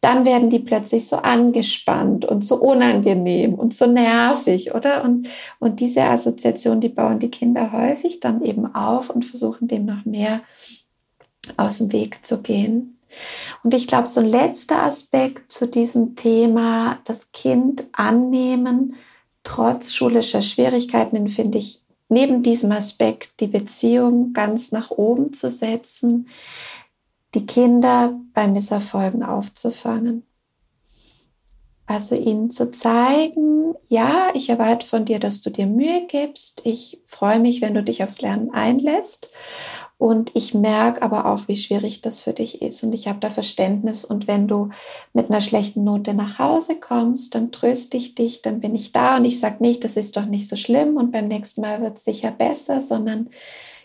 dann 0.00 0.24
werden 0.24 0.48
die 0.48 0.60
plötzlich 0.60 1.08
so 1.08 1.16
angespannt 1.16 2.24
und 2.24 2.44
so 2.44 2.56
unangenehm 2.56 3.54
und 3.54 3.74
so 3.74 3.86
nervig, 3.86 4.74
oder? 4.74 5.02
Und, 5.02 5.28
und 5.58 5.80
diese 5.80 6.02
Assoziation, 6.02 6.80
die 6.80 6.88
bauen 6.88 7.18
die 7.18 7.30
Kinder 7.30 7.72
häufig 7.72 8.20
dann 8.20 8.42
eben 8.42 8.74
auf 8.74 9.10
und 9.10 9.24
versuchen 9.24 9.66
dem 9.66 9.86
noch 9.86 10.04
mehr 10.04 10.42
aus 11.56 11.78
dem 11.78 11.92
Weg 11.92 12.24
zu 12.24 12.42
gehen. 12.42 12.98
Und 13.64 13.74
ich 13.74 13.86
glaube, 13.86 14.06
so 14.06 14.20
ein 14.20 14.26
letzter 14.26 14.82
Aspekt 14.82 15.50
zu 15.50 15.66
diesem 15.66 16.14
Thema, 16.14 16.98
das 17.04 17.32
Kind 17.32 17.84
annehmen, 17.92 18.94
trotz 19.42 19.92
schulischer 19.92 20.42
Schwierigkeiten, 20.42 21.16
den 21.16 21.28
finde 21.28 21.58
ich 21.58 21.82
neben 22.08 22.42
diesem 22.42 22.72
Aspekt 22.72 23.40
die 23.40 23.46
Beziehung 23.46 24.32
ganz 24.32 24.72
nach 24.72 24.90
oben 24.90 25.32
zu 25.32 25.50
setzen, 25.50 26.28
die 27.34 27.46
Kinder 27.46 28.18
bei 28.32 28.46
Misserfolgen 28.46 29.22
aufzufangen. 29.22 30.24
Also 31.86 32.14
ihnen 32.14 32.50
zu 32.50 32.70
zeigen, 32.70 33.74
ja, 33.88 34.30
ich 34.34 34.50
erwarte 34.50 34.86
von 34.86 35.06
dir, 35.06 35.18
dass 35.18 35.40
du 35.40 35.48
dir 35.48 35.66
Mühe 35.66 36.06
gibst. 36.06 36.60
Ich 36.64 37.00
freue 37.06 37.40
mich, 37.40 37.62
wenn 37.62 37.72
du 37.72 37.82
dich 37.82 38.04
aufs 38.04 38.20
Lernen 38.20 38.50
einlässt. 38.50 39.30
Und 39.96 40.30
ich 40.34 40.54
merke 40.54 41.02
aber 41.02 41.26
auch, 41.26 41.48
wie 41.48 41.56
schwierig 41.56 42.02
das 42.02 42.20
für 42.20 42.34
dich 42.34 42.62
ist. 42.62 42.84
Und 42.84 42.92
ich 42.92 43.08
habe 43.08 43.18
da 43.20 43.30
Verständnis. 43.30 44.04
Und 44.04 44.28
wenn 44.28 44.46
du 44.46 44.68
mit 45.14 45.30
einer 45.30 45.40
schlechten 45.40 45.82
Note 45.82 46.14
nach 46.14 46.38
Hause 46.38 46.78
kommst, 46.78 47.34
dann 47.34 47.52
tröste 47.52 47.96
ich 47.96 48.14
dich, 48.14 48.42
dann 48.42 48.60
bin 48.60 48.76
ich 48.76 48.92
da. 48.92 49.16
Und 49.16 49.24
ich 49.24 49.40
sage 49.40 49.56
nicht, 49.60 49.82
das 49.82 49.96
ist 49.96 50.16
doch 50.16 50.26
nicht 50.26 50.48
so 50.48 50.56
schlimm 50.56 50.96
und 50.98 51.10
beim 51.10 51.26
nächsten 51.26 51.62
Mal 51.62 51.80
wird 51.80 51.96
es 51.96 52.04
sicher 52.04 52.30
besser, 52.30 52.80
sondern 52.80 53.30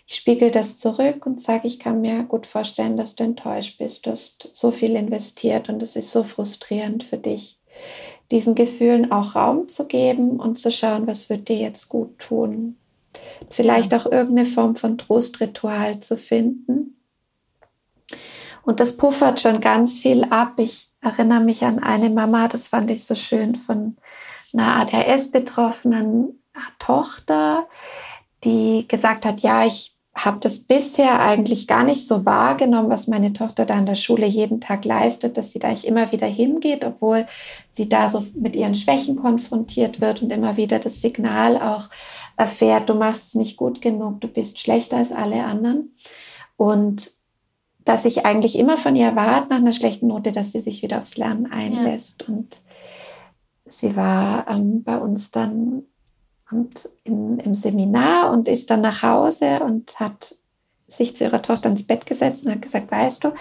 ich 0.06 0.16
spiegel 0.16 0.52
das 0.52 0.80
zurück 0.80 1.26
und 1.26 1.42
sage, 1.42 1.68
ich 1.68 1.80
kann 1.80 2.02
mir 2.02 2.24
gut 2.24 2.46
vorstellen, 2.46 2.98
dass 2.98 3.16
du 3.16 3.24
enttäuscht 3.24 3.78
bist. 3.78 4.06
Du 4.06 4.12
hast 4.12 4.50
so 4.52 4.72
viel 4.72 4.96
investiert 4.96 5.70
und 5.70 5.82
es 5.82 5.96
ist 5.96 6.12
so 6.12 6.24
frustrierend 6.24 7.04
für 7.04 7.18
dich, 7.18 7.60
diesen 8.32 8.56
Gefühlen 8.56 9.12
auch 9.12 9.36
Raum 9.36 9.70
zu 9.70 9.88
geben 9.88 10.40
und 10.40 10.60
zu 10.60 10.72
schauen, 10.72 11.08
was 11.08 11.30
wird 11.30 11.48
dir 11.48 11.58
jetzt 11.58 11.88
gut 11.88 12.20
tun. 12.20 12.78
Vielleicht 13.50 13.92
ja. 13.92 14.00
auch 14.00 14.06
irgendeine 14.06 14.46
Form 14.46 14.76
von 14.76 14.98
Trostritual 14.98 16.00
zu 16.00 16.18
finden. 16.18 16.98
Und 18.64 18.80
das 18.80 18.98
puffert 18.98 19.42
schon 19.42 19.62
ganz 19.62 20.00
viel 20.00 20.24
ab. 20.26 20.54
Ich 20.58 20.90
erinnere 21.02 21.42
mich 21.42 21.64
an 21.64 21.80
eine 21.80 22.10
Mama, 22.10 22.48
das 22.48 22.70
fand 22.70 22.90
ich 22.90 23.04
so 23.04 23.16
schön, 23.16 23.56
von 23.56 23.98
einer 24.54 24.78
ADHS-betroffenen 24.82 26.40
Tochter, 26.80 27.68
die 28.44 28.86
gesagt 28.88 29.26
hat, 29.26 29.42
ja, 29.42 29.66
ich 29.66 29.93
habe 30.16 30.40
das 30.40 30.60
bisher 30.60 31.20
eigentlich 31.22 31.68
gar 31.68 31.84
nicht 31.84 32.08
so 32.08 32.24
wahrgenommen, 32.24 32.90
was 32.90 33.08
meine 33.08 33.34
Tochter 33.34 33.66
da 33.66 33.78
in 33.78 33.88
der 33.88 33.96
Schule 33.96 34.28
jeden 34.28 34.62
Tag 34.62 34.86
leistet, 34.86 35.38
dass 35.38 35.52
sie 35.52 35.60
da 35.60 35.70
eigentlich 35.70 35.88
immer 35.88 36.12
wieder 36.12 36.28
hingeht, 36.28 36.86
obwohl 36.86 37.26
sie 37.72 37.90
da 37.90 38.08
so 38.10 38.24
mit 38.36 38.56
ihren 38.56 38.76
Schwächen 38.76 39.16
konfrontiert 39.16 40.02
wird 40.02 40.22
und 40.22 40.32
immer 40.32 40.56
wieder 40.56 40.78
das 40.78 41.02
Signal 41.02 41.58
auch 41.58 41.90
erfährt, 42.38 42.90
du 42.90 42.96
machst 42.96 43.30
es 43.30 43.36
nicht 43.36 43.58
gut 43.58 43.82
genug, 43.82 44.22
du 44.22 44.28
bist 44.28 44.60
schlechter 44.60 44.98
als 44.98 45.12
alle 45.12 45.44
anderen. 45.46 45.96
Und 46.58 47.12
dass 47.84 48.06
ich 48.06 48.26
eigentlich 48.26 48.58
immer 48.58 48.78
von 48.78 48.96
ihr 48.96 49.08
erwarte 49.08 49.50
nach 49.50 49.58
einer 49.58 49.74
schlechten 49.74 50.08
Note, 50.08 50.32
dass 50.32 50.52
sie 50.52 50.62
sich 50.62 50.84
wieder 50.84 51.02
aufs 51.02 51.18
Lernen 51.18 51.52
einlässt. 51.52 52.22
Ja. 52.22 52.34
Und 52.34 52.62
sie 53.66 53.96
war 53.96 54.48
ähm, 54.48 54.84
bei 54.84 54.98
uns 54.98 55.32
dann 55.32 55.84
und 56.54 56.90
in, 57.04 57.40
im 57.40 57.56
Seminar 57.56 58.32
und 58.32 58.48
ist 58.48 58.70
dann 58.70 58.82
nach 58.82 59.02
Hause 59.02 59.62
und 59.64 60.00
hat 60.00 60.36
sich 60.88 61.16
zu 61.16 61.24
ihrer 61.24 61.42
Tochter 61.42 61.70
ins 61.70 61.88
Bett 61.88 62.06
gesetzt 62.06 62.46
und 62.46 62.52
hat 62.52 62.62
gesagt, 62.62 62.92
weißt 62.92 63.24
du, 63.24 63.34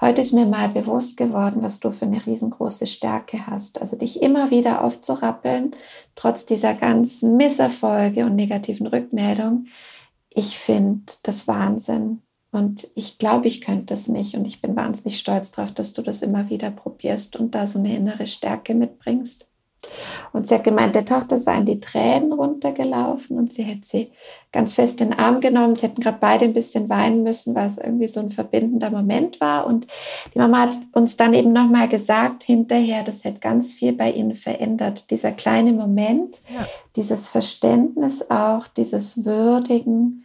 heute 0.00 0.20
ist 0.20 0.32
mir 0.32 0.46
mal 0.46 0.68
bewusst 0.68 1.16
geworden, 1.16 1.62
was 1.62 1.80
du 1.80 1.90
für 1.90 2.04
eine 2.04 2.24
riesengroße 2.24 2.86
Stärke 2.86 3.46
hast. 3.46 3.80
Also 3.80 3.96
dich 3.96 4.22
immer 4.22 4.50
wieder 4.50 4.84
aufzurappeln, 4.84 5.74
trotz 6.14 6.46
dieser 6.46 6.74
ganzen 6.74 7.36
Misserfolge 7.36 8.24
und 8.24 8.36
negativen 8.36 8.86
Rückmeldungen. 8.86 9.68
Ich 10.32 10.58
finde 10.58 11.12
das 11.22 11.48
Wahnsinn. 11.48 12.22
Und 12.52 12.86
ich 12.94 13.16
glaube, 13.18 13.48
ich 13.48 13.62
könnte 13.62 13.86
das 13.86 14.08
nicht. 14.08 14.34
Und 14.34 14.44
ich 14.44 14.60
bin 14.60 14.76
wahnsinnig 14.76 15.18
stolz 15.18 15.50
darauf, 15.50 15.72
dass 15.72 15.94
du 15.94 16.02
das 16.02 16.20
immer 16.20 16.50
wieder 16.50 16.70
probierst 16.70 17.36
und 17.36 17.54
da 17.54 17.66
so 17.66 17.78
eine 17.78 17.96
innere 17.96 18.26
Stärke 18.26 18.74
mitbringst. 18.74 19.48
Und 20.32 20.48
sie 20.48 20.54
hat 20.54 20.64
gemeint, 20.64 20.94
der 20.94 21.04
Tochter 21.04 21.38
seien 21.38 21.66
die 21.66 21.80
Tränen 21.80 22.32
runtergelaufen 22.32 23.36
und 23.36 23.52
sie 23.52 23.62
hätte 23.62 23.86
sie 23.86 24.12
ganz 24.50 24.74
fest 24.74 25.00
in 25.00 25.10
den 25.10 25.18
Arm 25.18 25.40
genommen. 25.40 25.76
Sie 25.76 25.82
hätten 25.82 26.00
gerade 26.00 26.18
beide 26.20 26.44
ein 26.44 26.54
bisschen 26.54 26.88
weinen 26.88 27.22
müssen, 27.22 27.54
weil 27.54 27.66
es 27.66 27.78
irgendwie 27.78 28.08
so 28.08 28.20
ein 28.20 28.30
verbindender 28.30 28.90
Moment 28.90 29.40
war. 29.40 29.66
Und 29.66 29.86
die 30.34 30.38
Mama 30.38 30.60
hat 30.60 30.76
uns 30.92 31.16
dann 31.16 31.34
eben 31.34 31.52
nochmal 31.52 31.88
gesagt, 31.88 32.44
hinterher, 32.44 33.02
das 33.02 33.24
hätte 33.24 33.40
ganz 33.40 33.72
viel 33.72 33.92
bei 33.92 34.10
ihnen 34.10 34.34
verändert. 34.34 35.10
Dieser 35.10 35.32
kleine 35.32 35.72
Moment, 35.72 36.40
ja. 36.54 36.66
dieses 36.96 37.28
Verständnis 37.28 38.30
auch, 38.30 38.68
dieses 38.68 39.24
Würdigen. 39.24 40.24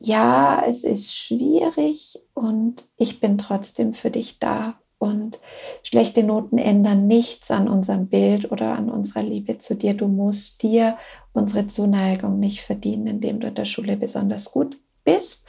Ja, 0.00 0.62
es 0.66 0.84
ist 0.84 1.14
schwierig 1.14 2.20
und 2.34 2.88
ich 2.96 3.20
bin 3.20 3.38
trotzdem 3.38 3.94
für 3.94 4.10
dich 4.10 4.38
da 4.38 4.78
und 4.98 5.38
schlechte 5.84 6.24
Noten 6.24 6.58
ändern 6.58 7.06
nichts 7.06 7.50
an 7.50 7.68
unserem 7.68 8.08
Bild 8.08 8.50
oder 8.50 8.76
an 8.76 8.90
unserer 8.90 9.22
Liebe 9.22 9.58
zu 9.58 9.76
dir. 9.76 9.94
Du 9.94 10.08
musst 10.08 10.62
dir 10.62 10.98
unsere 11.32 11.68
Zuneigung 11.68 12.40
nicht 12.40 12.62
verdienen, 12.62 13.06
indem 13.06 13.40
du 13.40 13.46
in 13.46 13.54
der 13.54 13.64
Schule 13.64 13.96
besonders 13.96 14.50
gut 14.50 14.76
bist. 15.04 15.46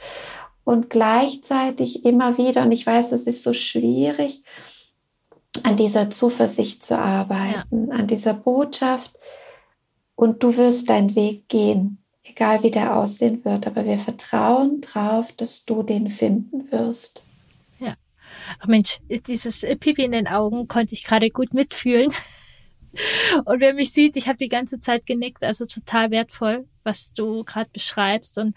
Und 0.62 0.88
gleichzeitig 0.88 2.04
immer 2.04 2.38
wieder, 2.38 2.62
und 2.62 2.72
ich 2.72 2.86
weiß, 2.86 3.10
es 3.12 3.26
ist 3.26 3.42
so 3.42 3.52
schwierig, 3.52 4.44
an 5.64 5.76
dieser 5.76 6.10
Zuversicht 6.10 6.84
zu 6.84 6.96
arbeiten, 6.96 7.88
ja. 7.88 7.96
an 7.96 8.06
dieser 8.06 8.34
Botschaft. 8.34 9.18
Und 10.14 10.42
du 10.44 10.56
wirst 10.56 10.90
deinen 10.90 11.16
Weg 11.16 11.48
gehen, 11.48 11.98
egal 12.22 12.62
wie 12.62 12.70
der 12.70 12.96
aussehen 12.96 13.44
wird. 13.44 13.66
Aber 13.66 13.84
wir 13.84 13.98
vertrauen 13.98 14.80
darauf, 14.80 15.32
dass 15.32 15.64
du 15.64 15.82
den 15.82 16.08
finden 16.08 16.70
wirst 16.70 17.24
ach 18.58 18.66
Mensch, 18.66 19.00
dieses 19.08 19.64
Pipi 19.80 20.04
in 20.04 20.12
den 20.12 20.26
Augen 20.28 20.68
konnte 20.68 20.94
ich 20.94 21.04
gerade 21.04 21.30
gut 21.30 21.54
mitfühlen. 21.54 22.12
Und 23.44 23.60
wer 23.60 23.74
mich 23.74 23.92
sieht, 23.92 24.16
ich 24.16 24.26
habe 24.26 24.38
die 24.38 24.48
ganze 24.48 24.80
Zeit 24.80 25.06
genickt, 25.06 25.44
also 25.44 25.66
total 25.66 26.10
wertvoll, 26.10 26.66
was 26.82 27.12
du 27.12 27.44
gerade 27.44 27.70
beschreibst 27.72 28.36
und 28.38 28.56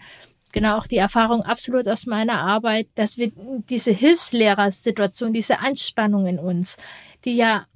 genau 0.52 0.76
auch 0.76 0.86
die 0.86 0.96
Erfahrung 0.96 1.42
absolut 1.42 1.86
aus 1.88 2.06
meiner 2.06 2.40
Arbeit, 2.40 2.88
dass 2.94 3.16
wir 3.16 3.30
diese 3.68 3.92
Hilfslehrersituation, 3.92 5.32
diese 5.32 5.60
Anspannung 5.60 6.26
in 6.26 6.38
uns, 6.38 6.76
die 7.24 7.34
ja 7.34 7.66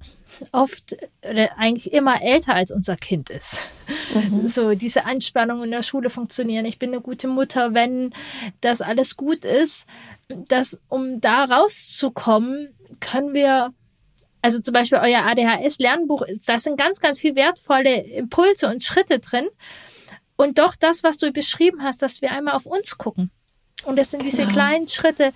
oft 0.51 0.95
oder 1.29 1.57
eigentlich 1.57 1.93
immer 1.93 2.21
älter 2.21 2.55
als 2.55 2.71
unser 2.71 2.95
Kind 2.95 3.29
ist. 3.29 3.69
Mhm. 4.13 4.47
So 4.47 4.75
diese 4.75 5.05
Anspannung 5.05 5.63
in 5.63 5.71
der 5.71 5.83
Schule 5.83 6.09
funktionieren. 6.09 6.65
Ich 6.65 6.79
bin 6.79 6.89
eine 6.89 7.01
gute 7.01 7.27
Mutter, 7.27 7.73
wenn 7.73 8.13
das 8.61 8.81
alles 8.81 9.17
gut 9.17 9.45
ist, 9.45 9.85
dass 10.27 10.79
um 10.89 11.21
da 11.21 11.45
rauszukommen, 11.45 12.73
können 12.99 13.33
wir 13.33 13.73
also 14.41 14.61
zum 14.61 14.73
Beispiel 14.73 14.99
euer 14.99 15.25
ADHS-Lernbuch, 15.25 16.23
da 16.45 16.59
sind 16.59 16.77
ganz, 16.77 16.99
ganz 16.99 17.19
viel 17.19 17.35
wertvolle 17.35 18.03
Impulse 18.03 18.69
und 18.69 18.83
Schritte 18.83 19.19
drin. 19.19 19.49
Und 20.37 20.59
doch 20.59 20.75
das, 20.75 21.03
was 21.03 21.17
du 21.17 21.31
beschrieben 21.33 21.83
hast, 21.83 22.01
dass 22.01 22.21
wir 22.21 22.31
einmal 22.31 22.53
auf 22.53 22.65
uns 22.65 22.97
gucken. 22.97 23.31
Und 23.83 23.97
das 23.97 24.11
sind 24.11 24.21
genau. 24.21 24.31
diese 24.31 24.47
kleinen 24.47 24.87
Schritte. 24.87 25.33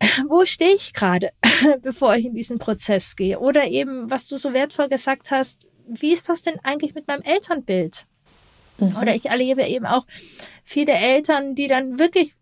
Wo 0.28 0.44
stehe 0.44 0.74
ich 0.74 0.92
gerade, 0.92 1.30
bevor 1.82 2.14
ich 2.16 2.26
in 2.26 2.34
diesen 2.34 2.58
Prozess 2.58 3.16
gehe? 3.16 3.38
Oder 3.38 3.66
eben, 3.66 4.10
was 4.10 4.26
du 4.26 4.36
so 4.36 4.52
wertvoll 4.52 4.88
gesagt 4.88 5.30
hast, 5.30 5.66
wie 5.86 6.12
ist 6.12 6.28
das 6.28 6.42
denn 6.42 6.58
eigentlich 6.62 6.94
mit 6.94 7.08
meinem 7.08 7.22
Elternbild? 7.22 8.06
Mhm. 8.78 8.96
Oder 9.00 9.14
ich 9.14 9.26
erlebe 9.26 9.64
eben 9.64 9.86
auch 9.86 10.06
viele 10.64 10.92
Eltern, 10.92 11.54
die 11.54 11.66
dann 11.66 11.98
wirklich 11.98 12.34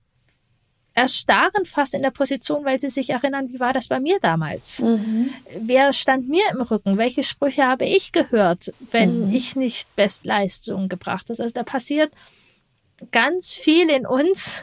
erstarren 0.97 1.67
fast 1.67 1.93
in 1.93 2.03
der 2.03 2.11
Position, 2.11 2.65
weil 2.65 2.81
sie 2.81 2.89
sich 2.89 3.11
erinnern, 3.11 3.51
wie 3.51 3.61
war 3.61 3.75
das 3.75 3.87
bei 3.87 4.01
mir 4.01 4.19
damals? 4.19 4.81
Mhm. 4.81 5.31
Wer 5.61 5.93
stand 5.93 6.29
mir 6.29 6.45
im 6.51 6.63
Rücken? 6.63 6.97
Welche 6.97 7.23
Sprüche 7.23 7.67
habe 7.67 7.85
ich 7.85 8.13
gehört, 8.13 8.73
wenn 8.91 9.29
mhm. 9.29 9.35
ich 9.35 9.57
nicht 9.57 9.95
Bestleistungen 9.95 10.89
gebracht 10.89 11.29
habe? 11.29 11.43
Also 11.43 11.53
da 11.53 11.65
passiert 11.65 12.13
ganz 13.13 13.53
viel 13.53 13.91
in 13.91 14.07
uns. 14.07 14.57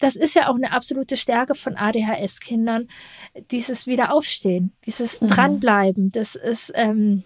Das 0.00 0.16
ist 0.16 0.34
ja 0.34 0.48
auch 0.48 0.56
eine 0.56 0.72
absolute 0.72 1.16
Stärke 1.16 1.54
von 1.54 1.76
ADHS-Kindern, 1.76 2.88
dieses 3.50 3.86
Wiederaufstehen, 3.86 4.72
dieses 4.86 5.20
mhm. 5.20 5.28
Dranbleiben, 5.28 6.10
das 6.10 6.34
ist 6.34 6.72
ähm, 6.74 7.24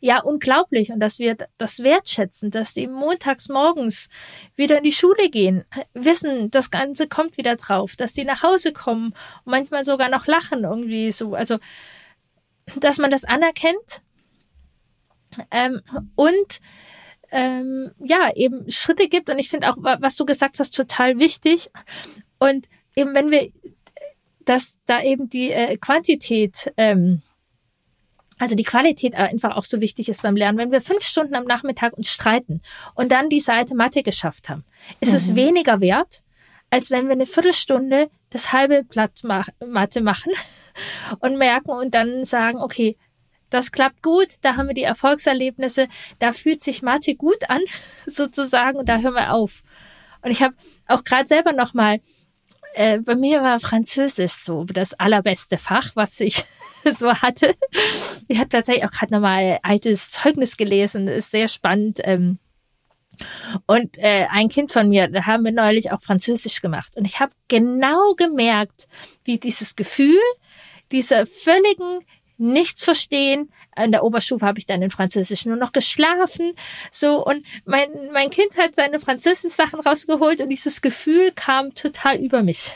ja 0.00 0.20
unglaublich 0.20 0.92
und 0.92 1.00
dass 1.00 1.18
wir 1.18 1.36
das 1.58 1.80
wertschätzen, 1.80 2.50
dass 2.50 2.74
die 2.74 2.86
montags 2.86 3.48
morgens 3.48 4.08
wieder 4.54 4.78
in 4.78 4.84
die 4.84 4.92
Schule 4.92 5.30
gehen, 5.30 5.64
wissen, 5.94 6.50
das 6.50 6.70
Ganze 6.70 7.08
kommt 7.08 7.36
wieder 7.36 7.56
drauf, 7.56 7.96
dass 7.96 8.12
die 8.12 8.24
nach 8.24 8.42
Hause 8.42 8.72
kommen 8.72 9.14
und 9.44 9.50
manchmal 9.50 9.84
sogar 9.84 10.08
noch 10.08 10.26
lachen 10.26 10.64
irgendwie 10.64 11.12
so. 11.12 11.34
Also, 11.34 11.58
dass 12.76 12.98
man 12.98 13.10
das 13.10 13.24
anerkennt 13.24 14.02
ähm, 15.50 15.80
und 16.14 16.60
ähm, 17.30 17.90
ja, 17.98 18.30
eben 18.34 18.70
Schritte 18.70 19.08
gibt. 19.08 19.30
Und 19.30 19.38
ich 19.38 19.50
finde 19.50 19.70
auch, 19.70 19.76
was 19.78 20.16
du 20.16 20.24
gesagt 20.24 20.58
hast, 20.58 20.74
total 20.74 21.18
wichtig. 21.18 21.70
Und 22.38 22.68
eben, 22.94 23.14
wenn 23.14 23.30
wir, 23.30 23.50
dass 24.44 24.78
da 24.86 25.02
eben 25.02 25.28
die 25.28 25.50
äh, 25.50 25.76
Quantität 25.76 26.72
ähm, 26.76 27.22
also 28.38 28.54
die 28.54 28.64
Qualität 28.64 29.14
einfach 29.14 29.56
auch 29.56 29.64
so 29.64 29.80
wichtig 29.80 30.08
ist 30.08 30.22
beim 30.22 30.36
Lernen. 30.36 30.58
Wenn 30.58 30.72
wir 30.72 30.80
fünf 30.80 31.02
Stunden 31.02 31.34
am 31.34 31.44
Nachmittag 31.44 31.94
uns 31.94 32.10
streiten 32.10 32.60
und 32.94 33.10
dann 33.12 33.30
die 33.30 33.40
Seite 33.40 33.74
Mathe 33.74 34.02
geschafft 34.02 34.48
haben, 34.48 34.64
ist 35.00 35.10
mhm. 35.10 35.16
es 35.16 35.34
weniger 35.34 35.80
wert, 35.80 36.22
als 36.70 36.90
wenn 36.90 37.06
wir 37.06 37.12
eine 37.12 37.26
Viertelstunde 37.26 38.10
das 38.30 38.52
halbe 38.52 38.82
Blatt 38.84 39.22
Mathe 39.66 40.00
machen 40.00 40.32
und 41.20 41.38
merken 41.38 41.70
und 41.70 41.94
dann 41.94 42.24
sagen, 42.24 42.58
okay, 42.58 42.96
das 43.56 43.72
klappt 43.72 44.02
gut, 44.02 44.28
da 44.42 44.56
haben 44.56 44.68
wir 44.68 44.74
die 44.74 44.82
Erfolgserlebnisse, 44.82 45.88
da 46.18 46.32
fühlt 46.32 46.62
sich 46.62 46.82
Mathe 46.82 47.14
gut 47.14 47.48
an, 47.48 47.60
sozusagen, 48.06 48.78
und 48.78 48.88
da 48.88 48.98
hören 48.98 49.14
wir 49.14 49.32
auf. 49.32 49.62
Und 50.22 50.30
ich 50.30 50.42
habe 50.42 50.54
auch 50.86 51.04
gerade 51.04 51.26
selber 51.26 51.52
nochmal, 51.52 52.00
äh, 52.74 52.98
bei 52.98 53.14
mir 53.14 53.42
war 53.42 53.58
Französisch 53.58 54.34
so 54.34 54.64
das 54.64 54.92
allerbeste 54.94 55.56
Fach, 55.56 55.92
was 55.94 56.20
ich 56.20 56.44
so 56.84 57.12
hatte. 57.14 57.54
Ich 58.28 58.38
habe 58.38 58.48
tatsächlich 58.48 58.84
auch 58.84 58.90
gerade 58.90 59.14
nochmal 59.14 59.58
altes 59.62 60.10
Zeugnis 60.10 60.56
gelesen, 60.56 61.08
ist 61.08 61.30
sehr 61.30 61.48
spannend. 61.48 62.00
Ähm, 62.04 62.38
und 63.66 63.96
äh, 63.96 64.26
ein 64.30 64.48
Kind 64.48 64.72
von 64.72 64.88
mir, 64.90 65.08
da 65.08 65.24
haben 65.24 65.44
wir 65.44 65.52
neulich 65.52 65.90
auch 65.90 66.02
Französisch 66.02 66.60
gemacht. 66.60 66.96
Und 66.96 67.06
ich 67.06 67.18
habe 67.18 67.32
genau 67.48 68.14
gemerkt, 68.14 68.88
wie 69.24 69.38
dieses 69.38 69.74
Gefühl, 69.74 70.20
dieser 70.92 71.26
völligen 71.26 72.00
nichts 72.38 72.84
verstehen. 72.84 73.50
In 73.76 73.92
der 73.92 74.04
Oberstufe 74.04 74.44
habe 74.44 74.58
ich 74.58 74.66
dann 74.66 74.82
in 74.82 74.90
Französisch 74.90 75.46
nur 75.46 75.56
noch 75.56 75.72
geschlafen. 75.72 76.52
So, 76.90 77.24
und 77.24 77.44
mein, 77.64 77.88
mein 78.12 78.30
Kind 78.30 78.56
hat 78.58 78.74
seine 78.74 79.00
Französisch-Sachen 79.00 79.80
rausgeholt 79.80 80.40
und 80.40 80.50
dieses 80.50 80.82
Gefühl 80.82 81.32
kam 81.32 81.74
total 81.74 82.16
über 82.16 82.42
mich. 82.42 82.72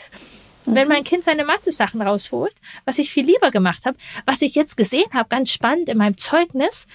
Mhm. 0.65 0.75
Wenn 0.75 0.87
mein 0.87 1.03
Kind 1.03 1.23
seine 1.23 1.45
Mathe-Sachen 1.45 2.01
rausholt, 2.01 2.53
was 2.85 2.99
ich 2.99 3.11
viel 3.11 3.25
lieber 3.25 3.51
gemacht 3.51 3.85
habe, 3.85 3.97
was 4.25 4.41
ich 4.41 4.55
jetzt 4.55 4.77
gesehen 4.77 5.11
habe, 5.13 5.29
ganz 5.29 5.51
spannend 5.51 5.89
in 5.89 5.97
meinem 5.97 6.17
Zeugnis, 6.17 6.87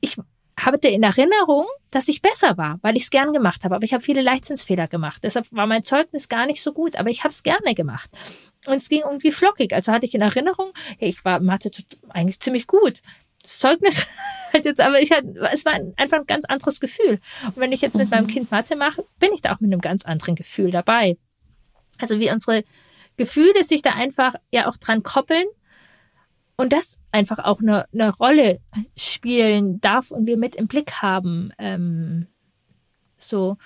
ich 0.00 0.16
hatte 0.58 0.88
in 0.88 1.02
Erinnerung, 1.02 1.66
dass 1.90 2.08
ich 2.08 2.22
besser 2.22 2.56
war, 2.56 2.78
weil 2.82 2.96
ich 2.96 3.04
es 3.04 3.10
gern 3.10 3.32
gemacht 3.32 3.64
habe. 3.64 3.74
Aber 3.74 3.84
ich 3.84 3.92
habe 3.92 4.02
viele 4.02 4.22
Leichtsinnsfehler 4.22 4.88
gemacht. 4.88 5.22
Deshalb 5.22 5.46
war 5.50 5.66
mein 5.66 5.82
Zeugnis 5.82 6.28
gar 6.28 6.46
nicht 6.46 6.62
so 6.62 6.72
gut, 6.72 6.96
aber 6.96 7.10
ich 7.10 7.24
habe 7.24 7.32
es 7.32 7.42
gerne 7.42 7.74
gemacht. 7.74 8.10
Und 8.66 8.74
es 8.74 8.88
ging 8.88 9.02
irgendwie 9.02 9.32
flockig. 9.32 9.72
Also 9.72 9.92
hatte 9.92 10.06
ich 10.06 10.14
in 10.14 10.22
Erinnerung, 10.22 10.72
hey, 10.98 11.08
ich 11.08 11.24
war 11.24 11.40
Mathe 11.40 11.70
eigentlich 12.08 12.40
ziemlich 12.40 12.66
gut. 12.66 13.00
Das 13.42 13.58
Zeugnis 13.58 14.06
hat 14.52 14.64
jetzt, 14.64 14.80
aber 14.80 15.00
ich 15.00 15.12
hatte, 15.12 15.34
es 15.52 15.64
war 15.64 15.74
einfach 15.96 16.18
ein 16.18 16.26
ganz 16.26 16.44
anderes 16.44 16.80
Gefühl. 16.80 17.20
Und 17.46 17.56
wenn 17.56 17.72
ich 17.72 17.80
jetzt 17.80 17.96
mit 17.96 18.10
meinem 18.10 18.24
mhm. 18.24 18.30
Kind 18.30 18.50
Mathe 18.50 18.76
mache, 18.76 19.04
bin 19.18 19.32
ich 19.32 19.42
da 19.42 19.54
auch 19.54 19.60
mit 19.60 19.72
einem 19.72 19.80
ganz 19.80 20.04
anderen 20.04 20.34
Gefühl 20.34 20.70
dabei. 20.70 21.16
Also 22.00 22.18
wie 22.18 22.30
unsere 22.30 22.64
Gefühle 23.16 23.64
sich 23.64 23.82
da 23.82 23.92
einfach 23.92 24.34
ja 24.52 24.68
auch 24.68 24.76
dran 24.76 25.02
koppeln 25.02 25.46
und 26.56 26.72
das 26.72 26.98
einfach 27.12 27.38
auch 27.38 27.60
eine, 27.60 27.86
eine 27.92 28.14
Rolle 28.14 28.60
spielen 28.96 29.80
darf 29.80 30.10
und 30.10 30.26
wir 30.26 30.36
mit 30.36 30.56
im 30.56 30.66
Blick 30.66 31.02
haben. 31.02 31.52
Ähm, 31.58 32.26
so. 33.18 33.56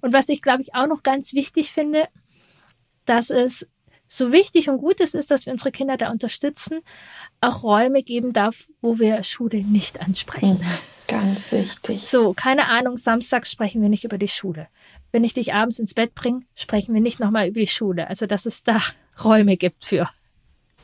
Und 0.00 0.12
was 0.12 0.28
ich, 0.28 0.42
glaube 0.42 0.62
ich, 0.62 0.74
auch 0.74 0.86
noch 0.86 1.02
ganz 1.02 1.32
wichtig 1.32 1.72
finde, 1.72 2.08
dass 3.04 3.30
es 3.30 3.66
so 4.12 4.32
wichtig 4.32 4.68
und 4.68 4.78
gut 4.78 5.00
es 5.00 5.14
ist, 5.14 5.30
dass 5.30 5.46
wir 5.46 5.52
unsere 5.52 5.70
Kinder 5.70 5.96
da 5.96 6.10
unterstützen, 6.10 6.80
auch 7.40 7.62
Räume 7.62 8.02
geben 8.02 8.32
darf, 8.32 8.66
wo 8.80 8.98
wir 8.98 9.22
Schule 9.22 9.62
nicht 9.62 10.00
ansprechen. 10.00 10.58
Mhm. 10.58 10.66
Ganz 11.06 11.52
wichtig. 11.52 12.06
So, 12.06 12.34
keine 12.34 12.68
Ahnung, 12.68 12.96
samstags 12.96 13.50
sprechen 13.50 13.80
wir 13.82 13.88
nicht 13.88 14.04
über 14.04 14.18
die 14.18 14.28
Schule. 14.28 14.68
Wenn 15.12 15.24
ich 15.24 15.34
dich 15.34 15.54
abends 15.54 15.78
ins 15.78 15.94
Bett 15.94 16.14
bringe, 16.14 16.42
sprechen 16.54 16.92
wir 16.92 17.00
nicht 17.00 17.20
nochmal 17.20 17.48
über 17.48 17.60
die 17.60 17.66
Schule. 17.68 18.08
Also, 18.08 18.26
dass 18.26 18.46
es 18.46 18.64
da 18.64 18.78
Räume 19.24 19.56
gibt 19.56 19.84
für. 19.84 20.08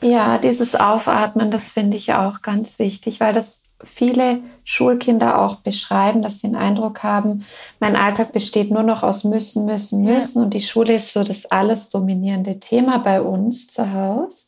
Ja, 0.00 0.38
dieses 0.38 0.74
Aufatmen, 0.74 1.50
das 1.50 1.70
finde 1.70 1.96
ich 1.96 2.12
auch 2.12 2.42
ganz 2.42 2.78
wichtig, 2.78 3.18
weil 3.18 3.34
das 3.34 3.60
viele 3.82 4.38
Schulkinder 4.64 5.40
auch 5.40 5.56
beschreiben, 5.56 6.22
dass 6.22 6.40
sie 6.40 6.48
den 6.48 6.56
Eindruck 6.56 7.02
haben, 7.02 7.44
mein 7.78 7.96
Alltag 7.96 8.32
besteht 8.32 8.70
nur 8.70 8.82
noch 8.82 9.02
aus 9.02 9.24
müssen, 9.24 9.66
müssen, 9.66 10.02
müssen 10.02 10.38
ja. 10.38 10.44
und 10.44 10.54
die 10.54 10.60
Schule 10.60 10.94
ist 10.94 11.12
so 11.12 11.22
das 11.22 11.46
alles 11.46 11.90
dominierende 11.90 12.58
Thema 12.58 12.98
bei 12.98 13.20
uns 13.20 13.68
zu 13.68 13.92
Hause. 13.92 14.46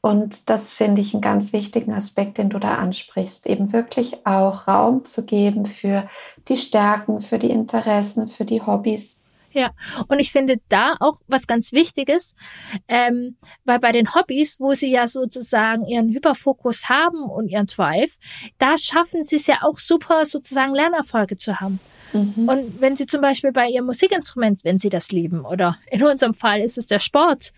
Und 0.00 0.48
das 0.48 0.72
finde 0.72 1.00
ich 1.00 1.12
einen 1.12 1.20
ganz 1.20 1.52
wichtigen 1.52 1.92
Aspekt, 1.92 2.38
den 2.38 2.50
du 2.50 2.58
da 2.58 2.76
ansprichst, 2.76 3.46
eben 3.46 3.72
wirklich 3.72 4.26
auch 4.26 4.68
Raum 4.68 5.04
zu 5.04 5.24
geben 5.24 5.66
für 5.66 6.08
die 6.48 6.56
Stärken, 6.56 7.20
für 7.20 7.38
die 7.38 7.50
Interessen, 7.50 8.28
für 8.28 8.44
die 8.44 8.62
Hobbys 8.62 9.22
ja, 9.52 9.70
und 10.08 10.18
ich 10.18 10.30
finde 10.30 10.60
da 10.68 10.94
auch 11.00 11.18
was 11.26 11.46
ganz 11.46 11.72
Wichtiges, 11.72 12.34
ähm, 12.88 13.36
weil 13.64 13.78
bei 13.78 13.92
den 13.92 14.14
Hobbys, 14.14 14.60
wo 14.60 14.74
sie 14.74 14.90
ja 14.90 15.06
sozusagen 15.06 15.86
ihren 15.86 16.10
Hyperfokus 16.10 16.88
haben 16.88 17.22
und 17.22 17.48
ihren 17.48 17.66
Drive, 17.66 18.16
da 18.58 18.76
schaffen 18.76 19.24
sie 19.24 19.36
es 19.36 19.46
ja 19.46 19.58
auch 19.62 19.78
super, 19.78 20.26
sozusagen 20.26 20.74
Lernerfolge 20.74 21.36
zu 21.36 21.60
haben. 21.60 21.80
Mhm. 22.12 22.48
Und 22.48 22.80
wenn 22.80 22.96
sie 22.96 23.06
zum 23.06 23.20
Beispiel 23.20 23.52
bei 23.52 23.68
ihrem 23.68 23.86
Musikinstrument, 23.86 24.64
wenn 24.64 24.78
sie 24.78 24.88
das 24.88 25.10
lieben, 25.12 25.44
oder 25.44 25.76
in 25.90 26.02
unserem 26.02 26.34
Fall 26.34 26.60
ist 26.60 26.78
es 26.78 26.86
der 26.86 26.98
Sport, 26.98 27.52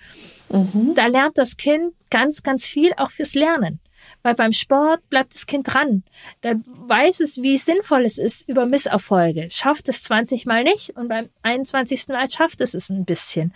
mhm. 0.49 0.95
da 0.95 1.07
lernt 1.07 1.39
das 1.39 1.57
Kind 1.57 1.95
ganz, 2.11 2.43
ganz 2.43 2.65
viel 2.65 2.93
auch 2.97 3.11
fürs 3.11 3.35
Lernen. 3.35 3.81
Weil 4.23 4.35
beim 4.35 4.53
Sport 4.53 5.09
bleibt 5.09 5.35
das 5.35 5.47
Kind 5.47 5.73
dran. 5.73 6.03
Dann 6.43 6.65
weiß 6.67 7.21
es, 7.21 7.39
wie 7.39 7.57
sinnvoll 7.57 8.05
es 8.05 8.19
ist 8.19 8.47
über 8.49 8.67
Misserfolge. 8.67 9.49
Schafft 9.51 9.89
es 9.89 10.03
20 10.03 10.47
Mal 10.47 10.63
nicht 10.65 10.91
und 10.91 11.09
beim 11.09 11.31
21. 11.43 12.09
Mal 12.09 12.29
schafft 12.29 12.61
es 12.61 12.75
es 12.75 12.91
ein 12.91 13.05
bisschen. 13.05 13.55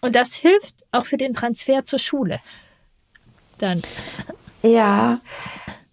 Und 0.00 0.14
das 0.14 0.34
hilft 0.34 0.84
auch 0.92 1.06
für 1.06 1.16
den 1.16 1.34
Transfer 1.34 1.84
zur 1.84 1.98
Schule. 1.98 2.40
Dann. 3.58 3.82
Ja, 4.62 5.20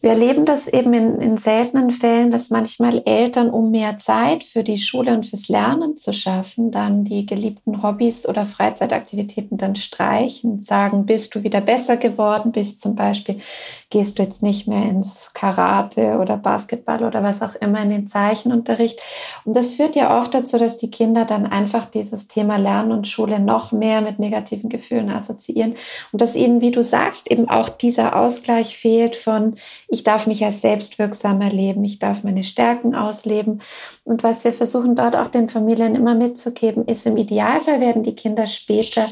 wir 0.06 0.12
erleben 0.12 0.45
das 0.45 0.68
eben 0.68 0.93
in, 0.93 1.20
in, 1.20 1.36
seltenen 1.36 1.89
Fällen, 1.89 2.30
dass 2.30 2.51
manchmal 2.51 3.01
Eltern, 3.06 3.49
um 3.49 3.72
mehr 3.72 3.97
Zeit 3.97 4.43
für 4.43 4.64
die 4.64 4.78
Schule 4.78 5.12
und 5.16 5.26
fürs 5.26 5.49
Lernen 5.49 5.97
zu 5.97 6.14
schaffen, 6.14 6.70
dann 6.70 7.06
die 7.06 7.26
geliebten 7.26 7.82
Hobbys 7.82 8.28
oder 8.28 8.45
Freizeitaktivitäten 8.45 9.58
dann 9.58 9.76
streichen, 9.76 10.62
sagen, 10.62 11.08
bist 11.08 11.34
du 11.34 11.41
wieder 11.41 11.60
besser 11.60 11.97
geworden, 11.97 12.51
bist 12.51 12.82
zum 12.82 12.93
Beispiel, 12.93 13.39
gehst 13.89 14.20
du 14.20 14.22
jetzt 14.22 14.43
nicht 14.43 14.68
mehr 14.68 14.84
ins 14.84 15.32
Karate 15.34 16.20
oder 16.20 16.38
Basketball 16.38 17.03
oder 17.03 17.24
was 17.24 17.41
auch 17.41 17.56
immer 17.56 17.82
in 17.82 17.89
den 17.89 18.06
Zeichenunterricht. 18.06 18.99
Und 19.43 19.56
das 19.56 19.74
führt 19.74 19.95
ja 19.95 20.20
oft 20.20 20.36
dazu, 20.36 20.60
dass 20.60 20.78
die 20.78 20.91
Kinder 20.91 21.26
dann 21.26 21.47
einfach 21.47 21.86
dieses 21.86 22.28
Thema 22.28 22.58
Lernen 22.58 22.91
und 22.91 23.08
Schule 23.08 23.39
noch 23.39 23.72
mehr 23.72 24.01
mit 24.01 24.20
negativen 24.20 24.70
Gefühlen 24.70 25.10
assoziieren 25.10 25.74
und 26.12 26.22
dass 26.22 26.36
ihnen, 26.36 26.62
wie 26.62 26.70
du 26.70 26.84
sagst, 26.84 27.32
eben 27.32 27.49
auch 27.49 27.70
dieser 27.70 28.16
Ausgleich 28.16 28.78
fehlt 28.78 29.16
von, 29.16 29.56
ich 29.96 30.04
darf 30.04 30.28
mich 30.28 30.43
als 30.43 30.60
selbstwirksam 30.60 31.39
erleben, 31.39 31.86
ich 31.86 32.00
darf 32.00 32.24
meine 32.24 32.43
Stärken 32.43 32.96
ausleben. 32.96 33.62
Und 34.04 34.24
was 34.24 34.43
wir 34.43 34.52
versuchen 34.52 34.93
dort 34.93 35.16
auch 35.16 35.30
den 35.30 35.48
Familien 35.48 35.96
immer 35.96 36.16
mitzugeben, 36.16 36.86
ist 36.86 37.08
im 37.08 37.16
Idealfall 37.16 37.80
werden 37.80 38.04
die 38.04 38.14
Kinder 38.14 38.46
später 38.46 39.08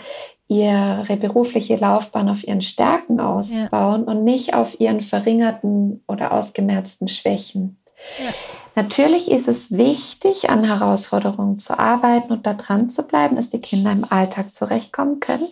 ihre 0.50 1.16
berufliche 1.18 1.78
Laufbahn 1.78 2.28
auf 2.28 2.46
ihren 2.46 2.62
Stärken 2.62 3.22
ausbauen 3.22 4.04
ja. 4.06 4.12
und 4.12 4.26
nicht 4.26 4.56
auf 4.56 4.78
ihren 4.82 5.00
verringerten 5.00 6.04
oder 6.06 6.34
ausgemerzten 6.34 7.08
Schwächen. 7.08 7.78
Ja. 8.20 8.32
Natürlich 8.76 9.30
ist 9.30 9.48
es 9.48 9.72
wichtig, 9.72 10.50
an 10.50 10.64
Herausforderungen 10.64 11.60
zu 11.60 11.78
arbeiten 11.78 12.34
und 12.34 12.48
da 12.48 12.56
dran 12.56 12.90
zu 12.90 13.04
bleiben, 13.04 13.36
dass 13.36 13.52
die 13.52 13.62
Kinder 13.62 13.92
im 13.92 14.04
Alltag 14.10 14.56
zurechtkommen 14.56 15.20
können. 15.20 15.48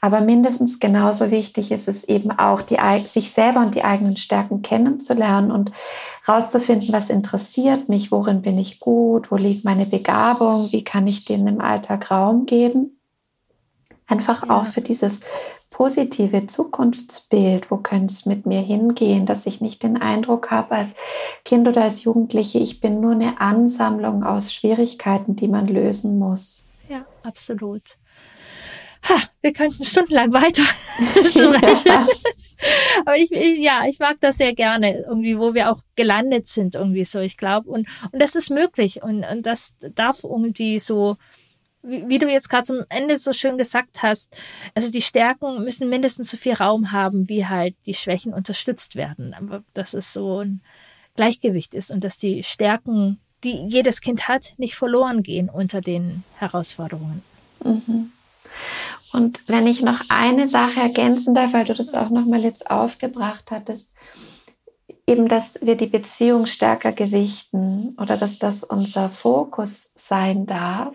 Aber 0.00 0.20
mindestens 0.20 0.80
genauso 0.80 1.30
wichtig 1.30 1.70
ist 1.70 1.86
es 1.86 2.02
eben 2.02 2.32
auch, 2.32 2.62
die, 2.62 2.78
sich 3.06 3.30
selber 3.30 3.60
und 3.60 3.76
die 3.76 3.84
eigenen 3.84 4.16
Stärken 4.16 4.62
kennenzulernen 4.62 5.52
und 5.52 5.70
rauszufinden, 6.26 6.92
was 6.92 7.10
interessiert 7.10 7.88
mich, 7.88 8.10
worin 8.10 8.42
bin 8.42 8.58
ich 8.58 8.80
gut, 8.80 9.30
wo 9.30 9.36
liegt 9.36 9.64
meine 9.64 9.86
Begabung, 9.86 10.72
wie 10.72 10.82
kann 10.82 11.06
ich 11.06 11.24
denen 11.24 11.46
im 11.46 11.60
Alltag 11.60 12.10
Raum 12.10 12.44
geben. 12.44 12.98
Einfach 14.08 14.48
ja. 14.48 14.50
auch 14.50 14.64
für 14.64 14.80
dieses 14.80 15.20
positive 15.74 16.46
Zukunftsbild, 16.46 17.68
wo 17.68 17.78
könnte 17.78 18.14
es 18.14 18.26
mit 18.26 18.46
mir 18.46 18.60
hingehen, 18.60 19.26
dass 19.26 19.44
ich 19.44 19.60
nicht 19.60 19.82
den 19.82 20.00
Eindruck 20.00 20.52
habe 20.52 20.70
als 20.70 20.94
Kind 21.44 21.66
oder 21.66 21.82
als 21.82 22.04
Jugendliche, 22.04 22.60
ich 22.60 22.80
bin 22.80 23.00
nur 23.00 23.10
eine 23.10 23.40
Ansammlung 23.40 24.22
aus 24.22 24.54
Schwierigkeiten, 24.54 25.34
die 25.34 25.48
man 25.48 25.66
lösen 25.66 26.16
muss. 26.16 26.68
Ja, 26.88 27.04
absolut. 27.24 27.82
Ha, 29.08 29.16
wir 29.42 29.52
könnten 29.52 29.82
stundenlang 29.82 30.32
weiter 30.32 30.62
sprechen. 31.28 31.86
Ja. 31.86 32.06
Aber 33.04 33.16
ich, 33.16 33.30
ja, 33.30 33.82
ich 33.88 33.98
mag 33.98 34.18
das 34.20 34.36
sehr 34.36 34.54
gerne, 34.54 35.00
irgendwie, 35.00 35.36
wo 35.40 35.54
wir 35.54 35.72
auch 35.72 35.80
gelandet 35.96 36.46
sind, 36.46 36.76
irgendwie 36.76 37.04
so, 37.04 37.18
ich 37.18 37.36
glaube. 37.36 37.68
Und, 37.68 37.88
und 38.12 38.22
das 38.22 38.36
ist 38.36 38.48
möglich 38.48 39.02
und, 39.02 39.24
und 39.24 39.44
das 39.44 39.74
darf 39.80 40.22
irgendwie 40.22 40.78
so, 40.78 41.16
wie, 41.84 42.08
wie 42.08 42.18
du 42.18 42.28
jetzt 42.28 42.48
gerade 42.48 42.64
zum 42.64 42.84
Ende 42.88 43.16
so 43.16 43.32
schön 43.32 43.58
gesagt 43.58 44.02
hast, 44.02 44.34
also 44.74 44.90
die 44.90 45.02
Stärken 45.02 45.62
müssen 45.64 45.88
mindestens 45.88 46.30
so 46.30 46.36
viel 46.36 46.54
Raum 46.54 46.92
haben, 46.92 47.28
wie 47.28 47.46
halt 47.46 47.76
die 47.86 47.94
Schwächen 47.94 48.32
unterstützt 48.32 48.96
werden. 48.96 49.34
Aber 49.34 49.62
dass 49.74 49.94
es 49.94 50.12
so 50.12 50.40
ein 50.40 50.62
Gleichgewicht 51.16 51.74
ist 51.74 51.90
und 51.90 52.02
dass 52.02 52.18
die 52.18 52.42
Stärken, 52.42 53.20
die 53.44 53.66
jedes 53.68 54.00
Kind 54.00 54.28
hat, 54.28 54.54
nicht 54.56 54.74
verloren 54.74 55.22
gehen 55.22 55.48
unter 55.48 55.80
den 55.80 56.24
Herausforderungen. 56.38 57.22
Mhm. 57.62 58.12
Und 59.12 59.46
wenn 59.46 59.66
ich 59.68 59.80
noch 59.80 60.00
eine 60.08 60.48
Sache 60.48 60.80
ergänzen 60.80 61.34
darf, 61.34 61.52
weil 61.52 61.64
du 61.64 61.74
das 61.74 61.94
auch 61.94 62.10
nochmal 62.10 62.42
jetzt 62.42 62.68
aufgebracht 62.68 63.52
hattest, 63.52 63.94
eben, 65.06 65.28
dass 65.28 65.60
wir 65.62 65.76
die 65.76 65.86
Beziehung 65.86 66.46
stärker 66.46 66.90
gewichten 66.90 67.96
oder 68.00 68.16
dass 68.16 68.38
das 68.38 68.64
unser 68.64 69.08
Fokus 69.08 69.90
sein 69.94 70.46
darf 70.46 70.94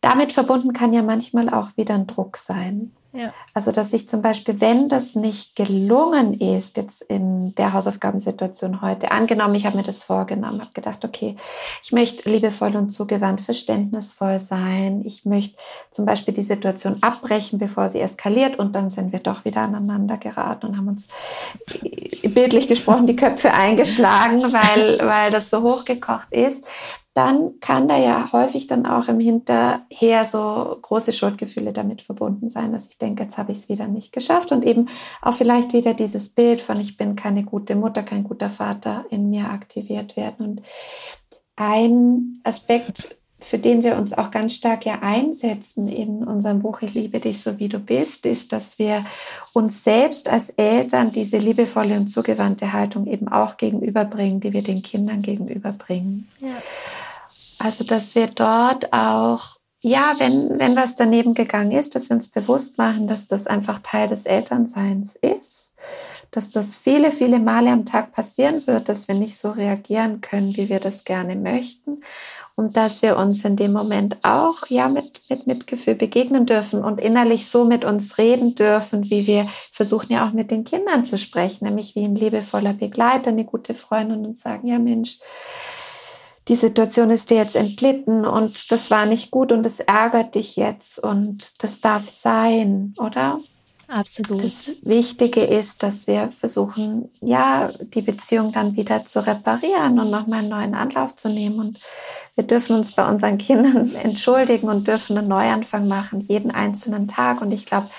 damit 0.00 0.32
verbunden 0.32 0.72
kann 0.72 0.92
ja 0.92 1.02
manchmal 1.02 1.48
auch 1.48 1.76
wieder 1.76 1.94
ein 1.94 2.06
Druck 2.06 2.36
sein. 2.36 2.92
Ja. 3.12 3.32
Also, 3.54 3.72
dass 3.72 3.92
ich 3.92 4.08
zum 4.08 4.22
Beispiel, 4.22 4.60
wenn 4.60 4.88
das 4.88 5.16
nicht 5.16 5.56
gelungen 5.56 6.32
ist, 6.32 6.76
jetzt 6.76 7.02
in 7.02 7.54
der 7.56 7.72
Hausaufgabensituation 7.72 8.82
heute, 8.82 9.10
angenommen, 9.10 9.56
ich 9.56 9.66
habe 9.66 9.78
mir 9.78 9.82
das 9.82 10.04
vorgenommen, 10.04 10.60
habe 10.60 10.70
gedacht, 10.74 11.04
okay, 11.04 11.34
ich 11.82 11.90
möchte 11.90 12.30
liebevoll 12.30 12.76
und 12.76 12.90
zugewandt, 12.90 13.40
verständnisvoll 13.40 14.38
sein. 14.38 15.02
Ich 15.04 15.24
möchte 15.24 15.56
zum 15.90 16.04
Beispiel 16.04 16.34
die 16.34 16.42
Situation 16.42 16.98
abbrechen, 17.00 17.58
bevor 17.58 17.88
sie 17.88 18.00
eskaliert 18.00 18.60
und 18.60 18.76
dann 18.76 18.90
sind 18.90 19.10
wir 19.12 19.18
doch 19.18 19.44
wieder 19.44 19.62
aneinander 19.62 20.16
geraten 20.16 20.66
und 20.66 20.76
haben 20.76 20.88
uns 20.88 21.08
bildlich 22.22 22.68
gesprochen 22.68 23.08
die 23.08 23.16
Köpfe 23.16 23.52
eingeschlagen, 23.52 24.40
weil, 24.52 25.00
weil 25.00 25.32
das 25.32 25.50
so 25.50 25.62
hochgekocht 25.62 26.28
ist 26.30 26.68
dann 27.14 27.58
kann 27.60 27.88
da 27.88 27.96
ja 27.96 28.30
häufig 28.32 28.68
dann 28.68 28.86
auch 28.86 29.08
im 29.08 29.18
Hinterher 29.18 30.24
so 30.24 30.78
große 30.80 31.12
Schuldgefühle 31.12 31.72
damit 31.72 32.02
verbunden 32.02 32.48
sein, 32.48 32.72
dass 32.72 32.88
ich 32.88 32.98
denke, 32.98 33.24
jetzt 33.24 33.36
habe 33.36 33.50
ich 33.50 33.58
es 33.58 33.68
wieder 33.68 33.88
nicht 33.88 34.12
geschafft 34.12 34.52
und 34.52 34.64
eben 34.64 34.88
auch 35.20 35.34
vielleicht 35.34 35.72
wieder 35.72 35.94
dieses 35.94 36.28
Bild 36.28 36.60
von 36.60 36.78
ich 36.78 36.96
bin 36.96 37.16
keine 37.16 37.42
gute 37.42 37.74
Mutter, 37.74 38.04
kein 38.04 38.22
guter 38.22 38.48
Vater 38.48 39.06
in 39.10 39.28
mir 39.28 39.50
aktiviert 39.50 40.16
werden. 40.16 40.46
Und 40.46 40.62
ein 41.56 42.40
Aspekt, 42.44 43.16
für 43.40 43.58
den 43.58 43.82
wir 43.82 43.96
uns 43.96 44.12
auch 44.12 44.30
ganz 44.30 44.54
stark 44.54 44.86
ja 44.86 45.00
einsetzen 45.00 45.88
in 45.88 46.22
unserem 46.22 46.60
Buch 46.60 46.82
Ich 46.82 46.94
liebe 46.94 47.20
dich 47.20 47.42
so 47.42 47.58
wie 47.58 47.68
du 47.68 47.78
bist, 47.78 48.24
ist, 48.26 48.52
dass 48.52 48.78
wir 48.78 49.04
uns 49.52 49.82
selbst 49.82 50.28
als 50.28 50.50
Eltern 50.50 51.10
diese 51.10 51.38
liebevolle 51.38 51.96
und 51.96 52.08
zugewandte 52.08 52.72
Haltung 52.72 53.06
eben 53.06 53.28
auch 53.28 53.56
gegenüberbringen, 53.56 54.40
die 54.40 54.52
wir 54.52 54.62
den 54.62 54.82
Kindern 54.82 55.22
gegenüberbringen. 55.22 56.28
Ja. 56.38 56.62
Also, 57.62 57.84
dass 57.84 58.14
wir 58.14 58.28
dort 58.28 58.90
auch, 58.90 59.58
ja, 59.82 60.14
wenn, 60.16 60.58
wenn 60.58 60.76
was 60.76 60.96
daneben 60.96 61.34
gegangen 61.34 61.72
ist, 61.72 61.94
dass 61.94 62.08
wir 62.08 62.16
uns 62.16 62.28
bewusst 62.28 62.78
machen, 62.78 63.06
dass 63.06 63.28
das 63.28 63.46
einfach 63.46 63.80
Teil 63.82 64.08
des 64.08 64.24
Elternseins 64.24 65.14
ist, 65.16 65.70
dass 66.30 66.50
das 66.50 66.74
viele, 66.76 67.12
viele 67.12 67.38
Male 67.38 67.70
am 67.70 67.84
Tag 67.84 68.12
passieren 68.12 68.66
wird, 68.66 68.88
dass 68.88 69.08
wir 69.08 69.14
nicht 69.14 69.36
so 69.36 69.50
reagieren 69.50 70.22
können, 70.22 70.56
wie 70.56 70.70
wir 70.70 70.80
das 70.80 71.04
gerne 71.04 71.36
möchten. 71.36 72.02
Und 72.56 72.76
dass 72.76 73.02
wir 73.02 73.18
uns 73.18 73.44
in 73.44 73.56
dem 73.56 73.72
Moment 73.72 74.16
auch 74.22 74.66
ja 74.68 74.88
mit, 74.88 75.20
mit 75.28 75.46
Mitgefühl 75.46 75.94
begegnen 75.94 76.46
dürfen 76.46 76.82
und 76.82 77.00
innerlich 77.00 77.48
so 77.48 77.64
mit 77.66 77.84
uns 77.84 78.16
reden 78.16 78.54
dürfen, 78.54 79.10
wie 79.10 79.26
wir 79.26 79.46
versuchen 79.72 80.12
ja 80.12 80.26
auch 80.26 80.32
mit 80.32 80.50
den 80.50 80.64
Kindern 80.64 81.04
zu 81.04 81.18
sprechen, 81.18 81.66
nämlich 81.66 81.94
wie 81.94 82.04
ein 82.04 82.16
liebevoller 82.16 82.72
Begleiter, 82.72 83.30
eine 83.30 83.44
gute 83.44 83.74
Freundin 83.74 84.24
und 84.24 84.38
sagen, 84.38 84.66
ja 84.66 84.78
Mensch, 84.78 85.18
die 86.48 86.56
Situation 86.56 87.10
ist 87.10 87.30
dir 87.30 87.36
jetzt 87.36 87.56
entglitten 87.56 88.24
und 88.24 88.72
das 88.72 88.90
war 88.90 89.06
nicht 89.06 89.30
gut 89.30 89.52
und 89.52 89.64
es 89.64 89.80
ärgert 89.80 90.34
dich 90.34 90.56
jetzt 90.56 90.98
und 90.98 91.62
das 91.62 91.80
darf 91.80 92.08
sein, 92.08 92.94
oder? 92.98 93.40
Absolut. 93.90 94.44
Das 94.44 94.72
Wichtige 94.82 95.40
ist, 95.40 95.82
dass 95.82 96.06
wir 96.06 96.30
versuchen, 96.30 97.10
ja, 97.20 97.72
die 97.80 98.02
Beziehung 98.02 98.52
dann 98.52 98.76
wieder 98.76 99.04
zu 99.04 99.26
reparieren 99.26 99.98
und 99.98 100.10
nochmal 100.10 100.40
einen 100.40 100.48
neuen 100.48 100.74
Anlauf 100.76 101.16
zu 101.16 101.28
nehmen. 101.28 101.58
Und 101.58 101.80
wir 102.36 102.44
dürfen 102.44 102.76
uns 102.76 102.92
bei 102.92 103.08
unseren 103.08 103.36
Kindern 103.38 103.92
entschuldigen 104.02 104.68
und 104.68 104.86
dürfen 104.86 105.18
einen 105.18 105.26
Neuanfang 105.26 105.88
machen, 105.88 106.20
jeden 106.20 106.52
einzelnen 106.52 107.08
Tag. 107.08 107.40
Und 107.40 107.50
ich 107.50 107.66
glaube, 107.66 107.90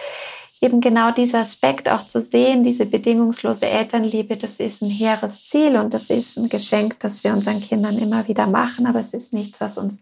eben 0.62 0.80
genau 0.80 1.12
dieser 1.12 1.40
Aspekt 1.40 1.90
auch 1.90 2.08
zu 2.08 2.22
sehen, 2.22 2.64
diese 2.64 2.86
bedingungslose 2.86 3.66
Elternliebe, 3.68 4.38
das 4.38 4.60
ist 4.60 4.84
ein 4.84 4.92
hehres 4.92 5.50
Ziel 5.50 5.76
und 5.76 5.94
das 5.94 6.12
ist 6.12 6.38
ein 6.38 6.50
Geschenk, 6.50 7.00
das 7.00 7.24
wir 7.24 7.34
unseren 7.34 7.60
Kindern 7.60 7.98
immer 7.98 8.28
wieder 8.28 8.46
machen, 8.46 8.86
aber 8.86 9.00
es 9.00 9.14
ist 9.14 9.34
nichts, 9.34 9.60
was 9.60 9.80
uns 9.80 10.00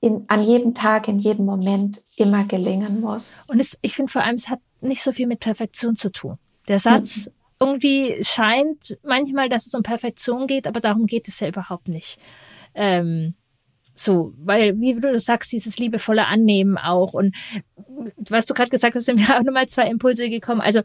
in, 0.00 0.24
an 0.28 0.42
jedem 0.42 0.74
Tag, 0.74 1.06
in 1.06 1.18
jedem 1.18 1.44
Moment 1.44 2.02
immer 2.16 2.44
gelingen 2.44 3.02
muss. 3.02 3.44
Und 3.48 3.60
es, 3.60 3.78
ich 3.82 3.94
finde 3.94 4.10
vor 4.10 4.22
allem, 4.22 4.36
es 4.36 4.48
hat 4.48 4.60
nicht 4.80 5.02
so 5.02 5.12
viel 5.12 5.26
mit 5.26 5.40
Perfektion 5.40 5.96
zu 5.96 6.10
tun. 6.10 6.38
Der 6.66 6.78
Satz 6.78 7.26
mhm. 7.26 7.32
irgendwie 7.60 8.24
scheint 8.24 8.98
manchmal, 9.02 9.50
dass 9.50 9.66
es 9.66 9.74
um 9.74 9.82
Perfektion 9.82 10.46
geht, 10.46 10.66
aber 10.66 10.80
darum 10.80 11.04
geht 11.04 11.28
es 11.28 11.40
ja 11.40 11.48
überhaupt 11.48 11.88
nicht. 11.88 12.18
Ähm, 12.74 13.34
so, 14.00 14.32
weil, 14.38 14.78
wie 14.80 14.94
du 14.98 15.18
sagst, 15.20 15.52
dieses 15.52 15.78
liebevolle 15.78 16.26
Annehmen 16.26 16.78
auch. 16.78 17.12
Und 17.12 17.36
was 18.28 18.46
du 18.46 18.54
gerade 18.54 18.70
gesagt 18.70 18.94
hast, 18.94 19.04
sind 19.04 19.20
mir 19.20 19.36
auch 19.36 19.42
nochmal 19.42 19.68
zwei 19.68 19.88
Impulse 19.88 20.30
gekommen. 20.30 20.60
Also, 20.60 20.80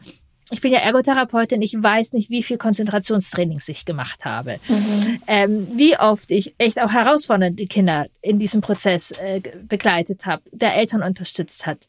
ich 0.52 0.62
bin 0.62 0.72
ja 0.72 0.80
Ergotherapeutin, 0.80 1.62
ich 1.62 1.74
weiß 1.82 2.14
nicht, 2.14 2.30
wie 2.30 2.44
viel 2.44 2.58
Konzentrationstrainings 2.58 3.68
ich 3.68 3.86
gemacht 3.86 4.26
habe. 4.26 4.60
Mhm. 4.68 5.22
Ähm, 5.28 5.68
wie 5.76 5.98
oft 5.98 6.30
ich 6.30 6.54
echt 6.60 6.80
auch 6.80 6.92
herausfordernde 6.92 7.66
Kinder 7.66 8.06
in 8.22 8.38
diesem 8.38 8.62
Prozess 8.62 9.12
äh, 9.12 9.42
begleitet 9.68 10.26
habe, 10.26 10.44
der 10.52 10.76
Eltern 10.76 11.02
unterstützt 11.02 11.66
hat. 11.66 11.88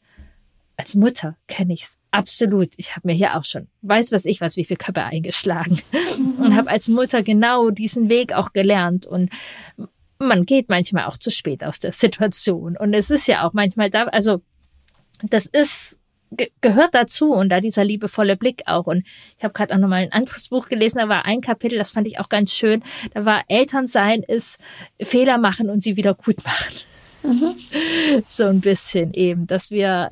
Als 0.78 0.94
Mutter 0.94 1.36
kenne 1.48 1.74
ich 1.74 1.82
es 1.82 1.98
absolut. 2.10 2.72
Ich 2.76 2.96
habe 2.96 3.08
mir 3.08 3.14
hier 3.14 3.36
auch 3.36 3.44
schon, 3.44 3.66
weiß 3.82 4.12
was 4.12 4.24
ich 4.24 4.40
was, 4.40 4.56
wie 4.56 4.64
viel 4.64 4.76
Köpfe 4.76 5.02
eingeschlagen 5.02 5.78
mhm. 6.16 6.44
und 6.44 6.56
habe 6.56 6.70
als 6.70 6.88
Mutter 6.88 7.22
genau 7.22 7.70
diesen 7.70 8.08
Weg 8.08 8.32
auch 8.32 8.52
gelernt 8.52 9.06
und 9.06 9.30
man 10.18 10.44
geht 10.44 10.68
manchmal 10.68 11.04
auch 11.04 11.16
zu 11.16 11.30
spät 11.30 11.64
aus 11.64 11.80
der 11.80 11.92
Situation. 11.92 12.76
Und 12.76 12.94
es 12.94 13.10
ist 13.10 13.26
ja 13.26 13.46
auch 13.46 13.52
manchmal 13.52 13.90
da, 13.90 14.04
also 14.04 14.42
das 15.22 15.46
ist 15.46 15.98
gehört 16.60 16.94
dazu 16.94 17.32
und 17.32 17.50
da 17.50 17.60
dieser 17.60 17.84
liebevolle 17.84 18.36
Blick 18.36 18.62
auch. 18.66 18.86
Und 18.86 19.06
ich 19.38 19.44
habe 19.44 19.54
gerade 19.54 19.74
auch 19.74 19.78
nochmal 19.78 20.02
ein 20.02 20.12
anderes 20.12 20.48
Buch 20.48 20.68
gelesen, 20.68 20.98
da 20.98 21.08
war 21.08 21.24
ein 21.24 21.40
Kapitel, 21.40 21.78
das 21.78 21.92
fand 21.92 22.06
ich 22.06 22.18
auch 22.18 22.28
ganz 22.28 22.52
schön. 22.52 22.82
Da 23.14 23.24
war 23.24 23.42
Elternsein 23.48 24.22
ist 24.22 24.58
Fehler 25.00 25.38
machen 25.38 25.70
und 25.70 25.82
sie 25.82 25.96
wieder 25.96 26.14
gut 26.14 26.44
machen. 26.44 26.74
Mhm. 27.22 27.56
So 28.28 28.44
ein 28.44 28.60
bisschen 28.60 29.12
eben, 29.14 29.46
dass 29.46 29.70
wir, 29.70 30.10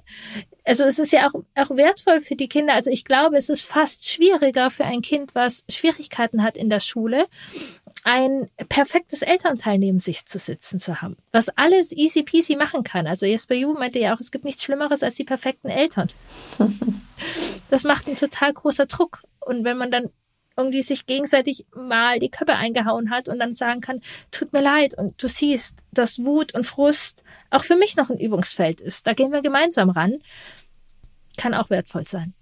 also 0.64 0.84
es 0.84 0.98
ist 0.98 1.12
ja 1.12 1.28
auch, 1.28 1.42
auch 1.54 1.70
wertvoll 1.76 2.20
für 2.20 2.36
die 2.36 2.48
Kinder. 2.48 2.74
Also 2.74 2.90
ich 2.90 3.04
glaube, 3.04 3.36
es 3.36 3.48
ist 3.48 3.62
fast 3.62 4.08
schwieriger 4.08 4.70
für 4.70 4.84
ein 4.84 5.00
Kind, 5.00 5.34
was 5.34 5.64
Schwierigkeiten 5.68 6.42
hat 6.42 6.56
in 6.56 6.70
der 6.70 6.80
Schule, 6.80 7.24
ein 8.04 8.50
perfektes 8.68 9.22
Elternteil 9.22 9.78
neben 9.78 9.98
sich 9.98 10.26
zu 10.26 10.38
sitzen 10.38 10.78
zu 10.78 11.00
haben, 11.00 11.16
was 11.32 11.48
alles 11.48 11.90
easy 11.90 12.22
peasy 12.22 12.54
machen 12.54 12.84
kann. 12.84 13.06
Also 13.06 13.24
Jesper 13.24 13.54
Ju 13.54 13.72
meinte 13.72 13.98
ja 13.98 14.14
auch, 14.14 14.20
es 14.20 14.30
gibt 14.30 14.44
nichts 14.44 14.62
Schlimmeres 14.62 15.02
als 15.02 15.14
die 15.14 15.24
perfekten 15.24 15.68
Eltern. 15.68 16.10
das 17.70 17.82
macht 17.84 18.06
einen 18.06 18.16
total 18.16 18.52
großer 18.52 18.84
Druck. 18.86 19.22
Und 19.40 19.64
wenn 19.64 19.78
man 19.78 19.90
dann 19.90 20.10
irgendwie 20.54 20.82
sich 20.82 21.06
gegenseitig 21.06 21.64
mal 21.74 22.18
die 22.18 22.30
Köpfe 22.30 22.54
eingehauen 22.54 23.10
hat 23.10 23.28
und 23.28 23.38
dann 23.38 23.54
sagen 23.54 23.80
kann, 23.80 24.00
tut 24.30 24.52
mir 24.52 24.62
leid 24.62 24.96
und 24.96 25.20
du 25.20 25.26
siehst, 25.26 25.74
dass 25.90 26.18
Wut 26.18 26.54
und 26.54 26.64
Frust 26.64 27.24
auch 27.50 27.64
für 27.64 27.74
mich 27.74 27.96
noch 27.96 28.10
ein 28.10 28.20
Übungsfeld 28.20 28.82
ist. 28.82 29.06
Da 29.06 29.14
gehen 29.14 29.32
wir 29.32 29.40
gemeinsam 29.40 29.88
ran. 29.88 30.18
Kann 31.38 31.54
auch 31.54 31.70
wertvoll 31.70 32.06
sein. 32.06 32.34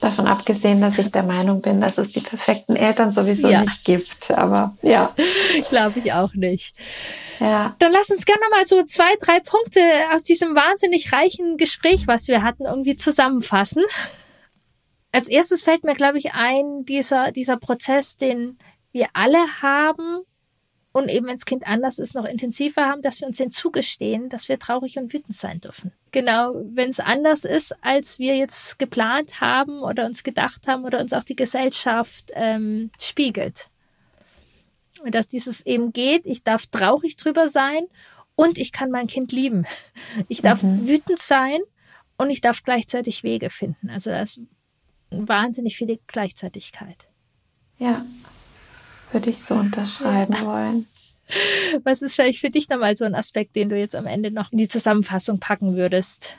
Davon 0.00 0.26
abgesehen, 0.26 0.80
dass 0.80 0.98
ich 0.98 1.10
der 1.10 1.22
Meinung 1.22 1.62
bin, 1.62 1.80
dass 1.80 1.98
es 1.98 2.12
die 2.12 2.20
perfekten 2.20 2.76
Eltern 2.76 3.10
sowieso 3.10 3.48
ja. 3.48 3.62
nicht 3.62 3.84
gibt. 3.84 4.30
Aber 4.30 4.76
ja. 4.82 5.14
Glaube 5.70 5.98
ich 5.98 6.12
auch 6.12 6.34
nicht. 6.34 6.74
Ja. 7.40 7.74
Dann 7.78 7.92
lass 7.92 8.10
uns 8.10 8.26
gerne 8.26 8.42
mal 8.50 8.64
so 8.64 8.82
zwei, 8.84 9.14
drei 9.20 9.40
Punkte 9.40 9.80
aus 10.12 10.22
diesem 10.22 10.54
wahnsinnig 10.54 11.12
reichen 11.12 11.56
Gespräch, 11.56 12.06
was 12.06 12.28
wir 12.28 12.42
hatten, 12.42 12.64
irgendwie 12.64 12.96
zusammenfassen. 12.96 13.82
Als 15.12 15.28
erstes 15.28 15.62
fällt 15.62 15.84
mir, 15.84 15.94
glaube 15.94 16.18
ich, 16.18 16.32
ein, 16.34 16.84
dieser, 16.84 17.32
dieser 17.32 17.56
Prozess, 17.56 18.16
den 18.16 18.58
wir 18.92 19.08
alle 19.12 19.38
haben, 19.62 20.20
und 20.96 21.08
eben, 21.08 21.26
wenn 21.26 21.34
das 21.34 21.44
Kind 21.44 21.66
anders 21.66 21.98
ist, 21.98 22.14
noch 22.14 22.24
intensiver 22.24 22.86
haben, 22.86 23.02
dass 23.02 23.20
wir 23.20 23.26
uns 23.26 23.38
den 23.38 23.50
zugestehen, 23.50 24.28
dass 24.28 24.48
wir 24.48 24.60
traurig 24.60 24.96
und 24.96 25.12
wütend 25.12 25.34
sein 25.34 25.60
dürfen. 25.60 25.90
Genau, 26.12 26.54
wenn 26.54 26.88
es 26.88 27.00
anders 27.00 27.44
ist, 27.44 27.74
als 27.82 28.20
wir 28.20 28.36
jetzt 28.36 28.78
geplant 28.78 29.40
haben 29.40 29.80
oder 29.82 30.06
uns 30.06 30.22
gedacht 30.22 30.68
haben 30.68 30.84
oder 30.84 31.00
uns 31.00 31.12
auch 31.12 31.24
die 31.24 31.34
Gesellschaft 31.34 32.30
ähm, 32.34 32.92
spiegelt. 33.00 33.70
Und 35.02 35.16
dass 35.16 35.26
dieses 35.26 35.66
eben 35.66 35.92
geht, 35.92 36.26
ich 36.26 36.44
darf 36.44 36.68
traurig 36.68 37.16
drüber 37.16 37.48
sein 37.48 37.86
und 38.36 38.56
ich 38.56 38.70
kann 38.70 38.92
mein 38.92 39.08
Kind 39.08 39.32
lieben. 39.32 39.66
Ich 40.28 40.42
darf 40.42 40.62
mhm. 40.62 40.86
wütend 40.86 41.18
sein 41.18 41.58
und 42.18 42.30
ich 42.30 42.40
darf 42.40 42.62
gleichzeitig 42.62 43.24
Wege 43.24 43.50
finden. 43.50 43.90
Also 43.90 44.10
da 44.10 44.22
ist 44.22 44.40
wahnsinnig 45.10 45.76
viel 45.76 45.98
Gleichzeitigkeit. 46.06 47.08
Ja, 47.78 48.06
würde 49.14 49.30
ich 49.30 49.42
so 49.42 49.54
unterschreiben 49.54 50.34
wollen. 50.44 50.86
Was 51.84 52.02
ist 52.02 52.14
vielleicht 52.16 52.38
für 52.38 52.50
dich 52.50 52.68
nochmal 52.68 52.96
so 52.96 53.04
ein 53.04 53.14
Aspekt, 53.14 53.56
den 53.56 53.70
du 53.70 53.78
jetzt 53.78 53.96
am 53.96 54.06
Ende 54.06 54.30
noch 54.30 54.52
in 54.52 54.58
die 54.58 54.68
Zusammenfassung 54.68 55.40
packen 55.40 55.76
würdest? 55.76 56.36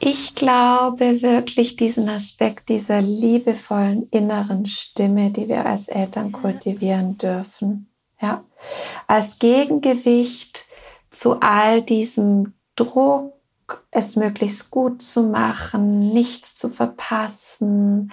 Ich 0.00 0.34
glaube 0.34 1.22
wirklich 1.22 1.76
diesen 1.76 2.08
Aspekt 2.08 2.68
dieser 2.68 3.00
liebevollen 3.00 4.08
inneren 4.10 4.66
Stimme, 4.66 5.30
die 5.30 5.48
wir 5.48 5.64
als 5.64 5.86
Eltern 5.86 6.32
kultivieren 6.32 7.18
dürfen. 7.18 7.88
Ja, 8.20 8.42
als 9.06 9.38
Gegengewicht 9.38 10.64
zu 11.10 11.40
all 11.40 11.82
diesem 11.82 12.54
Druck, 12.74 13.32
es 13.92 14.16
möglichst 14.16 14.70
gut 14.70 15.02
zu 15.02 15.22
machen, 15.22 16.12
nichts 16.12 16.56
zu 16.56 16.68
verpassen, 16.68 18.12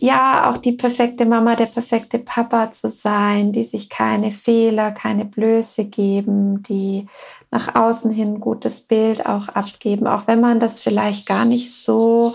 ja, 0.00 0.50
auch 0.50 0.56
die 0.56 0.72
perfekte 0.72 1.26
Mama, 1.26 1.56
der 1.56 1.66
perfekte 1.66 2.18
Papa 2.18 2.72
zu 2.72 2.88
sein, 2.88 3.52
die 3.52 3.64
sich 3.64 3.88
keine 3.88 4.30
Fehler, 4.30 4.92
keine 4.92 5.24
Blöße 5.24 5.86
geben, 5.86 6.62
die 6.62 7.06
nach 7.50 7.74
außen 7.74 8.10
hin 8.10 8.34
ein 8.34 8.40
gutes 8.40 8.80
Bild 8.80 9.26
auch 9.26 9.48
abgeben, 9.48 10.06
auch 10.06 10.26
wenn 10.26 10.40
man 10.40 10.60
das 10.60 10.80
vielleicht 10.80 11.26
gar 11.26 11.44
nicht 11.44 11.74
so 11.74 12.34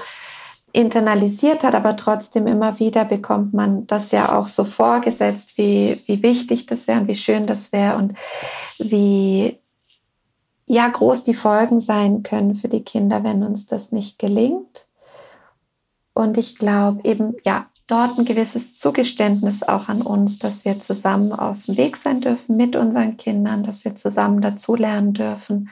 internalisiert 0.71 1.63
hat, 1.63 1.75
aber 1.75 1.97
trotzdem 1.97 2.47
immer 2.47 2.79
wieder 2.79 3.05
bekommt 3.05 3.53
man 3.53 3.87
das 3.87 4.11
ja 4.11 4.37
auch 4.37 4.47
so 4.47 4.63
vorgesetzt, 4.63 5.57
wie, 5.57 6.01
wie 6.05 6.21
wichtig 6.23 6.67
das 6.67 6.87
wäre 6.87 7.01
und 7.01 7.07
wie 7.07 7.15
schön 7.15 7.45
das 7.45 7.71
wäre 7.71 7.97
und 7.97 8.13
wie 8.77 9.59
ja 10.67 10.87
groß 10.87 11.23
die 11.23 11.33
Folgen 11.33 11.79
sein 11.79 12.23
können 12.23 12.55
für 12.55 12.67
die 12.69 12.83
Kinder, 12.83 13.23
wenn 13.23 13.43
uns 13.43 13.65
das 13.65 13.91
nicht 13.91 14.19
gelingt. 14.19 14.85
Und 16.19 16.37
ich 16.37 16.57
glaube 16.57 16.99
eben, 17.05 17.35
ja, 17.45 17.67
dort 17.87 18.19
ein 18.19 18.25
gewisses 18.25 18.77
Zugeständnis 18.77 19.63
auch 19.63 19.87
an 19.87 20.01
uns, 20.01 20.37
dass 20.37 20.65
wir 20.65 20.79
zusammen 20.79 21.31
auf 21.31 21.63
dem 21.65 21.77
Weg 21.77 21.95
sein 21.95 22.19
dürfen 22.19 22.57
mit 22.57 22.75
unseren 22.75 23.15
Kindern, 23.15 23.63
dass 23.63 23.85
wir 23.85 23.95
zusammen 23.95 24.41
dazulernen 24.41 25.13
dürfen 25.13 25.69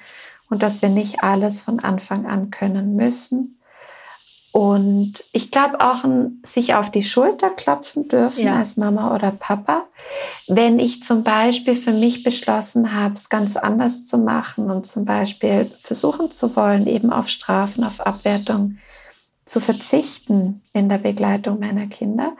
und 0.49 0.63
dass 0.63 0.81
wir 0.81 0.89
nicht 0.89 1.21
alles 1.21 1.61
von 1.61 1.79
Anfang 1.79 2.25
an 2.25 2.49
können 2.49 2.95
müssen 2.95 3.57
und 4.57 5.23
ich 5.33 5.51
glaube 5.51 5.81
auch 5.81 6.03
ein, 6.03 6.41
sich 6.43 6.73
auf 6.73 6.89
die 6.89 7.03
Schulter 7.03 7.51
klopfen 7.51 8.07
dürfen 8.07 8.45
ja. 8.45 8.55
als 8.55 8.75
Mama 8.75 9.13
oder 9.13 9.29
Papa, 9.29 9.85
wenn 10.47 10.79
ich 10.79 11.03
zum 11.03 11.23
Beispiel 11.23 11.75
für 11.75 11.91
mich 11.91 12.23
beschlossen 12.23 12.91
habe, 12.95 13.13
es 13.13 13.29
ganz 13.29 13.55
anders 13.55 14.07
zu 14.07 14.17
machen 14.17 14.71
und 14.71 14.87
zum 14.87 15.05
Beispiel 15.05 15.69
versuchen 15.79 16.31
zu 16.31 16.55
wollen, 16.55 16.87
eben 16.87 17.13
auf 17.13 17.29
Strafen, 17.29 17.83
auf 17.83 17.99
Abwertung 17.99 18.79
zu 19.47 19.59
verzichten 19.59 20.61
in 20.73 20.89
der 20.89 20.97
Begleitung 20.97 21.59
meiner 21.59 21.87
Kinder 21.87 22.33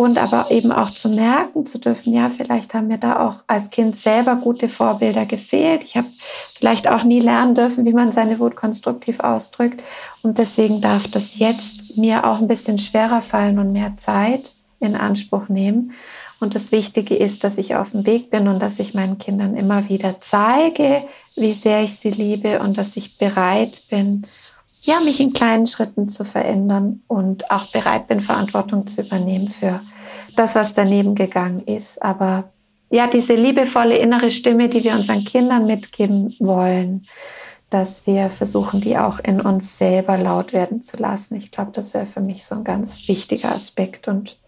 und 0.00 0.18
aber 0.18 0.50
eben 0.50 0.72
auch 0.72 0.90
zu 0.90 1.10
merken 1.10 1.66
zu 1.66 1.78
dürfen, 1.78 2.14
ja, 2.14 2.30
vielleicht 2.30 2.72
haben 2.72 2.86
mir 2.86 2.98
da 2.98 3.28
auch 3.28 3.42
als 3.46 3.68
Kind 3.70 3.96
selber 3.96 4.36
gute 4.36 4.68
Vorbilder 4.68 5.26
gefehlt. 5.26 5.84
Ich 5.84 5.96
habe 5.96 6.06
vielleicht 6.54 6.88
auch 6.88 7.04
nie 7.04 7.20
lernen 7.20 7.54
dürfen, 7.54 7.84
wie 7.84 7.92
man 7.92 8.10
seine 8.10 8.38
Wut 8.38 8.56
konstruktiv 8.56 9.20
ausdrückt. 9.20 9.82
Und 10.22 10.38
deswegen 10.38 10.80
darf 10.80 11.08
das 11.08 11.38
jetzt 11.38 11.98
mir 11.98 12.24
auch 12.24 12.38
ein 12.38 12.48
bisschen 12.48 12.78
schwerer 12.78 13.20
fallen 13.20 13.58
und 13.58 13.72
mehr 13.72 13.94
Zeit 13.96 14.52
in 14.78 14.96
Anspruch 14.96 15.48
nehmen. 15.48 15.92
Und 16.38 16.54
das 16.54 16.72
Wichtige 16.72 17.16
ist, 17.16 17.44
dass 17.44 17.58
ich 17.58 17.76
auf 17.76 17.90
dem 17.90 18.06
Weg 18.06 18.30
bin 18.30 18.48
und 18.48 18.60
dass 18.60 18.78
ich 18.78 18.94
meinen 18.94 19.18
Kindern 19.18 19.54
immer 19.54 19.90
wieder 19.90 20.18
zeige, 20.20 21.02
wie 21.36 21.52
sehr 21.52 21.82
ich 21.82 21.96
sie 21.96 22.10
liebe 22.10 22.60
und 22.60 22.78
dass 22.78 22.96
ich 22.96 23.18
bereit 23.18 23.82
bin, 23.90 24.26
ja, 24.80 25.00
mich 25.00 25.20
in 25.20 25.32
kleinen 25.32 25.66
Schritten 25.66 26.08
zu 26.08 26.24
verändern 26.24 27.02
und 27.06 27.50
auch 27.50 27.66
bereit 27.66 28.08
bin, 28.08 28.20
Verantwortung 28.20 28.86
zu 28.86 29.02
übernehmen 29.02 29.48
für 29.48 29.80
das, 30.36 30.54
was 30.54 30.74
daneben 30.74 31.14
gegangen 31.14 31.62
ist. 31.66 32.02
Aber 32.02 32.52
ja, 32.90 33.06
diese 33.06 33.34
liebevolle 33.34 33.98
innere 33.98 34.30
Stimme, 34.30 34.68
die 34.68 34.82
wir 34.82 34.94
unseren 34.94 35.24
Kindern 35.24 35.66
mitgeben 35.66 36.34
wollen, 36.38 37.06
dass 37.68 38.06
wir 38.06 38.30
versuchen, 38.30 38.80
die 38.80 38.98
auch 38.98 39.20
in 39.20 39.40
uns 39.40 39.78
selber 39.78 40.18
laut 40.18 40.52
werden 40.52 40.82
zu 40.82 40.96
lassen. 40.96 41.36
Ich 41.36 41.52
glaube, 41.52 41.70
das 41.72 41.94
wäre 41.94 42.06
für 42.06 42.20
mich 42.20 42.44
so 42.44 42.56
ein 42.56 42.64
ganz 42.64 43.06
wichtiger 43.06 43.52
Aspekt 43.52 44.08
und 44.08 44.38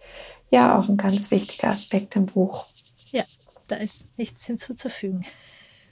ja, 0.50 0.78
auch 0.78 0.88
ein 0.88 0.96
ganz 0.96 1.30
wichtiger 1.30 1.68
Aspekt 1.68 2.16
im 2.16 2.26
Buch. 2.26 2.66
Ja, 3.10 3.22
da 3.68 3.76
ist 3.76 4.06
nichts 4.18 4.44
hinzuzufügen. 4.44 5.24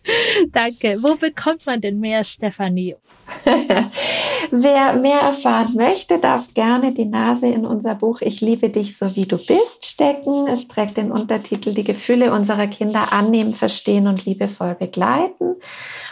Danke. 0.53 0.98
Wo 1.03 1.14
bekommt 1.16 1.66
man 1.66 1.80
denn 1.80 2.01
mehr, 2.01 2.24
Stefanie? 2.24 2.96
Wer 4.51 4.94
mehr 4.94 5.20
erfahren 5.20 5.74
möchte, 5.74 6.18
darf 6.18 6.53
gerne 6.55 6.92
die 6.92 7.05
Nase 7.05 7.46
in 7.46 7.64
unser 7.64 7.94
Buch 7.94 8.20
Ich 8.20 8.40
liebe 8.40 8.70
dich 8.70 8.96
so 8.96 9.14
wie 9.14 9.26
du 9.26 9.36
bist 9.36 9.86
stecken. 9.86 10.46
Es 10.48 10.66
trägt 10.66 10.96
den 10.96 11.12
Untertitel 11.12 11.72
Die 11.74 11.84
Gefühle 11.84 12.32
unserer 12.32 12.66
Kinder 12.66 13.12
annehmen, 13.12 13.53
verstehen 13.53 14.07
und 14.07 14.24
liebevoll 14.24 14.74
begleiten. 14.74 15.57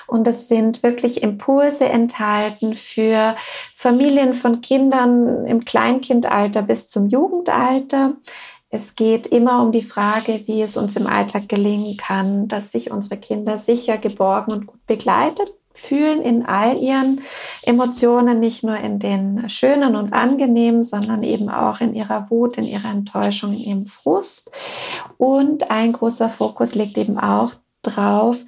Und 0.06 0.26
es 0.28 0.48
sind 0.48 0.82
wirklich 0.82 1.22
Impulse 1.22 1.86
enthalten 1.86 2.74
für 2.74 3.34
Familien 3.76 4.34
von 4.34 4.60
Kindern 4.60 5.44
im 5.46 5.64
Kleinkindalter 5.64 6.62
bis 6.62 6.88
zum 6.88 7.08
Jugendalter. 7.08 8.16
Es 8.70 8.96
geht 8.96 9.26
immer 9.26 9.62
um 9.62 9.72
die 9.72 9.82
Frage, 9.82 10.42
wie 10.46 10.60
es 10.60 10.76
uns 10.76 10.96
im 10.96 11.06
Alltag 11.06 11.48
gelingen 11.48 11.96
kann, 11.96 12.48
dass 12.48 12.72
sich 12.72 12.90
unsere 12.90 13.16
Kinder 13.16 13.56
sicher, 13.56 13.96
geborgen 13.96 14.52
und 14.52 14.66
gut 14.66 14.86
begleitet 14.86 15.52
fühlen 15.78 16.20
in 16.22 16.44
all 16.44 16.76
ihren 16.76 17.22
Emotionen, 17.62 18.40
nicht 18.40 18.64
nur 18.64 18.76
in 18.76 18.98
den 18.98 19.48
schönen 19.48 19.96
und 19.96 20.12
angenehmen, 20.12 20.82
sondern 20.82 21.22
eben 21.22 21.48
auch 21.48 21.80
in 21.80 21.94
ihrer 21.94 22.28
Wut, 22.30 22.58
in 22.58 22.64
ihrer 22.64 22.90
Enttäuschung, 22.90 23.52
in 23.52 23.60
ihrem 23.60 23.86
Frust. 23.86 24.50
Und 25.16 25.70
ein 25.70 25.92
großer 25.92 26.28
Fokus 26.28 26.74
liegt 26.74 26.98
eben 26.98 27.18
auch 27.18 27.52
drauf, 27.82 28.44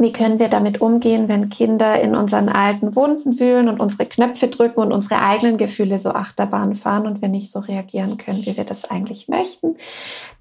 wie 0.00 0.12
können 0.12 0.38
wir 0.38 0.48
damit 0.48 0.80
umgehen, 0.80 1.28
wenn 1.28 1.50
Kinder 1.50 2.00
in 2.00 2.16
unseren 2.16 2.48
alten 2.48 2.96
Wunden 2.96 3.38
wühlen 3.38 3.68
und 3.68 3.80
unsere 3.80 4.06
Knöpfe 4.06 4.48
drücken 4.48 4.80
und 4.80 4.92
unsere 4.92 5.20
eigenen 5.20 5.58
Gefühle 5.58 5.98
so 5.98 6.12
Achterbahn 6.12 6.74
fahren 6.74 7.06
und 7.06 7.20
wir 7.20 7.28
nicht 7.28 7.52
so 7.52 7.58
reagieren 7.58 8.16
können, 8.16 8.46
wie 8.46 8.56
wir 8.56 8.64
das 8.64 8.90
eigentlich 8.90 9.28
möchten? 9.28 9.76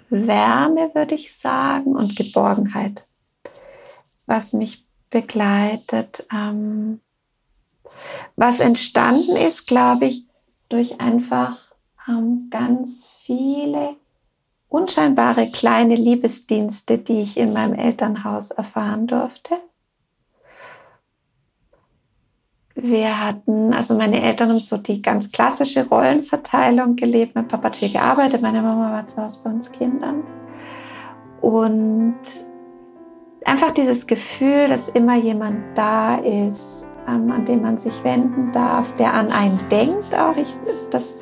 Wärme, 0.10 0.92
würde 0.94 1.16
ich 1.16 1.36
sagen, 1.36 1.96
und 1.96 2.16
Geborgenheit, 2.16 3.06
was 4.26 4.54
mich 4.54 4.86
begleitet. 5.10 6.26
Ähm, 6.34 7.02
was 8.36 8.60
entstanden 8.60 9.36
ist, 9.36 9.68
glaube 9.68 10.06
ich, 10.06 10.28
durch 10.70 11.00
einfach 11.00 11.58
ähm, 12.08 12.48
ganz 12.50 13.08
viele 13.24 13.96
unscheinbare 14.70 15.50
kleine 15.50 15.96
Liebesdienste, 15.96 16.98
die 16.98 17.22
ich 17.22 17.38
in 17.38 17.54
meinem 17.54 17.74
Elternhaus 17.74 18.52
erfahren 18.52 19.08
durfte. 19.08 19.56
Wir 22.80 23.26
hatten, 23.26 23.74
also 23.74 23.96
meine 23.96 24.22
Eltern 24.22 24.50
haben 24.50 24.60
so 24.60 24.78
die 24.78 25.02
ganz 25.02 25.32
klassische 25.32 25.88
Rollenverteilung 25.88 26.96
gelebt. 26.96 27.34
Mein 27.34 27.48
Papa 27.48 27.66
hat 27.66 27.76
viel 27.76 27.92
gearbeitet, 27.92 28.44
meine 28.44 28.62
Mama 28.62 28.92
war 28.92 29.08
zu 29.08 29.18
Hause 29.18 29.40
bei 29.44 29.50
uns 29.50 29.72
Kindern. 29.72 30.24
Und 31.42 32.20
einfach 33.46 33.72
dieses 33.72 34.06
Gefühl, 34.06 34.68
dass 34.68 34.90
immer 34.90 35.16
jemand 35.16 35.58
da 35.76 36.18
ist, 36.18 36.86
ähm, 37.08 37.32
an 37.32 37.46
den 37.46 37.64
man 37.64 37.80
sich 37.80 38.04
wenden 38.04 38.52
darf, 38.52 38.94
der 38.98 39.12
an 39.12 39.32
einen 39.32 39.60
denkt 39.72 40.14
auch. 40.14 40.38
Ich, 40.38 40.54
das 40.92 41.18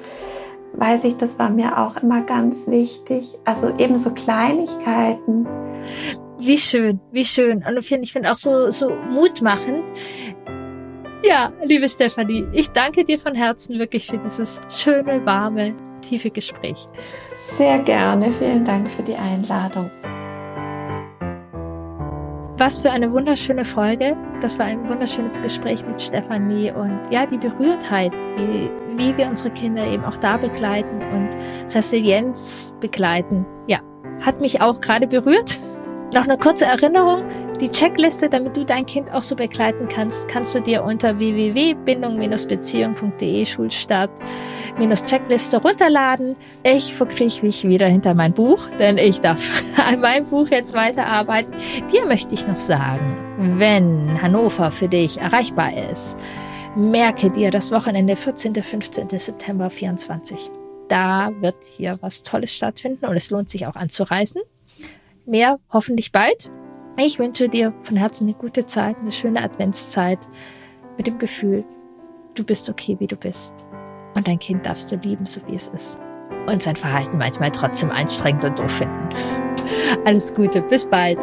weiß 0.74 1.06
ich, 1.06 1.16
das 1.16 1.40
war 1.40 1.50
mir 1.50 1.78
auch 1.78 1.96
immer 2.04 2.22
ganz 2.22 2.68
wichtig. 2.68 3.38
Also 3.46 3.74
eben 3.78 3.96
so 3.96 4.12
Kleinigkeiten. 4.14 5.48
Wie 6.38 6.58
schön, 6.58 7.00
wie 7.12 7.24
schön. 7.24 7.64
Und 7.66 7.78
ich 7.78 7.88
finde 7.88 8.04
ich 8.04 8.12
find 8.12 8.28
auch 8.28 8.36
so, 8.36 8.70
so 8.70 8.90
mutmachend, 9.10 9.84
ja, 11.24 11.52
liebe 11.64 11.88
Stefanie, 11.88 12.46
ich 12.52 12.70
danke 12.72 13.04
dir 13.04 13.18
von 13.18 13.36
Herzen 13.36 13.80
wirklich 13.80 14.08
für 14.08 14.18
dieses 14.18 14.62
schöne, 14.70 15.26
warme, 15.26 15.74
tiefe 16.02 16.30
Gespräch. 16.30 16.86
Sehr 17.38 17.80
gerne. 17.80 18.32
Vielen 18.32 18.66
Dank 18.66 18.90
für 18.90 19.04
die 19.04 19.16
Einladung. 19.16 19.90
Was 22.58 22.80
für 22.80 22.90
eine 22.90 23.12
wunderschöne 23.12 23.66
Folge. 23.66 24.16
Das 24.40 24.58
war 24.58 24.66
ein 24.66 24.88
wunderschönes 24.88 25.42
Gespräch 25.42 25.86
mit 25.86 26.00
Stefanie 26.00 26.72
und 26.72 27.02
ja, 27.12 27.26
die 27.26 27.38
Berührtheit, 27.38 28.14
wie, 28.38 28.70
wie 28.98 29.18
wir 29.18 29.28
unsere 29.28 29.52
Kinder 29.52 29.86
eben 29.86 30.06
auch 30.06 30.18
da 30.18 30.38
begleiten 30.38 31.02
und 31.12 31.30
Resilienz 31.76 32.74
begleiten. 32.80 33.46
Ja, 33.68 33.80
hat 34.22 34.40
mich 34.40 34.62
auch 34.62 34.80
gerade 34.80 35.06
berührt. 35.06 35.60
Noch 36.14 36.24
eine 36.24 36.38
kurze 36.38 36.66
Erinnerung. 36.66 37.24
Die 37.62 37.72
Checkliste, 37.72 38.30
damit 38.30 38.58
du 38.58 38.66
dein 38.66 38.86
Kind 38.86 39.14
auch 39.14 39.22
so 39.22 39.34
begleiten 39.34 39.88
kannst, 39.88 40.28
kannst 40.28 40.54
du 40.56 40.60
dir 40.60 40.84
unter 40.84 41.20
www.bindung-beziehung.de 41.20 43.46
Schulstart 43.46 44.12
Checkliste 45.06 45.62
runterladen. 45.62 46.36
Ich 46.64 46.94
verkriech 46.94 47.44
mich 47.44 47.66
wieder 47.66 47.88
hinter 47.88 48.14
mein 48.14 48.34
Buch, 48.34 48.68
denn 48.78 48.98
ich 48.98 49.22
darf 49.22 49.50
an 49.78 50.02
meinem 50.02 50.26
Buch 50.26 50.50
jetzt 50.50 50.74
weiterarbeiten. 50.74 51.54
Dir 51.94 52.06
möchte 52.06 52.34
ich 52.34 52.46
noch 52.46 52.60
sagen, 52.60 53.16
wenn 53.58 54.22
Hannover 54.22 54.72
für 54.72 54.90
dich 54.90 55.20
erreichbar 55.20 55.72
ist, 55.92 56.18
merke 56.76 57.30
dir 57.30 57.52
das 57.52 57.72
Wochenende 57.72 58.18
14. 58.18 58.62
15. 58.62 59.18
September 59.18 59.70
24. 59.70 60.52
Da 60.90 61.32
wird 61.40 61.64
hier 61.64 61.98
was 62.02 62.24
Tolles 62.24 62.54
stattfinden 62.54 63.06
und 63.06 63.16
es 63.16 63.30
lohnt 63.30 63.50
sich 63.50 63.66
auch 63.66 63.76
anzureisen. 63.76 64.42
Mehr 65.26 65.60
hoffentlich 65.72 66.12
bald. 66.12 66.52
Ich 66.98 67.20
wünsche 67.20 67.50
dir 67.50 67.74
von 67.82 67.98
Herzen 67.98 68.24
eine 68.26 68.36
gute 68.36 68.66
Zeit, 68.66 68.98
eine 69.00 69.12
schöne 69.12 69.44
Adventszeit 69.44 70.20
mit 70.96 71.08
dem 71.08 71.20
Gefühl, 71.20 71.66
du 72.36 72.44
bist 72.46 72.70
okay, 72.70 72.96
wie 73.00 73.08
du 73.08 73.18
bist. 73.18 73.54
Und 74.16 74.30
dein 74.30 74.40
Kind 74.40 74.66
darfst 74.66 74.94
du 74.94 74.96
lieben, 74.96 75.26
so 75.26 75.42
wie 75.46 75.56
es 75.56 75.68
ist. 75.68 76.00
Und 76.48 76.64
sein 76.64 76.78
Verhalten 76.78 77.18
manchmal 77.18 77.52
trotzdem 77.52 77.92
anstrengend 77.92 78.46
und 78.46 78.60
doof 78.60 78.72
finden. 78.72 79.10
Alles 80.06 80.34
Gute, 80.34 80.62
bis 80.62 80.86
bald. 80.86 81.20